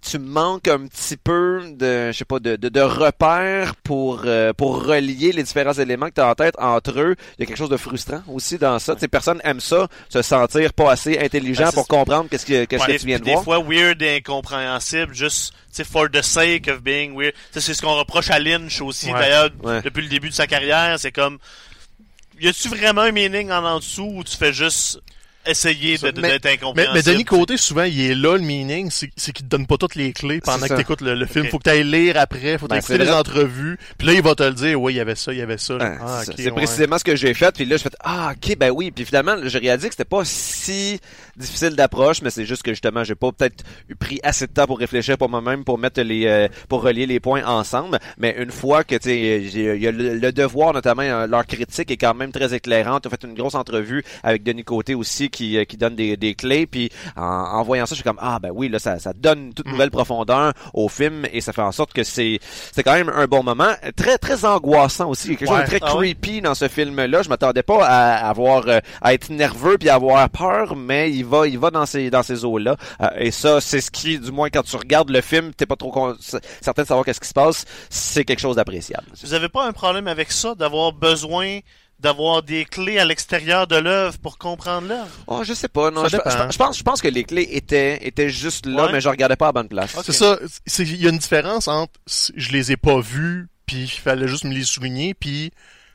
[0.06, 4.54] tu manques un petit peu de, je sais pas, de, de, de repères pour, euh,
[4.54, 7.46] pour relier les différents éléments que tu as en tête entre eux, il y a
[7.48, 8.94] quelque chose de frustrant aussi dans ça.
[8.94, 12.46] Tu sais, personne aime ça, se sentir pas assez intelligent Ben, c'est pour comprendre qu'est-ce
[12.46, 13.44] que, qu'est-ce Ouais, que tu viens de des voir.
[13.44, 17.34] fois weird et incompréhensible, juste tu for the sake of being weird.
[17.52, 19.20] C'est ce qu'on reproche à Lynch aussi, Ouais.
[19.20, 19.82] d'ailleurs, Ouais.
[19.82, 20.98] depuis le début de sa carrière.
[21.00, 21.38] C'est comme,
[22.40, 25.00] y a-tu vraiment un meaning en en dessous ou tu fais juste
[25.48, 26.94] essayer de- de- Mais- d'être Mais, incompréhensible.
[27.06, 29.78] mais Denis Côté, souvent, il est là, le meaning, c'est c'est qu'il te donne pas
[29.78, 31.48] toutes les clés pendant que t'écoutes le, le film.
[31.48, 33.78] Faut que t'ailles lire après, faut Ben, t'écouter c'est les entrevues.
[33.98, 35.58] Puis là, il va te le dire, oui, il y avait ça, il y avait
[35.58, 35.78] ça.
[35.80, 36.52] Ah, c'est ouais.
[36.52, 37.54] précisément ce que j'ai fait.
[37.56, 38.92] Puis là, je fais ah ok ben oui.
[38.92, 41.00] Puis finalement, j'ai réalisé que c'était pas si
[41.38, 44.66] difficile d'approche, mais c'est juste que justement, j'ai pas peut-être eu pris assez de temps
[44.68, 48.00] pour réfléchir pour moi-même, pour mettre les, euh, pour relier les points ensemble.
[48.18, 51.92] Mais une fois que tu il y a le, le devoir notamment, euh, leur critique
[51.92, 53.06] est quand même très éclairante.
[53.06, 56.34] On fait une grosse entrevue avec Denis Côté aussi qui, euh, qui donne des, des
[56.34, 56.66] clés.
[56.66, 59.40] Puis en, en voyant ça, je suis comme ah ben oui là, ça, ça donne
[59.48, 62.40] une toute nouvelle profondeur au film et ça fait en sorte que c'est,
[62.72, 65.96] c'est quand même un bon moment, très très angoissant aussi, quelque chose de très Ah
[65.98, 66.14] ouais?
[66.16, 67.22] creepy dans ce film-là.
[67.22, 71.26] Je m'attendais pas à avoir euh, à être nerveux puis à avoir peur, mais il
[71.26, 72.78] va il va dans ces dans ces eaux-là.
[73.02, 75.76] Euh, et ça, c'est ce qui, du moins quand tu regardes le film, t'es pas
[75.76, 76.16] trop con-
[76.62, 77.66] certain de savoir qu'est-ce qui se passe.
[77.90, 79.06] C'est quelque chose d'appréciable.
[79.24, 81.60] Vous avez pas un problème avec ça, d'avoir besoin
[82.00, 85.10] d'avoir des clés à l'extérieur de l'œuvre pour comprendre l'œuvre?
[85.28, 85.92] Oh, je sais pas.
[85.92, 86.30] Non, je, dépend.
[86.30, 88.92] je- je pense je pense que les clés étaient étaient juste là, Ouais.
[88.92, 89.96] mais je regardais pas à la bonne place.
[90.04, 90.38] C'est ça.
[90.80, 91.94] Il y a une différence entre
[92.36, 95.52] je les ai pas vus, puis il fallait juste me les souligner, puis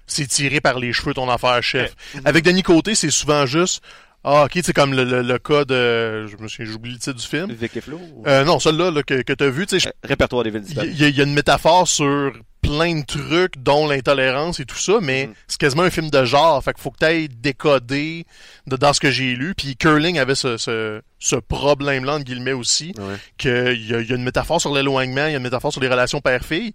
[0.07, 1.95] c'est tiré par les cheveux ton affaire, chef.
[2.25, 3.83] Avec Denis Côté, c'est souvent juste
[4.23, 7.15] ah ok, c'est comme le, le, le cas de je me suis j'oublie le titre
[7.17, 7.51] du film.
[7.53, 7.99] Vic et Flo.
[8.27, 10.65] Euh, non, celui-là là, que, que t'as vu, tu sais, je- Euh, Répertoire des villes
[10.69, 12.33] y, il y a une métaphore sur
[12.71, 15.35] plein de trucs, dont l'intolérance et tout ça, mais Mhm.
[15.49, 16.63] c'est quasiment un film de genre.
[16.63, 18.27] Fait qu'il faut que t'ailles décoder
[18.67, 19.55] de, dans ce que j'ai lu.
[19.57, 23.17] Puis Curling avait ce, ce, ce problème-là, entre guillemets aussi, Ouais.
[23.39, 25.89] qu'il y y a une métaphore sur l'éloignement, il y a une métaphore sur les
[25.89, 26.73] relations père-fille.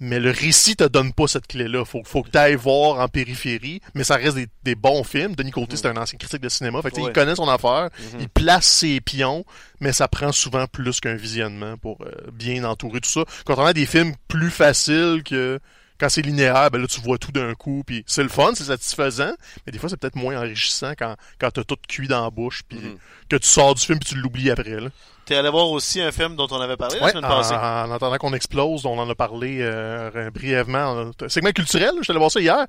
[0.00, 1.84] Mais le récit te donne pas cette clé-là.
[1.84, 3.80] Faut, faut que tu ailles voir en périphérie.
[3.94, 5.34] Mais ça reste des, des bons films.
[5.34, 6.80] Denis Côté, c'est un ancien critique de cinéma.
[6.82, 7.08] Fait que, Ouais.
[7.08, 7.88] il connaît son affaire.
[8.14, 8.20] Mhm.
[8.20, 9.44] Il place ses pions.
[9.80, 13.24] Mais ça prend souvent plus qu'un visionnement pour euh, bien entourer tout ça.
[13.44, 15.58] Quand on a des films plus faciles que
[15.98, 17.82] quand c'est linéaire, ben là, tu vois tout d'un coup.
[17.86, 19.32] Puis c'est le fun, c'est satisfaisant.
[19.66, 22.62] Mais des fois, c'est peut-être moins enrichissant quand, quand t'as tout cuit dans la bouche.
[22.68, 22.96] Puis Mhm.
[23.28, 24.80] que tu sors du film puis tu l'oublies après.
[24.80, 24.88] Là.
[25.26, 27.54] T'es allé voir aussi un film dont on avait parlé la semaine en, passée.
[27.54, 31.10] en attendant qu'on explose, on en a parlé euh, brièvement.
[31.28, 32.64] Segment culturel, je suis allé voir ça hier.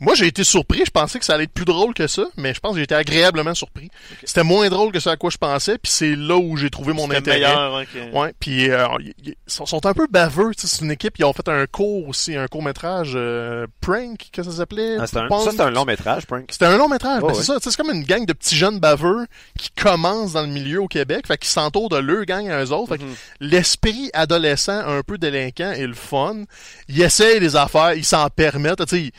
[0.00, 0.82] Moi, j'ai été surpris.
[0.84, 2.82] Je pensais que ça allait être plus drôle que ça, mais je pense que j'ai
[2.84, 3.88] été agréablement surpris.
[4.24, 6.92] C'était moins drôle que ce à quoi je pensais, puis c'est là où j'ai trouvé
[6.92, 7.36] mon C'était intérêt.
[7.38, 8.84] meilleur, hein, que- Ouais, puis euh,
[9.24, 10.52] ils sont, sont un peu baveux.
[10.56, 11.16] tu sais, C'est une équipe.
[11.20, 14.96] Ils ont fait un cours aussi, un court métrage euh, prank, que ça s'appelait?
[14.98, 16.46] Ah, c'est un- ça, c'est un long métrage, Prank.
[16.50, 17.54] C'était un long métrage, Oh, ben, c'est ça.
[17.58, 19.26] tu sais, C'est comme une gang de petits jeunes baveux
[19.56, 22.72] qui commencent dans le milieu au Québec, fait qu'ils s'entourent de leur gang à eux
[22.72, 22.88] autres.
[22.94, 23.14] Fait que Mhm.
[23.40, 26.42] l'esprit adolescent un peu délinquant est le fun.
[26.88, 28.84] Ils essayent des affaires, ils s'en permettent.
[28.86, 29.12] Tu sais,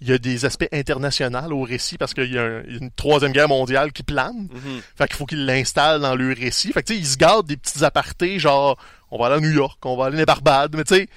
[0.00, 3.32] il y a des aspects internationaux au récit parce qu'il y a un- une troisième
[3.32, 4.48] guerre mondiale qui plane.
[4.52, 4.80] Mhm.
[4.96, 6.72] Fait qu'il faut qu'ils l'installent dans leur récit.
[6.72, 8.76] Fait que tu sais, ils se gardent des petits apartés, genre,
[9.10, 11.08] on va aller à New York, on va aller à Barbades, mais tu sais,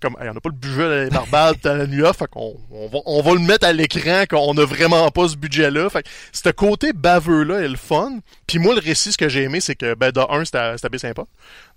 [0.00, 2.88] comme, hey, on n'a pas le budget à Barbades, à New York, fait qu'on on
[2.88, 5.88] va, on va le mettre à l'écran qu'on n'a vraiment pas ce budget-là.
[5.88, 8.18] Fait que ce côté baveux-là est le fun.
[8.46, 10.90] Puis moi, le récit, ce que j'ai aimé, c'est que, ben, de un, c'était c'était
[10.90, 11.24] bien sympa.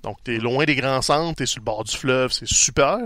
[0.03, 2.97] Donc, t'es loin des grands centres, t'es sur le bord du fleuve, c'est super.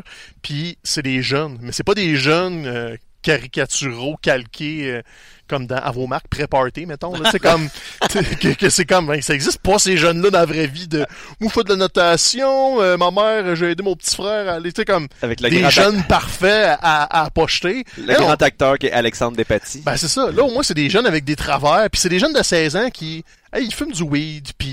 [0.41, 5.01] Puis c'est des jeunes, mais c'est pas des jeunes euh, caricaturaux, calqués, euh,
[5.47, 7.13] comme dans à vos marques pré-party, mettons.
[7.31, 7.67] C'est comme
[8.39, 11.05] que, que c'est comme ben, ça existe pas ces jeunes-là dans la vraie vie de
[11.49, 14.81] fais de la notation, euh, ma mère, j'ai aidé mon petit frère à aller, tu
[14.81, 17.83] sais comme Avec des jeunes parfaits à, à pocheter.
[17.97, 19.81] le Là, on- grand acteur qui est Alexandre Despatie.
[19.85, 20.31] ben c'est ça.
[20.31, 22.75] Là au moins c'est des jeunes avec des travers, puis c'est des jeunes de 16
[22.77, 24.69] ans qui hey, ils fument du weed, puis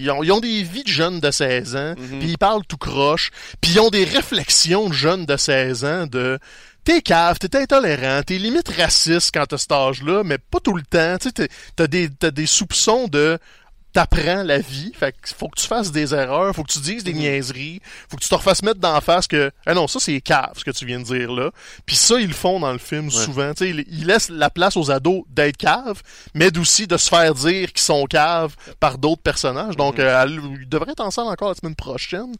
[0.00, 2.18] ils ont, ils ont des vies de jeunes de 16 ans, Mhm.
[2.18, 3.30] puis ils parlent tout croche,
[3.60, 6.38] puis ils ont des réflexions de jeunes de 16 ans de
[6.88, 10.80] T'es cave, t'es intolérant, t'es limite raciste quand t'as cet âge-là, mais pas tout le
[10.80, 11.16] temps.
[11.76, 13.38] T'as des, t'as des soupçons de
[13.92, 17.04] t'apprends la vie, fait que faut que tu fasses des erreurs, faut que tu dises
[17.04, 17.18] des Mhm.
[17.20, 20.52] niaiseries, faut que tu te refasses mettre d'en face que ah non, ça c'est cave
[20.56, 21.50] ce que tu viens de dire là.
[21.84, 24.48] Puis ça ils le font dans le film souvent, tu sais, ils, ils laissent la
[24.48, 26.02] place aux ados d'être cave,
[26.34, 29.76] mais aussi de se faire dire qu'ils sont caves par d'autres personnages.
[29.76, 30.04] Donc Mhm.
[30.04, 30.26] euh,
[30.60, 32.32] ils devraient être ensemble encore la semaine prochaine.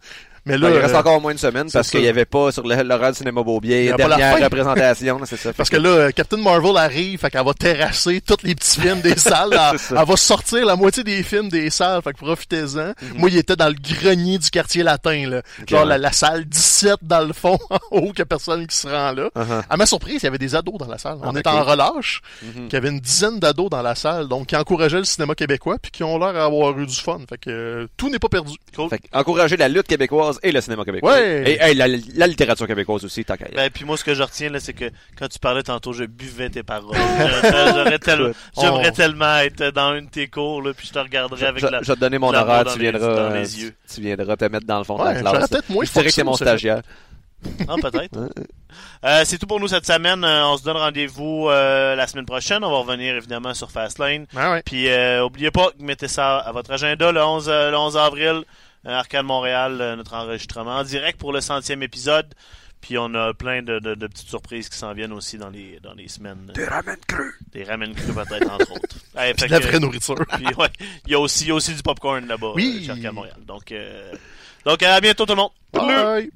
[0.49, 2.51] Mais là Ben, il reste euh, encore moins de semaines parce qu'il n'y avait pas
[2.53, 5.53] sur le- l'horaire du cinéma Beaubier la dernière représentation, c'est ça.
[5.57, 9.01] Parce que là, euh, Captain Marvel arrive, fait qu'elle va terrasser tous les petits films
[9.01, 9.57] des salles.
[9.90, 12.92] Elle, va sortir la moitié des films des salles, fait que profitez-en.
[13.16, 15.42] Moi, il était dans le grenier du quartier latin, là.
[15.66, 15.88] Genre ouais.
[15.88, 18.86] la, la salle 17 dans le fond, en haut, qu'il y a personne qui se
[18.88, 19.28] rend là.
[19.36, 19.62] Uh-huh.
[19.68, 21.18] À ma surprise, il y avait des ados dans la salle.
[21.22, 21.55] On Ah, était ok.
[21.57, 22.64] en relâche, Mhm.
[22.68, 25.76] qu'il y avait une dizaine d'ados dans la salle, donc qui encourageaient le cinéma québécois,
[25.80, 27.18] puis qui ont l'air d'avoir eu du fun.
[27.28, 28.57] Fait que euh, tout n'est pas perdu.
[28.74, 28.88] Cool.
[28.90, 31.12] Fait que encourager la lutte québécoise et le cinéma québécois.
[31.14, 31.43] Ouais.
[31.47, 33.57] Et hey, la, la littérature québécoise aussi, tant qu'à y être.
[33.57, 34.86] Ben, puis moi, ce que je retiens, là, c'est que
[35.18, 36.97] quand tu parlais tantôt, je buvais tes paroles.
[37.43, 37.99] J'aurais
[38.61, 38.97] j'aimerais Oh.
[38.97, 41.82] tellement être dans une de tes cours, là, puis je te regarderais avec je, la...
[41.82, 43.74] je vais te donner mon horaire, dans tu les- viendras, dans les yeux.
[43.93, 45.51] tu viendras te mettre dans le fond de Ouais, la j'aurais classe.
[45.51, 46.82] peut-être moins Je dirais que c'est mon stagiaire.
[47.68, 48.18] Ah, peut-être.
[49.05, 50.22] Euh, c'est tout pour nous cette semaine.
[50.24, 52.62] Euh, on se donne rendez-vous euh, la semaine prochaine.
[52.64, 54.26] On va revenir évidemment sur Fastlane.
[54.36, 54.62] Ah ouais.
[54.64, 58.26] Puis euh, oubliez pas, mettez ça à votre agenda le 11, euh, le 11 avril,
[58.28, 58.43] euh,
[58.85, 62.35] Arcade Montréal, euh, notre enregistrement en direct pour le centième épisode.
[62.81, 65.81] Puis on a plein de, de- de petites surprises qui s'en viennent aussi dans les
[65.83, 66.53] dans les semaines.
[66.55, 67.35] Des ramen crus.
[67.53, 68.97] Des ramen crus peut-être entre autres.
[69.16, 70.14] Ouais, De la que- vraie nourriture.
[70.37, 70.68] puis, ouais,
[71.07, 72.79] il y a aussi il y a aussi du popcorn là-bas Oui.
[72.83, 73.37] euh, chez Arcade Montréal.
[73.45, 74.12] Donc euh,
[74.64, 75.51] donc à bientôt tout le monde.
[75.72, 76.31] Bye.